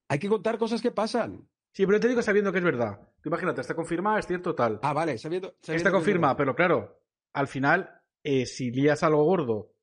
[0.08, 1.50] Hay que contar cosas que pasan.
[1.74, 2.98] sí, pero yo te digo sabiendo que es verdad.
[3.22, 4.80] Tú imagínate, está confirmada, es cierto, tal.
[4.84, 5.50] Ah, vale, sabiendo.
[5.60, 7.02] Está es confirmada, pero claro,
[7.34, 9.74] al final, eh, si lías algo gordo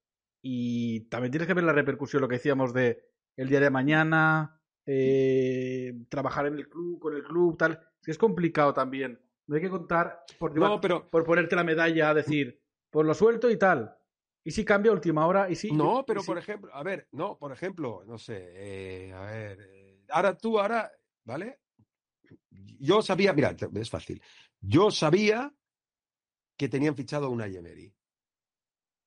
[0.40, 3.04] y también tienes que ver la repercusión, lo que decíamos de
[3.36, 8.10] el día de mañana, eh, trabajar en el club, con el club, tal, es que
[8.10, 9.20] es complicado también.
[9.46, 11.08] No hay que contar por, No, pero.
[11.10, 12.60] por ponerte la medalla, decir,
[12.90, 13.96] pues lo suelto y tal.
[14.44, 15.70] Y si cambia a última hora, y si.
[15.72, 18.38] No, y pero si- por ejemplo, a ver, no, por ejemplo, no sé,
[19.08, 20.90] eh, a ver, eh, ahora tú, ahora,
[21.24, 21.60] ¿vale?
[22.50, 24.20] Yo sabía, mira, es fácil.
[24.60, 25.52] Yo sabía
[26.56, 27.92] que tenían fichado a una Emery.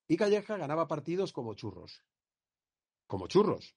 [0.08, 2.04] Y Calleja ganaba partidos como churros.
[3.08, 3.76] Como churros.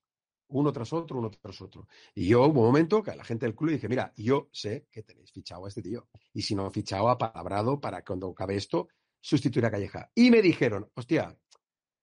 [0.49, 1.89] Uno tras otro, uno tras otro.
[2.15, 4.49] Y yo hubo un momento que a la gente del club le dije, mira, yo
[4.53, 6.09] sé que tenéis fichado a este tío.
[6.33, 8.89] Y si no fichado a Palabrado para cuando acabe esto,
[9.21, 10.11] sustituir a Calleja.
[10.15, 11.39] Y me dijeron, hostia,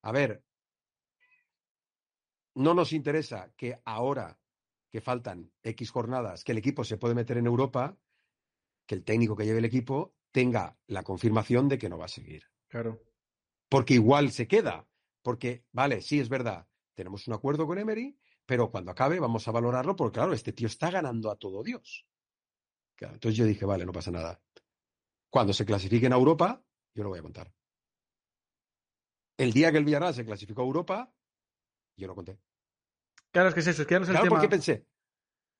[0.02, 0.44] a ver,
[2.54, 4.38] no nos interesa que ahora
[4.90, 7.98] que faltan X jornadas, que el equipo se puede meter en Europa,
[8.86, 12.08] que el técnico que lleve el equipo tenga la confirmación de que no va a
[12.08, 12.44] seguir.
[12.68, 13.02] Claro.
[13.68, 14.86] Porque igual se queda.
[15.22, 18.16] Porque, vale, sí es verdad, tenemos un acuerdo con Emery,
[18.46, 22.06] pero cuando acabe vamos a valorarlo porque, claro, este tío está ganando a todo Dios.
[22.94, 24.40] Claro, entonces yo dije, vale, no pasa nada.
[25.28, 26.62] Cuando se clasifiquen a Europa,
[26.94, 27.52] yo lo voy a contar.
[29.36, 31.12] El día que el Villarreal se clasificó a Europa,
[31.96, 32.38] yo lo conté.
[33.32, 34.36] Claro, es que es eso, es que ya no es el Claro, tema.
[34.36, 34.86] porque pensé,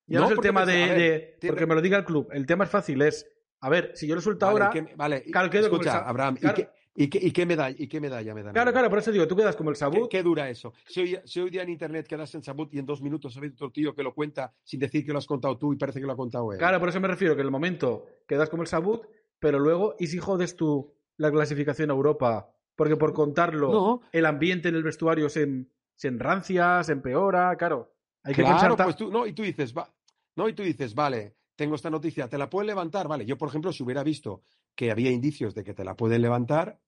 [0.06, 1.98] Ya no, es el tema pensé, de, a ver, de- tiene- Porque me lo diga
[1.98, 2.28] el club.
[2.32, 3.26] El tema es fácil, es.
[3.60, 4.70] A ver, si yo lo suelto vale, ahora.
[4.72, 6.58] ¿y qué- vale, claro, escucha, Abraham, claro.
[6.58, 8.52] ¿y, qué, y, qué, y qué medalla, ¿y qué medalla me dan?
[8.54, 10.10] Claro, claro, por eso digo, tú quedas como el ¿Qué, Sabut.
[10.10, 10.72] qué dura eso?
[10.88, 13.38] Si hoy, si hoy día en internet quedas en Sabut y en dos minutos ha
[13.38, 16.00] habido otro tío que lo cuenta sin decir que lo has contado tú y parece
[16.00, 16.58] que lo ha contado él.
[16.58, 19.06] Claro, por eso me refiero que en el momento quedas como el Sabut,
[19.38, 22.50] pero luego, ¿y si jodes tú la clasificación a Europa?
[22.74, 24.00] Porque por contarlo, No.
[24.12, 27.94] el ambiente en el vestuario se, en- se enrancia, se empeora, claro.
[28.22, 28.84] Hay que claro, pensar.
[28.86, 29.90] pues tú, no, y tú dices, va,
[30.34, 33.08] no, y tú dices, vale, tengo esta noticia, ¿te la pueden levantar?
[33.08, 34.42] Vale, yo, por ejemplo, si hubiera visto
[34.74, 36.78] que había indicios de que te la pueden levantar,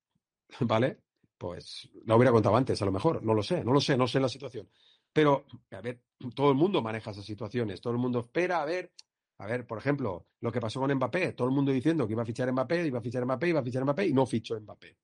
[0.60, 0.98] ¿vale?
[1.36, 4.08] Pues la hubiera contado antes, a lo mejor, no lo sé, no lo sé, no
[4.08, 4.68] sé la situación.
[5.12, 6.02] Pero, a ver,
[6.34, 8.92] todo el mundo maneja esas situaciones, todo el mundo espera a ver,
[9.38, 12.22] a ver, por ejemplo, lo que pasó con Mbappé, todo el mundo diciendo que iba
[12.22, 14.96] a fichar Mbappé, iba a fichar Mbappé, iba a fichar Mbappé y no fichó Mbappé.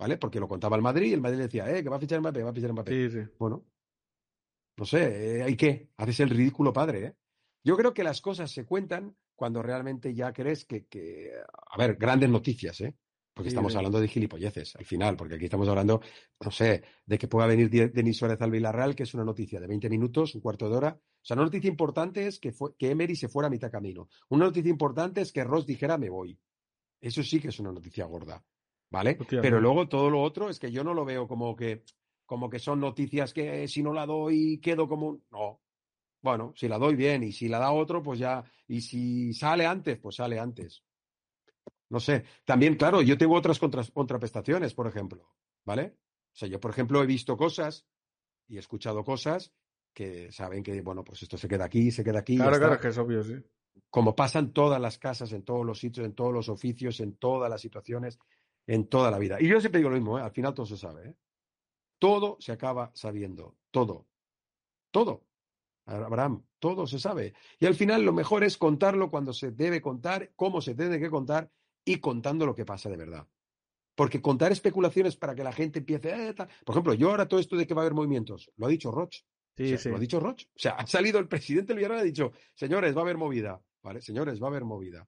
[0.00, 0.16] ¿vale?
[0.16, 2.42] Porque lo contaba el Madrid y el Madrid decía, eh, que va a fichar Mbappé,
[2.42, 3.10] va a fichar Mbappé.
[3.10, 3.30] Sí, sí.
[3.38, 3.66] Bueno,
[4.78, 5.90] no sé, eh, ¿hay qué?
[5.98, 7.14] Haces el ridículo padre, ¿eh?
[7.62, 11.32] Yo creo que las cosas se cuentan cuando realmente ya crees que, que
[11.70, 12.96] a ver, grandes noticias, ¿eh?
[13.34, 16.00] Porque Sí, estamos hablando de gilipolleces al final, porque aquí estamos hablando,
[16.44, 19.66] no sé, de que pueda venir Denis Suárez al Villarreal, que es una noticia de
[19.66, 21.00] 20 minutos, un cuarto de hora.
[21.00, 24.08] O sea, una noticia importante es que, fue, que Emery se fuera a mitad camino.
[24.30, 26.38] Una noticia importante es que Ross dijera me voy.
[27.00, 28.44] Eso sí que es una noticia gorda,
[28.90, 29.16] ¿vale?
[29.18, 31.84] Hostia, Pero luego todo lo otro es que yo no lo veo como que,
[32.26, 35.24] como que son noticias que si no la doy quedo como un...
[35.30, 35.60] No.
[36.22, 38.44] Bueno, si la doy bien y si la da otro, pues ya...
[38.68, 40.84] Y si sale antes, pues sale antes.
[41.90, 42.24] No sé.
[42.44, 45.28] También, claro, yo tengo otras contras- contraprestaciones, por ejemplo,
[45.64, 45.96] ¿vale?
[46.32, 47.86] O sea, yo, por ejemplo, he visto cosas
[48.48, 49.52] y he escuchado cosas
[49.92, 52.36] que saben que, bueno, pues esto se queda aquí, se queda aquí.
[52.36, 53.34] Claro, claro, que es obvio, sí.
[53.90, 57.16] como pasa en todas las casas, en todos los sitios, en todos los oficios, en
[57.16, 58.20] todas las situaciones,
[58.68, 59.38] en toda la vida.
[59.40, 60.22] Y yo siempre digo lo mismo, ¿eh?
[60.22, 61.08] al final todo se sabe.
[61.08, 61.14] ¿eh?
[61.98, 64.06] Todo se acaba sabiendo, todo,
[64.92, 65.24] todo.
[65.86, 67.34] Abraham, todo se sabe.
[67.58, 71.10] Y al final lo mejor es contarlo cuando se debe contar, cómo se tiene que
[71.10, 71.50] contar
[71.84, 73.26] y contando lo que pasa de verdad.
[73.94, 76.48] Porque contar especulaciones para que la gente empiece, "Eh, tal".
[76.64, 78.90] por ejemplo, yo ahora todo esto de que va a haber movimientos, lo ha dicho
[78.90, 79.14] Roch.
[79.56, 79.88] Sí, O sea, sí.
[79.90, 80.42] Lo ha dicho Roch.
[80.44, 83.18] O sea, ha salido el presidente del Villarreal y ha dicho, señores, va a haber
[83.18, 83.60] movida.
[83.82, 84.00] ¿Vale?
[84.02, 85.06] Señores, va a haber movida.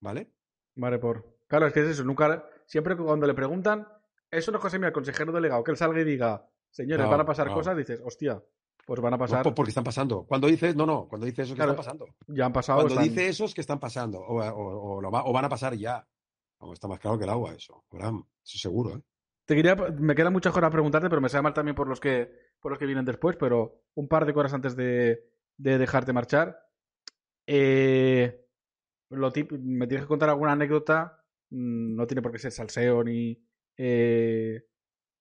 [0.00, 0.30] ¿Vale?
[0.76, 1.38] Vale, por.
[1.46, 2.04] Claro, es que es eso.
[2.04, 2.46] Nunca.
[2.66, 3.86] Siempre cuando le preguntan,
[4.30, 7.10] eso no es cosa mía, al consejero delegado, que él salga y diga, señores, No,
[7.10, 7.54] van a pasar no.
[7.54, 8.42] cosas, dices, hostia,
[8.86, 9.42] pues van a No, pasar.
[9.44, 10.24] po- porque están pasando.
[10.24, 12.06] Cuando dices, no, no, cuando dices eso, que están pasando.
[12.26, 12.78] ya han pasado.
[12.80, 14.18] Cuando están- dice eso es que están pasando.
[14.20, 16.06] O, o- van a pasar ya.
[16.60, 17.84] Vamos, está más claro que el agua eso.
[17.92, 19.00] Abraham, eso seguro, ¿eh?
[19.44, 21.98] Te quería, me quedan muchas cosas a preguntarte, pero me sabe mal también por los
[22.00, 22.30] que,
[22.60, 25.24] por los que vienen después, pero un par de cosas antes de,
[25.56, 26.58] de dejarte marchar.
[27.46, 28.46] Eh,
[29.10, 33.02] lo tip- me tienes que contar alguna anécdota, mm, no tiene por qué ser salseo
[33.04, 33.44] ni...
[33.76, 34.64] eh,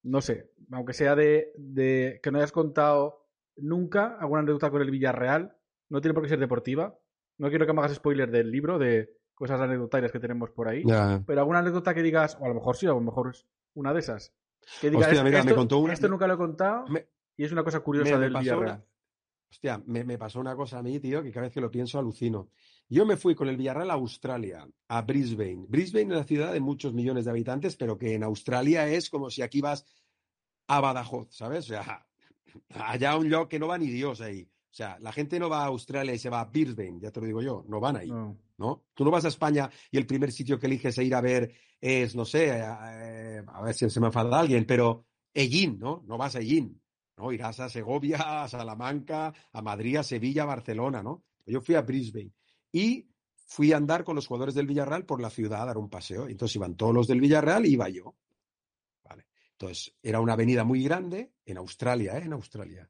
[0.04, 3.21] no sé, aunque sea de, de que no hayas contado
[3.62, 5.56] nunca alguna anécdota con el Villarreal,
[5.90, 6.98] no tiene por qué ser deportiva.
[7.38, 10.84] No quiero que me hagas spoiler del libro, de cosas anecdotarias que tenemos por ahí.
[10.86, 11.24] Ya.
[11.26, 13.94] Pero alguna anécdota que digas, o a lo mejor sí, a lo mejor es una
[13.94, 14.34] de esas.
[14.80, 17.46] Que digas, Hostia, mira, me esto, contó una- esto nunca lo he contado Me- y
[17.46, 18.76] es una cosa curiosa me, me del Villarreal.
[18.76, 18.86] una,
[19.50, 21.98] hostia, me, me pasó una cosa a mí, tío, que cada vez que lo pienso
[21.98, 22.50] alucino.
[22.88, 25.66] Yo me fui con el Villarreal a Australia, a Brisbane.
[25.68, 29.32] Brisbane es una ciudad de muchos millones de habitantes, pero que en Australia es como
[29.32, 29.86] si aquí vas
[30.68, 31.66] a Badajoz, ¿sabes?
[31.66, 32.06] O sea,
[32.70, 34.44] allá un yo que no va ni Dios ahí.
[34.44, 37.20] O sea, la gente no va a Australia y se va a Brisbane, ya te
[37.20, 38.08] lo digo yo, no van ahí.
[38.08, 38.38] No.
[38.58, 38.86] ¿no?
[38.94, 41.52] Tú no vas a España y el primer sitio que eliges a ir a ver
[41.82, 46.04] es, no sé, eh, a ver si se me enfada alguien, pero Ellín, ¿no?
[46.08, 46.80] No vas a Ellín,
[47.18, 47.32] ¿no?
[47.32, 51.24] Irás a Segovia, a Salamanca, a Madrid, a Sevilla, a Barcelona, ¿no?
[51.46, 52.32] Yo fui a Brisbane
[52.72, 53.10] y
[53.48, 56.28] fui a andar con los jugadores del Villarreal por la ciudad a dar un paseo.
[56.28, 58.16] Entonces iban todos los del Villarreal y iba yo.
[59.62, 62.24] Entonces era una avenida muy grande en Australia, ¿eh?
[62.24, 62.90] En Australia.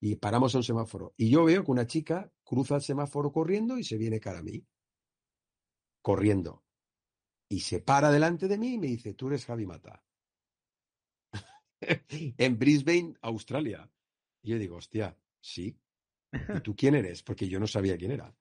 [0.00, 1.12] Y paramos a un semáforo.
[1.16, 4.42] Y yo veo que una chica cruza el semáforo corriendo y se viene cara a
[4.42, 4.64] mí
[6.00, 6.62] corriendo.
[7.48, 10.04] Y se para delante de mí y me dice, tú eres Javi Mata.
[12.38, 13.90] en Brisbane, Australia.
[14.42, 15.76] Y yo digo, hostia, sí.
[16.56, 17.24] ¿Y tú quién eres?
[17.24, 18.32] Porque yo no sabía quién era.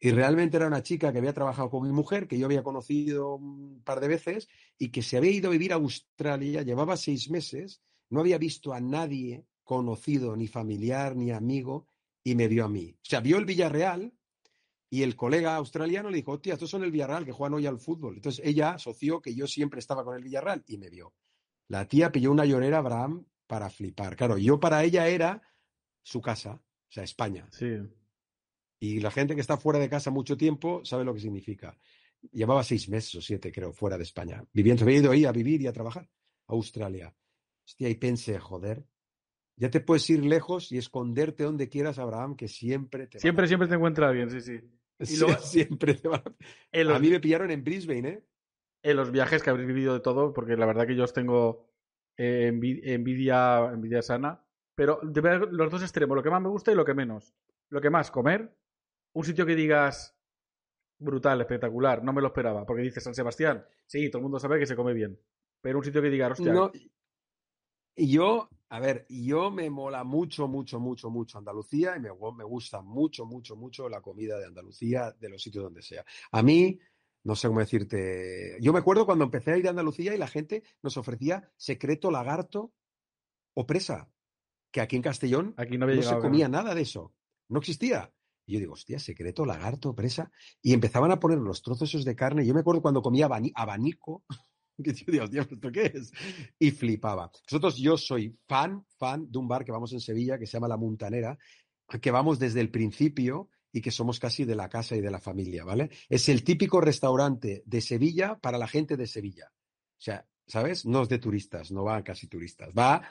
[0.00, 3.34] Y realmente era una chica que había trabajado con mi mujer, que yo había conocido
[3.34, 4.48] un par de veces,
[4.78, 8.72] y que se había ido a vivir a Australia, llevaba seis meses, no había visto
[8.72, 11.86] a nadie conocido, ni familiar, ni amigo,
[12.24, 12.96] y me vio a mí.
[12.96, 14.12] O sea, vio el Villarreal,
[14.90, 17.78] y el colega australiano le dijo, hostia, estos son el Villarreal que juegan hoy al
[17.78, 18.16] fútbol.
[18.16, 21.14] Entonces ella asoció que yo siempre estaba con el Villarreal y me vio.
[21.68, 24.16] La tía pilló una llorera a Abraham para flipar.
[24.16, 25.42] Claro, yo para ella era
[26.02, 27.48] su casa, o sea, España.
[27.52, 27.78] Sí.
[28.80, 31.76] Y la gente que está fuera de casa mucho tiempo sabe lo que significa.
[32.32, 34.42] Llevaba seis meses o siete, creo, fuera de España.
[34.52, 36.08] Viviendo, había ido ahí a vivir y a trabajar.
[36.48, 37.14] A Australia.
[37.66, 38.84] Hostia, y pensé, joder,
[39.56, 43.68] ya te puedes ir lejos y esconderte donde quieras, Abraham, que siempre te Siempre, siempre
[43.68, 44.58] te encuentra bien, sí, sí.
[45.14, 48.24] Y luego- siempre te van a- los, A mí me pillaron en Brisbane, ¿eh?
[48.82, 51.66] en los viajes que habréis vivido de todo, porque la verdad que yo os tengo
[52.16, 54.42] eh, envi- envidia, envidia sana,
[54.74, 57.34] pero de ver los dos extremos, lo que más me gusta y lo que menos.
[57.68, 58.56] Lo que más, comer,
[59.12, 60.16] un sitio que digas
[60.98, 64.58] brutal, espectacular, no me lo esperaba, porque dices San Sebastián, sí, todo el mundo sabe
[64.58, 65.18] que se come bien,
[65.60, 66.70] pero un sitio que digas, hostia, No,
[67.96, 72.44] y yo, a ver, yo me mola mucho, mucho, mucho, mucho Andalucía y me, me
[72.44, 76.04] gusta mucho, mucho, mucho la comida de Andalucía, de los sitios donde sea.
[76.30, 76.78] A mí,
[77.24, 80.28] no sé cómo decirte, yo me acuerdo cuando empecé a ir a Andalucía y la
[80.28, 82.72] gente nos ofrecía secreto lagarto
[83.54, 84.10] o presa,
[84.70, 87.12] que aquí en Castellón aquí no había no se comía nada de eso,
[87.48, 88.12] no existía.
[88.46, 90.30] Y yo digo, hostia, secreto, lagarto, presa.
[90.62, 92.44] Y empezaban a poner los trozos esos de carne.
[92.46, 94.24] Yo me acuerdo cuando comía abani- abanico,
[94.78, 96.12] ¿esto qué es?
[96.58, 97.30] Y flipaba.
[97.50, 100.68] Nosotros, yo soy fan, fan de un bar que vamos en Sevilla que se llama
[100.68, 101.38] La Montanera,
[102.00, 105.20] que vamos desde el principio y que somos casi de la casa y de la
[105.20, 105.90] familia, ¿vale?
[106.08, 109.52] Es el típico restaurante de Sevilla para la gente de Sevilla.
[109.52, 110.86] O sea, ¿sabes?
[110.86, 112.74] No es de turistas, no va casi turistas.
[112.76, 113.02] Va,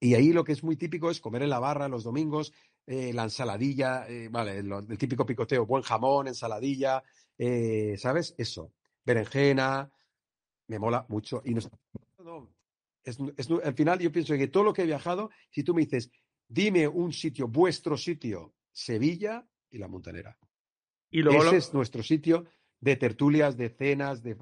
[0.00, 2.52] y ahí lo que es muy típico es comer en la barra los domingos,
[2.86, 7.02] eh, la ensaladilla, eh, vale, el típico picoteo, buen jamón, ensaladilla,
[7.38, 8.34] eh, ¿sabes?
[8.38, 8.72] Eso.
[9.04, 9.90] Berenjena,
[10.68, 11.42] me mola mucho.
[11.44, 11.60] Y no,
[12.22, 12.50] no,
[13.02, 15.82] es, es- al final yo pienso que todo lo que he viajado, si tú me
[15.82, 16.10] dices,
[16.48, 20.36] dime un sitio, vuestro sitio, Sevilla y la Montanera.
[21.10, 22.44] Y luego Ese lo- es nuestro sitio
[22.80, 24.34] de tertulias, de cenas, de,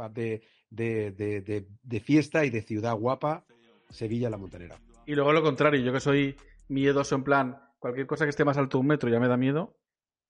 [0.70, 3.44] de, de, de, fiesta y de ciudad guapa,
[3.90, 4.80] Sevilla la Montanera.
[5.06, 6.34] Y luego lo contrario, yo que soy
[6.68, 9.36] miedoso en plan, cualquier cosa que esté más alto de un metro ya me da
[9.36, 9.76] miedo.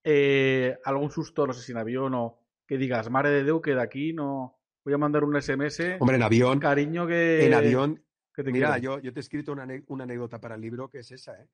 [0.02, 3.74] Eh, algún susto, no sé si en avión o que digas, madre de Déu, que
[3.74, 5.98] de aquí no voy a mandar un SMS.
[6.00, 7.44] Hombre, en avión, cariño que.
[7.44, 8.02] en avión,
[8.34, 11.00] que te mira, yo, yo te he escrito una, una anécdota para el libro que
[11.00, 11.48] es esa, ¿eh?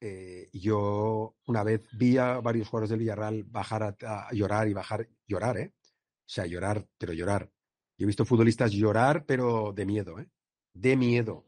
[0.00, 4.74] Eh, yo una vez vi a varios jugadores del Villarreal bajar a, a llorar y
[4.74, 5.72] bajar, llorar, ¿eh?
[5.74, 7.50] O sea, llorar, pero llorar.
[7.96, 10.28] Yo he visto futbolistas llorar, pero de miedo, ¿eh?
[10.74, 11.47] De miedo.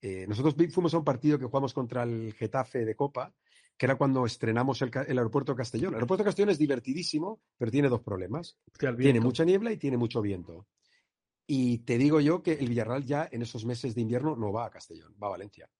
[0.00, 3.34] Eh, nosotros fuimos a un partido que jugamos contra el Getafe de Copa,
[3.76, 5.90] que era cuando estrenamos el, aeropuerto de Castellón.
[5.90, 8.58] El aeropuerto de Castellón es divertidísimo, pero tiene dos problemas.
[8.96, 10.66] Tiene mucha niebla y tiene mucho viento.
[11.46, 14.66] Y te digo yo que el Villarreal ya en esos meses de invierno no va
[14.66, 15.70] a Castellón, va a Valencia.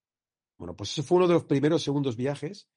[0.58, 2.68] Bueno, pues ese fue uno de los primeros segundos viajes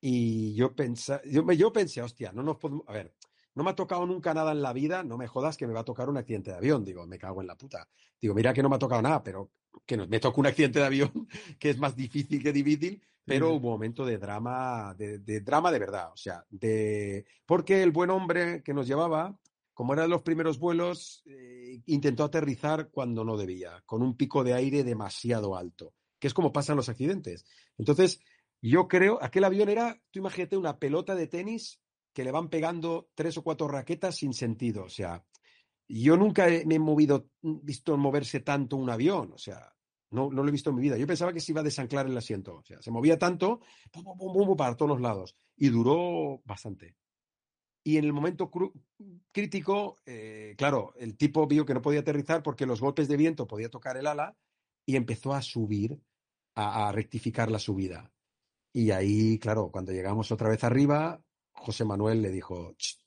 [0.00, 3.14] y yo pensé, yo, yo pensé, hostia, no nos podemos, a ver,
[3.56, 5.80] no me ha tocado nunca nada en la vida, no me jodas que me va
[5.80, 7.88] a tocar un accidente de avión, digo, me cago en la puta.
[8.20, 9.50] Digo, mira que no me ha tocado nada, pero
[9.86, 11.10] que no, me toca un accidente de avión,
[11.58, 13.52] que es más difícil que difícil, pero Sí.
[13.52, 17.90] hubo un momento de drama, de, de drama de verdad, o sea, de porque el
[17.92, 19.38] buen hombre que nos llevaba,
[19.72, 24.52] como eran los primeros vuelos, eh, intentó aterrizar cuando no debía, con un pico de
[24.52, 27.46] aire demasiado alto, que es como pasan los accidentes.
[27.78, 28.20] Entonces,
[28.60, 31.80] yo creo, aquel avión era, tú imagínate, una pelota de tenis
[32.16, 34.84] que le van pegando tres o cuatro raquetas sin sentido.
[34.84, 35.22] O sea,
[35.86, 39.34] yo nunca me he movido, visto moverse tanto un avión.
[39.34, 39.70] O sea,
[40.12, 40.96] no, no lo he visto en mi vida.
[40.96, 42.54] Yo pensaba que se iba a desanclar el asiento.
[42.54, 43.60] O sea, se movía tanto,
[43.92, 45.36] pum, pum, pum, para todos los lados.
[45.58, 46.96] Y duró bastante.
[47.84, 48.50] Y en el momento
[49.30, 53.46] crítico, eh, claro, el tipo vio que no podía aterrizar porque los golpes de viento
[53.46, 54.38] podía tocar el ala
[54.86, 56.00] y empezó a subir,
[56.54, 58.10] a, a rectificar la subida.
[58.72, 61.22] Y ahí, claro, cuando llegamos otra vez arriba,
[61.56, 62.98] José Manuel le dijo, "Ch,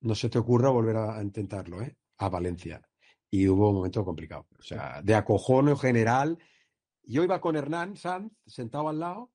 [0.00, 1.96] no se te ocurra volver a, a intentarlo, ¿eh?
[2.18, 2.82] A Valencia.
[3.30, 4.46] Y hubo un momento complicado.
[4.58, 6.38] O sea, de acojono general.
[7.02, 9.32] Yo iba con Hernán Sanz, sentado al lado,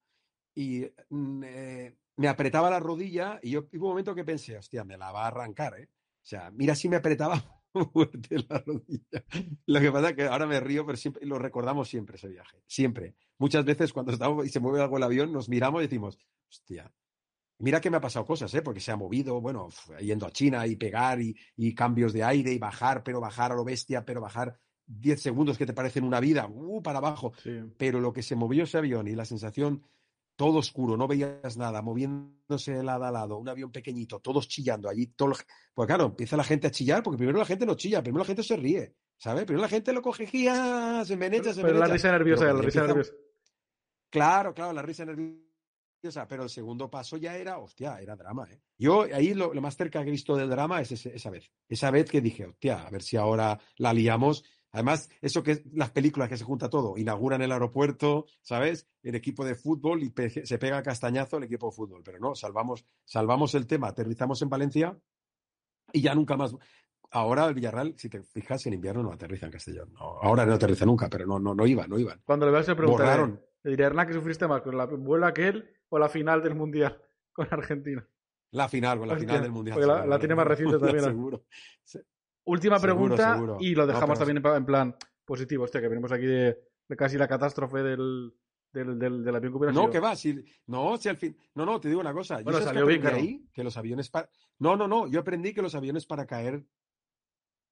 [0.55, 4.83] y mm, eh, me apretaba la rodilla, y yo hubo un momento que pensé, hostia,
[4.83, 5.89] me la va a arrancar, ¿eh?
[5.91, 7.43] O sea, mira si me apretaba
[7.93, 9.25] fuerte la rodilla.
[9.65, 12.63] Lo que pasa es que ahora me río, pero siempre lo recordamos siempre ese viaje.
[12.67, 13.15] Siempre.
[13.39, 16.17] Muchas veces cuando estamos y se mueve algo el avión, nos miramos y decimos,
[16.49, 16.91] hostia.
[17.63, 18.61] Mira que me ha pasado cosas, ¿eh?
[18.61, 22.51] Porque se ha movido, bueno, yendo a China y pegar y, y cambios de aire
[22.51, 26.19] y bajar, pero bajar a lo bestia, pero bajar 10 segundos que te parecen una
[26.19, 27.31] vida, uh, para abajo.
[27.41, 27.51] Sí.
[27.77, 29.81] Pero lo que se movió ese avión y la sensación,
[30.35, 34.89] todo oscuro, no veías nada, moviéndose de lado a lado, un avión pequeñito, todos chillando
[34.89, 35.07] allí.
[35.07, 35.33] Todo
[35.73, 38.27] Pues claro, empieza la gente a chillar, porque primero la gente no chilla, primero la
[38.27, 39.45] gente se ríe, ¿sabes?
[39.45, 41.93] Primero la gente lo coge, se enmenecha, se Pero la enmenecha.
[41.93, 43.13] risa nerviosa, Pero la risa empieza- nerviosa.
[44.09, 45.39] Claro, claro, la risa nerviosa,
[46.27, 48.59] pero el segundo paso ya era, hostia, era drama, ¿eh?
[48.77, 51.49] Yo ahí lo, lo más cerca que he visto del drama es ese- esa vez.
[51.69, 54.43] Esa vez que dije, hostia, a ver si ahora la liamos.
[54.71, 58.87] Además, eso que es las películas que se junta todo, inauguran el aeropuerto, ¿sabes?
[59.01, 62.01] El equipo de fútbol y pe- se pega castañazo el equipo de fútbol.
[62.03, 64.99] Pero no, salvamos, salvamos el tema, aterrizamos en Valencia
[65.93, 66.53] y ya nunca más.
[67.11, 69.93] Ahora el Villarreal, si te fijas, en invierno no aterriza en Castellón.
[69.93, 72.19] No, ahora no aterriza nunca, pero no, no, no iban, no iban.
[72.25, 73.09] Cuando le veas le preguntaré.
[73.09, 73.41] Borraron.
[73.63, 74.61] Le diré, Hernán, ¿qué sufriste más?
[74.61, 77.01] ¿Con la vuelo aquel o la final del Mundial
[77.31, 78.05] con Argentina?
[78.51, 79.75] La final, con la Hostia, final del Mundial.
[79.75, 81.09] porque la- la tiene más reciente también, ¿no?
[81.09, 81.45] Seguro.
[82.45, 83.57] Última Seguro, pregunta seguro.
[83.59, 84.95] y lo dejamos también en plan
[85.25, 85.63] positivo.
[85.63, 86.59] Hostia, que venimos aquí de,
[86.89, 88.33] de casi la catástrofe del,
[88.73, 89.91] del, del, del avión que hubiera No, sido.
[89.91, 92.41] que va, si, no, si al fin, no, no, te digo una cosa.
[92.41, 93.15] Yo que salió bien, claro.
[93.15, 96.65] ahí que los aviones para, no, no, no, yo aprendí que los aviones para caer,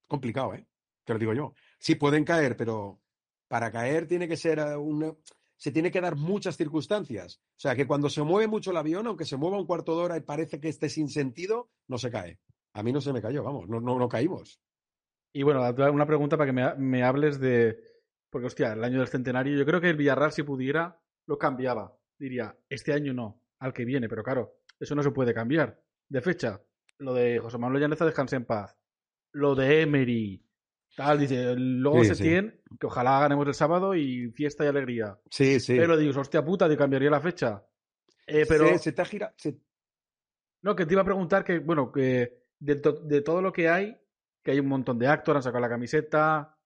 [0.08, 0.66] complicado, ¿eh?
[1.04, 1.54] Te lo digo yo.
[1.80, 3.02] Sí pueden caer, pero
[3.48, 5.14] para caer tiene que ser eh, una,
[5.62, 7.40] se tiene que dar muchas circunstancias.
[7.40, 10.04] O sea, que cuando se mueve mucho el avión, aunque se mueva un cuarto de
[10.04, 12.40] hora y parece que esté sin sentido, no se cae.
[12.74, 14.60] A mí no se me cayó, vamos, no, no, no caímos.
[15.32, 15.62] Y bueno,
[15.94, 17.78] una pregunta para que me, me hables de.
[18.32, 21.96] Porque, hostia, el año del centenario, yo creo que el Villarreal, si pudiera, lo cambiaba.
[22.18, 25.80] Diría, este año no, al que viene, pero claro, eso no se puede cambiar.
[26.10, 26.60] De fecha,
[26.98, 28.76] lo de José Manuel Llaneza, descanse en paz.
[29.32, 30.44] Lo de Emery,
[30.96, 32.24] Tal, dice, luego Sí, se sí.
[32.24, 35.18] tiene, que ojalá ganemos el sábado y fiesta y alegría.
[35.30, 35.76] Sí, sí.
[35.78, 37.64] Pero digo, hostia puta, te cambiaría la fecha.
[38.28, 39.34] Eh, pero, Se, se te ha girado.
[39.38, 39.58] se-
[40.64, 43.68] no, que te iba a preguntar que, bueno, que de, to- de todo lo que
[43.70, 43.98] hay,
[44.44, 46.58] que hay un montón de actores, han sacado la camiseta,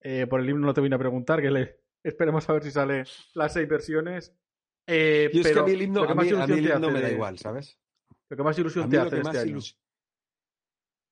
[0.00, 2.70] eh, por el himno no te vine a preguntar, que le, esperemos a ver si
[2.70, 3.04] sale
[3.34, 4.32] las seis versiones.
[4.86, 6.28] Eh, Yo es que pero a mí el himno, lo que a mí, a mí
[6.28, 7.78] ilusión el himno me da de- igual, ¿sabes?
[8.28, 9.56] Lo que más ilusión te hace este año.
[9.56, 9.76] ilus-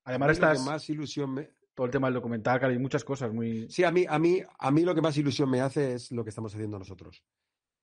[0.05, 1.51] Además a mí lo que estás más ilusión me...
[1.85, 3.69] el tema del documental, hay muchas cosas muy...
[3.71, 6.25] Sí, a mí, a mí, a mí lo que más ilusión me hace es lo
[6.25, 7.23] que estamos haciendo nosotros,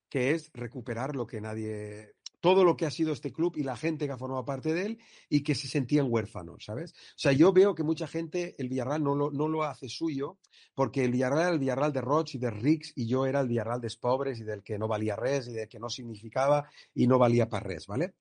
[0.09, 3.75] que es recuperar lo que nadie, todo lo que ha sido este club y la
[3.75, 6.91] gente que ha formado parte de él y que se sentían huérfanos, ¿sabes?
[6.91, 10.39] O sea, yo veo que mucha gente, el Villarreal no lo, no lo hace suyo,
[10.75, 13.47] porque el Villarreal era el Villarreal de Roch y de Rix y yo era el
[13.47, 17.07] Villarreal de pobres y del que no valía res y del que no significaba y
[17.07, 18.13] no valía para res, ¿vale?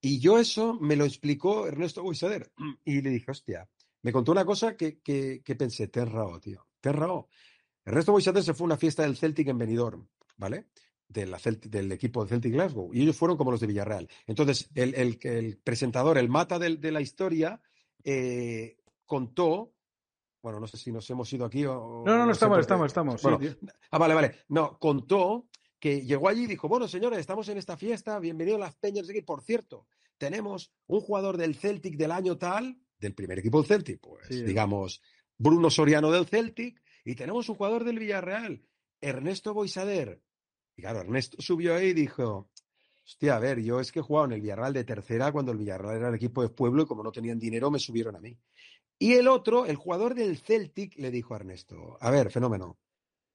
[0.00, 2.52] Y yo eso me lo explicó Ernesto Buisader
[2.84, 3.68] y le dije, hostia,
[4.04, 7.28] me contó una cosa que, que, que pensé, ten raó, tío, ten raó.
[7.84, 10.68] Ernesto Boixader se fue a una fiesta del Celtic en Benidorm, ¿vale?
[11.08, 12.90] De la del equipo del Celtic Glasgow.
[12.94, 14.08] Y ellos fueron como los de Villarreal.
[14.26, 17.60] Entonces, el, el- el presentador, el mata de, la historia,
[18.04, 19.72] eh, contó.
[20.42, 22.02] Bueno, no sé si nos hemos ido aquí o.
[22.06, 22.60] No, no, no, sé estamos, qué.
[22.62, 23.22] estamos, estamos.
[23.22, 23.38] Bueno.
[23.90, 24.34] Ah, vale, vale.
[24.48, 25.48] No, contó
[25.78, 29.08] que llegó allí y dijo, bueno, señores, estamos en esta fiesta, bienvenidos a las Peñas.
[29.10, 29.86] Y por cierto,
[30.16, 34.42] tenemos un jugador del Celtic del año tal, del primer equipo del Celtic, pues Sí.
[34.42, 35.00] digamos,
[35.38, 38.62] Bruno Soriano del Celtic, y tenemos un jugador del Villarreal,
[39.00, 40.22] Ernesto Boisader.
[40.76, 42.50] Y claro, Ernesto subió ahí y dijo,
[43.06, 45.58] hostia, a ver, yo es que he jugado en el Villarreal de tercera cuando el
[45.58, 48.36] Villarreal era el equipo de pueblo y como no tenían dinero me subieron a mí.
[48.98, 52.78] Y el otro, el jugador del Celtic, le dijo a Ernesto, a ver, fenómeno,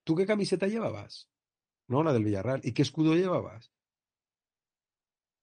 [0.04, 1.28] ¿tú qué camiseta llevabas?
[1.86, 2.60] No, la del Villarreal.
[2.64, 3.70] ¿Y qué escudo llevabas?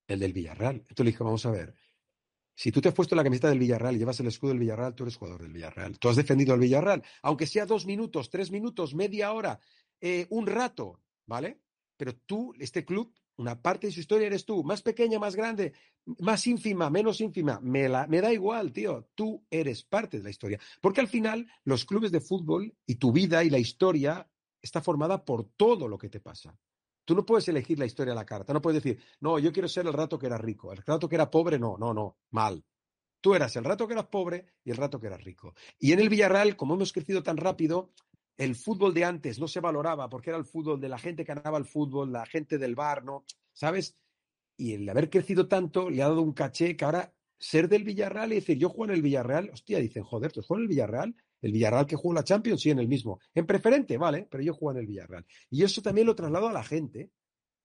[0.07, 0.75] El del Villarreal.
[0.77, 1.75] Entonces le dije, vamos a ver.
[2.59, 4.95] Si tú te has puesto la camiseta del Villarreal y llevas el escudo del Villarreal,
[4.95, 5.99] tú eres jugador del Villarreal.
[5.99, 7.03] Tú has defendido al Villarreal.
[7.21, 9.59] Aunque sea dos minutos, tres minutos, media hora,
[10.01, 11.61] eh, un rato, ¿vale?
[11.97, 14.63] Pero tú, este club, una parte de su historia eres tú.
[14.63, 15.73] Más pequeña, más grande,
[16.17, 17.59] más ínfima, menos ínfima.
[17.61, 19.07] Me, la, me da igual, tío.
[19.13, 20.59] Tú eres parte de la historia.
[20.81, 24.27] Porque al final, los clubes de fútbol y tu vida y la historia
[24.63, 26.57] está formada por todo lo que te pasa.
[27.07, 28.51] Tú no puedes elegir la historia a la carta.
[28.51, 30.73] No puedes decir, no, yo quiero ser el rato que era rico.
[30.73, 32.65] El rato que era pobre, no, no, no, mal.
[33.21, 35.55] Tú eras el rato que eras pobre y el rato que eras rico.
[35.79, 37.93] Y en el Villarreal, como hemos crecido tan rápido,
[38.35, 41.33] el fútbol de antes no se valoraba porque era el fútbol de la gente que
[41.33, 43.23] ganaba el fútbol, la gente del bar, ¿no?
[43.53, 43.95] ¿Sabes?
[44.57, 48.33] Y el haber crecido tanto le ha dado un caché que ahora ser del Villarreal
[48.33, 51.15] y decir, yo juego en el Villarreal, hostia, dicen, joder, ¿tú juegas en el Villarreal?
[51.41, 53.19] El Villarreal que juega la Champions, sí, en el mismo.
[53.33, 55.25] En preferente, vale, pero yo juego en el Villarreal.
[55.49, 57.11] Y eso también lo traslado a la gente,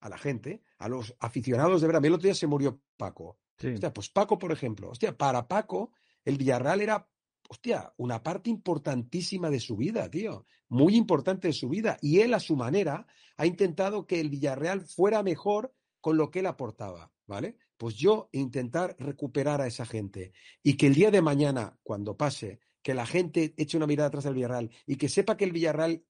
[0.00, 2.04] a la gente, a los aficionados de verdad.
[2.04, 3.38] El otro día se murió Paco.
[3.58, 3.68] Sí.
[3.68, 5.92] Hostia, pues Paco, por ejemplo, hostia, para Paco,
[6.24, 7.08] el Villarreal era,
[7.48, 10.46] hostia, una parte importantísima de su vida, tío.
[10.68, 11.98] Muy importante de su vida.
[12.00, 13.06] Y él, a su manera,
[13.36, 17.56] ha intentado que el Villarreal fuera mejor con lo que él aportaba, ¿vale?
[17.76, 22.60] Pues yo intentar recuperar a esa gente y que el día de mañana, cuando pase,
[22.82, 26.04] que la gente eche una mirada atrás del Villarreal y que sepa que el Villarreal,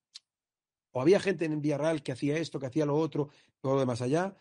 [0.91, 3.29] o había gente en el Villarreal que hacía esto, que hacía lo otro,
[3.61, 4.35] todo de más allá,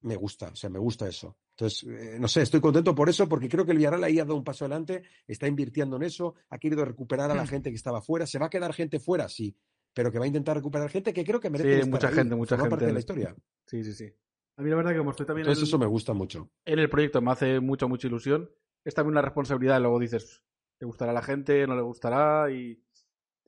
[0.00, 1.36] me gusta, o sea, me gusta eso.
[1.56, 4.24] Entonces, eh, no sé, estoy contento por eso, porque creo que el Villarreal ahí ha
[4.24, 7.48] dado un paso adelante, está invirtiendo en eso, ha querido recuperar a la Mm.
[7.48, 8.26] gente que estaba fuera.
[8.26, 9.28] ¿Se va a quedar gente fuera?
[9.28, 9.56] Sí,
[9.92, 12.14] pero que va a intentar recuperar gente que creo que merece Sí, estar mucha ahí,
[12.14, 12.86] gente, mucha parte gente.
[12.86, 13.36] de la historia.
[13.66, 14.12] Sí, sí, sí.
[14.56, 16.50] A mí la verdad que como estoy también Entonces, en, eso me gusta mucho.
[16.64, 18.50] en el proyecto, me hace mucha, mucha ilusión.
[18.84, 20.42] Es también una responsabilidad, luego dices,
[20.84, 21.66] ¿le gustará a la gente?
[21.66, 22.50] ¿No le gustará?
[22.50, 22.78] Y,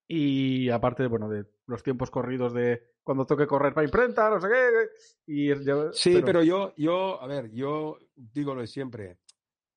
[0.09, 4.49] y aparte, bueno, de los tiempos corridos de cuando toque correr para imprenta, no sé
[4.49, 4.89] qué.
[5.26, 9.18] Y ya- Sí, pero, yo, yo, a ver, yo digo lo de siempre.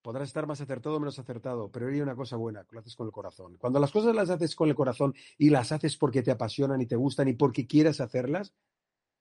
[0.02, 2.96] Podrás estar más acertado o menos acertado, pero hay una cosa buena, que lo haces
[2.96, 3.58] con el corazón.
[3.58, 6.86] Cuando las cosas las haces con el corazón y las haces porque te apasionan y
[6.86, 8.54] te gustan y porque quieres hacerlas,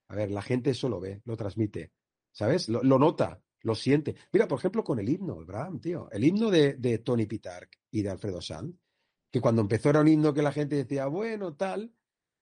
[0.07, 1.91] a ver, la gente eso lo ve, lo transmite,
[2.31, 2.69] ¿sabes?
[2.69, 4.17] Lo, lo nota, lo siente.
[4.33, 6.09] Mira, por ejemplo, con el himno, Abraham, tío.
[6.11, 8.75] El himno de, de Tony Pitark y de Alfredo Sanz,
[9.31, 11.95] que cuando empezó era un himno que la gente decía, bueno, tal,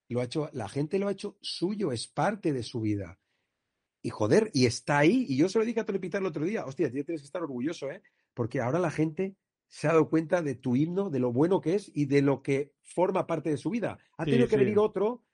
[0.09, 3.19] lo ha hecho, la gente lo ha hecho suyo, es parte de su vida.
[4.01, 5.25] Y joder, y está ahí.
[5.27, 7.25] Y yo se lo dije a Tony Pitark el otro día, hostia, tío, tienes que
[7.25, 8.01] estar orgulloso, ¿eh?
[8.33, 9.35] Porque ahora la gente
[9.67, 12.41] se ha dado cuenta de tu himno, de lo bueno que es y de lo
[12.41, 13.97] que forma parte de su vida.
[14.17, 14.63] Ha Sí, tenido que sí.
[14.63, 15.25] venir otro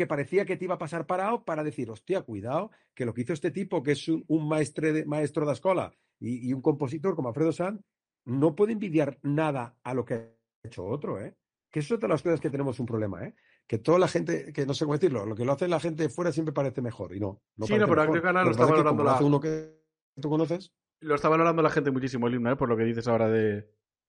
[0.00, 3.20] que parecía que te iba a pasar parado para decir, hostia, cuidado, que lo que
[3.20, 6.62] hizo este tipo, que es un, un maestre de, maestro de escuela y, y un
[6.62, 7.82] compositor como Alfredo Sanz,
[8.24, 10.28] no puede envidiar nada a lo que ha
[10.64, 11.36] hecho otro, ¿eh?
[11.70, 13.34] Que eso es de las cosas que tenemos un problema, ¿eh?
[13.66, 16.04] Que toda la gente, que no sé cómo decirlo, lo que lo hace la gente
[16.04, 17.42] de fuera siempre parece mejor y no.
[17.58, 19.82] no Sí, no, pero creo que ahora lo está valorando la- hace uno que
[20.18, 20.72] tú conoces.
[21.00, 22.56] Lo está valorando la gente muchísimo el himno, ¿eh?
[22.56, 23.68] por lo que dices ahora de,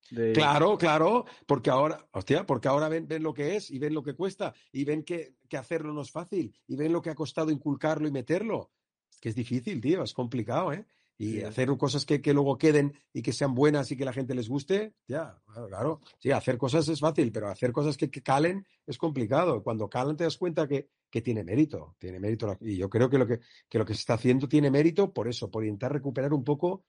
[0.10, 3.94] de- Claro, claro, porque ahora, hostia, porque ahora ven, ven lo que es y ven
[3.94, 7.10] lo que cuesta y ven que, que hacerlo no es fácil y ven lo que
[7.10, 8.72] ha costado inculcarlo y meterlo.
[9.12, 10.86] Es que es difícil, tío, es complicado, ¿eh?
[11.18, 11.44] Y Sí.
[11.44, 14.50] hacer cosas que, que luego queden y que sean buenas y que la gente les
[14.50, 16.02] guste, ya, claro.
[16.18, 19.62] Sí, hacer cosas es fácil, pero hacer cosas que, que calen es complicado.
[19.62, 22.58] Cuando calan te das cuenta que, que tiene mérito, tiene mérito.
[22.62, 23.40] Y yo creo que lo que,
[23.70, 26.86] que lo que se está haciendo tiene mérito por eso, por intentar recuperar un poco,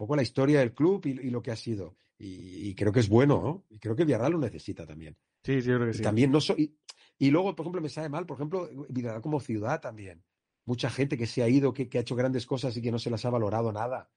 [0.00, 1.94] poco la historia del club y, y lo que ha sido.
[2.18, 3.66] Y, y creo que es bueno, ¿no?
[3.68, 5.14] Y creo que Villarreal lo necesita también.
[5.42, 6.02] Sí, sí, yo creo que Y sí.
[6.02, 6.74] también no soy.
[7.18, 10.24] Y, luego, por ejemplo, me sabe mal, por ejemplo, Villarreal como ciudad también.
[10.64, 12.98] Mucha gente que se ha ido, que, que ha hecho grandes cosas y que no
[12.98, 14.10] se las ha valorado nada.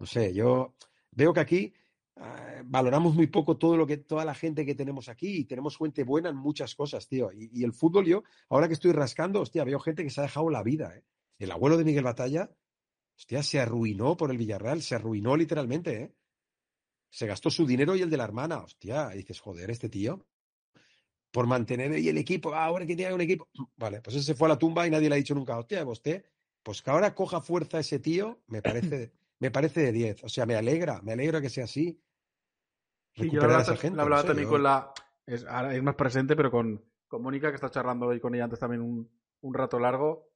[0.00, 0.74] No sé, yo
[1.12, 1.72] veo que aquí
[2.16, 5.78] eh, valoramos muy poco todo lo que, toda la gente que tenemos aquí y tenemos
[5.78, 7.30] gente buena en muchas cosas, tío.
[7.32, 10.24] Y, y el fútbol, yo, ahora que estoy rascando, hostia, veo gente que se ha
[10.24, 11.04] dejado la vida, ¿eh?
[11.38, 12.50] El abuelo de Miguel Batalla,
[13.16, 16.14] hostia, se arruinó por el Villarreal, se arruinó literalmente, ¿eh?
[17.10, 20.26] Se gastó su dinero y el de la hermana, hostia, y dices, joder, este tío,
[21.30, 24.34] por mantener ahí el equipo, ah, ahora que tiene un equipo, vale, pues ese se
[24.34, 26.24] fue a la tumba y nadie le ha dicho nunca, hostia, usted,
[26.62, 30.44] pues que ahora coja fuerza ese tío, me parece, me parece de 10, o sea,
[30.46, 32.00] me alegra, me alegra que sea así.
[33.16, 34.92] Sí, yo Recuperar la a esa gente, la hablaba no sé, también yo- con la.
[35.26, 38.44] Es, ahora es más presente, pero con, con Mónica, que está charlando hoy con ella
[38.44, 39.08] antes también un,
[39.40, 40.30] un rato largo.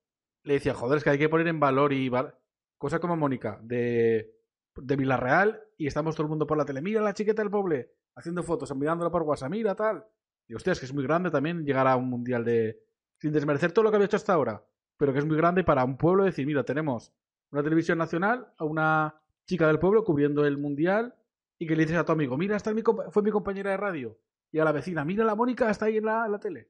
[0.44, 2.08] Le decía, joder, es que hay que poner en valor y.
[2.08, 2.37] val-
[2.78, 4.32] Cosa como Mónica, de,
[4.76, 6.80] de Villarreal, y estamos todo el mundo por la tele.
[6.80, 10.04] Mira la chiqueta del poble, haciendo fotos, enviándola por WhatsApp, mira tal.
[10.46, 12.80] Y hostia, es que es muy grande también llegar a un mundial de.
[13.18, 14.64] Sin desmerecer todo lo que había hecho hasta ahora,
[14.96, 17.12] pero que es muy grande para un pueblo decir, mira, tenemos
[17.50, 21.14] una televisión nacional, a una chica del pueblo cubriendo el mundial
[21.58, 23.76] y que le dices a tu amigo, mira, esta es mi fue mi compañera de
[23.76, 24.16] radio.
[24.52, 26.68] Y a la vecina, mira la Mónica, está ahí en la, en la tele.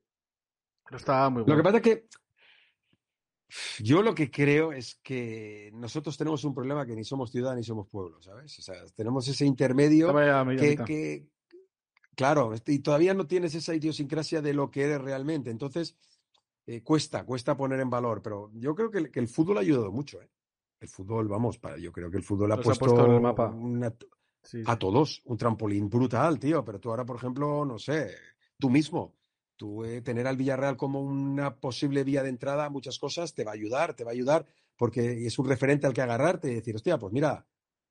[0.84, 1.62] Pero está muy Lo que bueno.
[1.64, 2.08] pasa es que
[3.80, 7.64] yo lo que creo es que nosotros tenemos un problema que ni somos ciudad ni
[7.64, 8.58] somos pueblo, ¿sabes?
[8.58, 10.08] O sea, tenemos ese intermedio
[10.86, 11.26] que,
[12.14, 15.50] claro, este, y todavía no tienes esa idiosincrasia de lo que eres realmente.
[15.50, 15.96] Entonces,
[16.66, 19.60] eh, cuesta, cuesta poner en valor, pero yo creo que, el- que el fútbol ha
[19.60, 20.28] ayudado mucho, ¿eh?
[20.80, 23.12] El fútbol, vamos, para, yo creo que el fútbol ha Los ha puesto, puesto en
[23.12, 23.48] el mapa.
[23.50, 23.90] una-
[24.42, 24.64] Sí, sí.
[24.66, 26.64] a todos un trampolín brutal, tío.
[26.64, 28.14] Pero tú ahora, por ejemplo, no sé,
[28.58, 29.16] tú mismo,
[29.58, 33.44] tú eh, tener al Villarreal como una posible vía de entrada a muchas cosas te
[33.44, 34.46] va a ayudar, te va a ayudar,
[34.76, 37.44] porque es un referente al que agarrarte y decir, hostia, pues mira,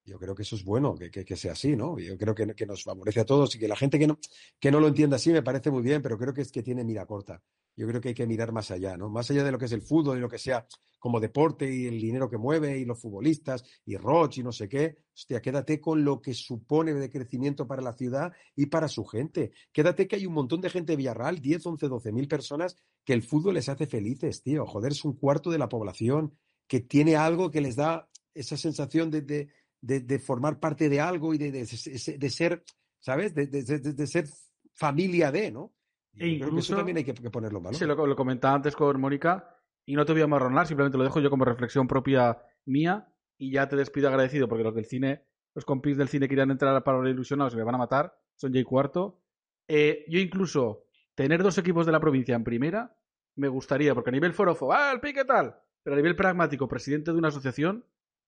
[0.08, 2.00] yo creo que eso es bueno, que, que- sea así, ¿no?
[2.00, 4.18] Yo creo que, que nos favorece a todos y que la gente que no,
[4.60, 6.84] que no lo entienda así me parece muy bien, pero creo que es que tiene
[6.84, 7.44] mira corta.
[7.76, 9.10] Yo creo que hay que mirar más allá, ¿no?
[9.10, 10.66] Más allá de lo que es el fútbol y lo que sea
[11.00, 14.68] como deporte y el dinero que mueve y los futbolistas y Roche y no sé
[14.68, 14.96] qué.
[15.14, 19.52] Hostia, quédate con lo que supone de crecimiento para la ciudad y para su gente.
[19.72, 23.14] Quédate que hay un montón de gente de Villarreal, 10, 11, 12 mil personas, que
[23.14, 24.66] el fútbol les hace felices, tío.
[24.66, 26.36] Joder, es un cuarto de la población
[26.68, 29.50] que tiene algo que les da esa sensación de,
[29.82, 31.66] de- de formar parte de algo y de, de-
[32.18, 32.64] de- ser,
[33.00, 33.34] ¿sabes?
[33.36, 34.26] De, de- de- de ser
[34.74, 35.74] familia de, ¿no?
[36.14, 37.80] Y E creo que eso incluso- también hay que, que ponerlo en valor.
[37.80, 39.50] Sí, lo, lo comentaba antes con Mónica
[39.86, 43.08] y no te voy a amarronar, simplemente lo dejo yo como reflexión propia mía
[43.38, 45.24] y ya te despido agradecido porque los del cine,
[45.54, 48.52] los compis del cine querían entrar para los ilusionados y me van a matar, son
[48.52, 49.22] Jay Cuarto.
[49.68, 52.96] Eh, yo incluso tener dos equipos de la provincia en primera
[53.36, 55.56] me gustaría, porque a nivel forofo, ¡ah, el pique tal!
[55.84, 57.86] Pero a nivel pragmático, presidente de una asociación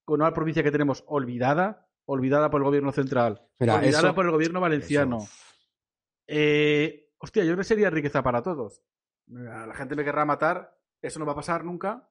[0.09, 4.25] con una provincia que tenemos olvidada, olvidada por el gobierno central, Mira, olvidada eso- por
[4.25, 5.17] el gobierno valenciano.
[5.17, 5.29] Eso-
[6.31, 8.81] Eh, hostia, yo creo que sería riqueza para todos.
[9.51, 12.07] A La gente me querrá matar, eso no va a pasar nunca,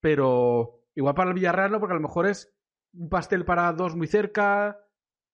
[0.00, 2.52] pero igual para el Villarreal no, porque a lo mejor es
[2.92, 4.84] un pastel para dos muy cerca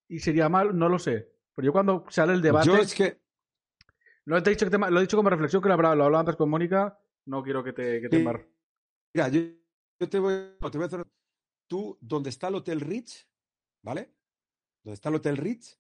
[0.09, 1.33] y sería mal, no lo sé.
[1.55, 3.21] Pero yo cuando sale el debate, Yo es que
[4.27, 6.05] no te he dicho que te lo he dicho como reflexión que lo hablaba, lo
[6.05, 9.41] hablaba antes con Mónica, no quiero que te, que te Mira, yo,
[9.99, 11.07] yo te, voy, no, te voy a hacer.
[11.67, 13.26] Tú, donde está el Hotel Ritz,
[13.83, 14.14] ¿vale?
[14.83, 15.79] Donde está el Hotel Ritz,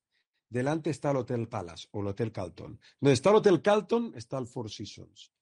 [0.48, 2.80] delante está el Hotel Palace o el Hotel Carlton.
[3.00, 5.32] Donde está el Hotel Carlton está el Four Seasons.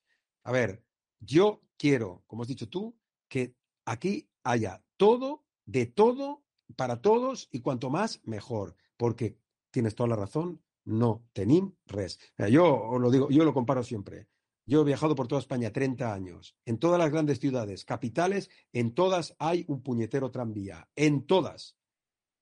[0.45, 0.85] A ver,
[1.21, 2.97] yo quiero, como has dicho tú,
[3.29, 6.45] que aquí haya todo, de todo,
[6.77, 8.77] para todos y cuanto más, mejor.
[8.97, 9.39] Porque
[9.71, 12.19] tienes toda la razón, no tenim res.
[12.51, 14.29] Yo lo digo, yo lo comparo siempre.
[14.67, 16.57] Yo he viajado por toda España 30 años.
[16.65, 20.89] En todas las grandes ciudades, capitales, en todas hay un puñetero tranvía.
[20.97, 21.77] En todas.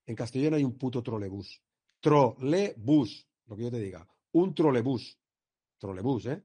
[0.07, 1.63] En Castellón hay un puto trolebús.
[2.01, 4.07] Trolebús, lo que yo te diga.
[4.33, 5.19] Un trolebús.
[5.79, 6.43] Trolebús, ¿eh?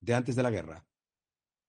[0.00, 0.86] De antes de la guerra.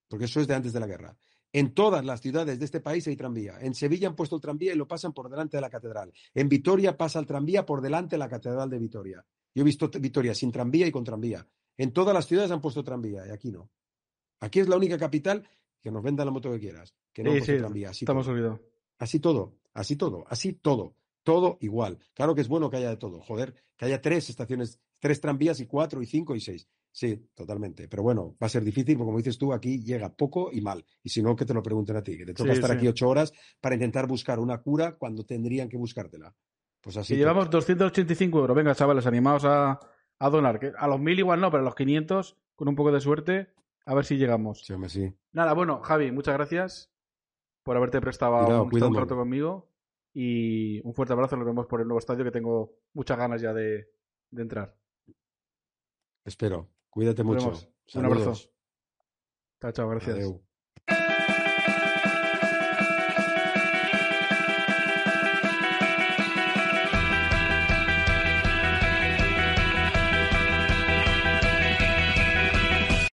[0.07, 1.17] Porque eso es de antes de la guerra.
[1.53, 3.59] En todas las ciudades de este país hay tranvía.
[3.59, 6.13] En Sevilla han puesto el tranvía y lo pasan por delante de la catedral.
[6.33, 9.25] En Vitoria pasa el tranvía por delante de la catedral de Vitoria.
[9.53, 11.45] Yo he visto Vitoria sin tranvía y con tranvía.
[11.77, 13.69] En todas las ciudades han puesto tranvía y aquí no.
[14.39, 15.47] Aquí es la única capital
[15.81, 16.95] que nos venda la moto que quieras.
[17.13, 17.89] Que no Sí, sí, tranvía.
[17.89, 18.59] Así estamos olvidados.
[18.99, 20.95] Así todo, así todo, así todo.
[21.23, 21.99] Todo igual.
[22.15, 23.21] Claro que es bueno que haya de todo.
[23.21, 26.67] Joder, que haya tres estaciones, tres tranvías y cuatro y cinco y seis.
[26.91, 27.87] Sí, totalmente.
[27.87, 30.83] Pero bueno, va a ser difícil porque como dices tú, aquí llega poco y mal.
[31.03, 32.77] Y si no, que te lo pregunten a ti, que te toca Sí, estar sí.
[32.77, 33.31] aquí ocho horas
[33.61, 36.35] para intentar buscar una cura cuando tendrían que buscártela.
[36.81, 37.13] Pues así.
[37.13, 38.57] Y que- llevamos 285 euros.
[38.57, 39.79] Venga, chavales, animados a,
[40.21, 40.59] a donar.
[40.59, 43.53] Que a los 1000 igual no, pero a los 500, con un poco de suerte,
[43.85, 44.63] a ver si llegamos.
[44.63, 45.13] Sí, hombre, sí.
[45.31, 46.91] Nada, bueno, Javi, muchas gracias
[47.63, 49.67] por haberte prestado un, un rato conmigo.
[50.13, 51.37] Y un fuerte abrazo.
[51.37, 53.89] Nos vemos por el nuevo estadio que tengo muchas ganas ya de,
[54.29, 54.75] de entrar.
[56.25, 56.69] Espero.
[56.89, 57.73] Cuídate Nos mucho.
[57.95, 58.33] Un abrazo.
[59.61, 60.17] Chao, chao, gracias.
[60.17, 60.50] Adeu.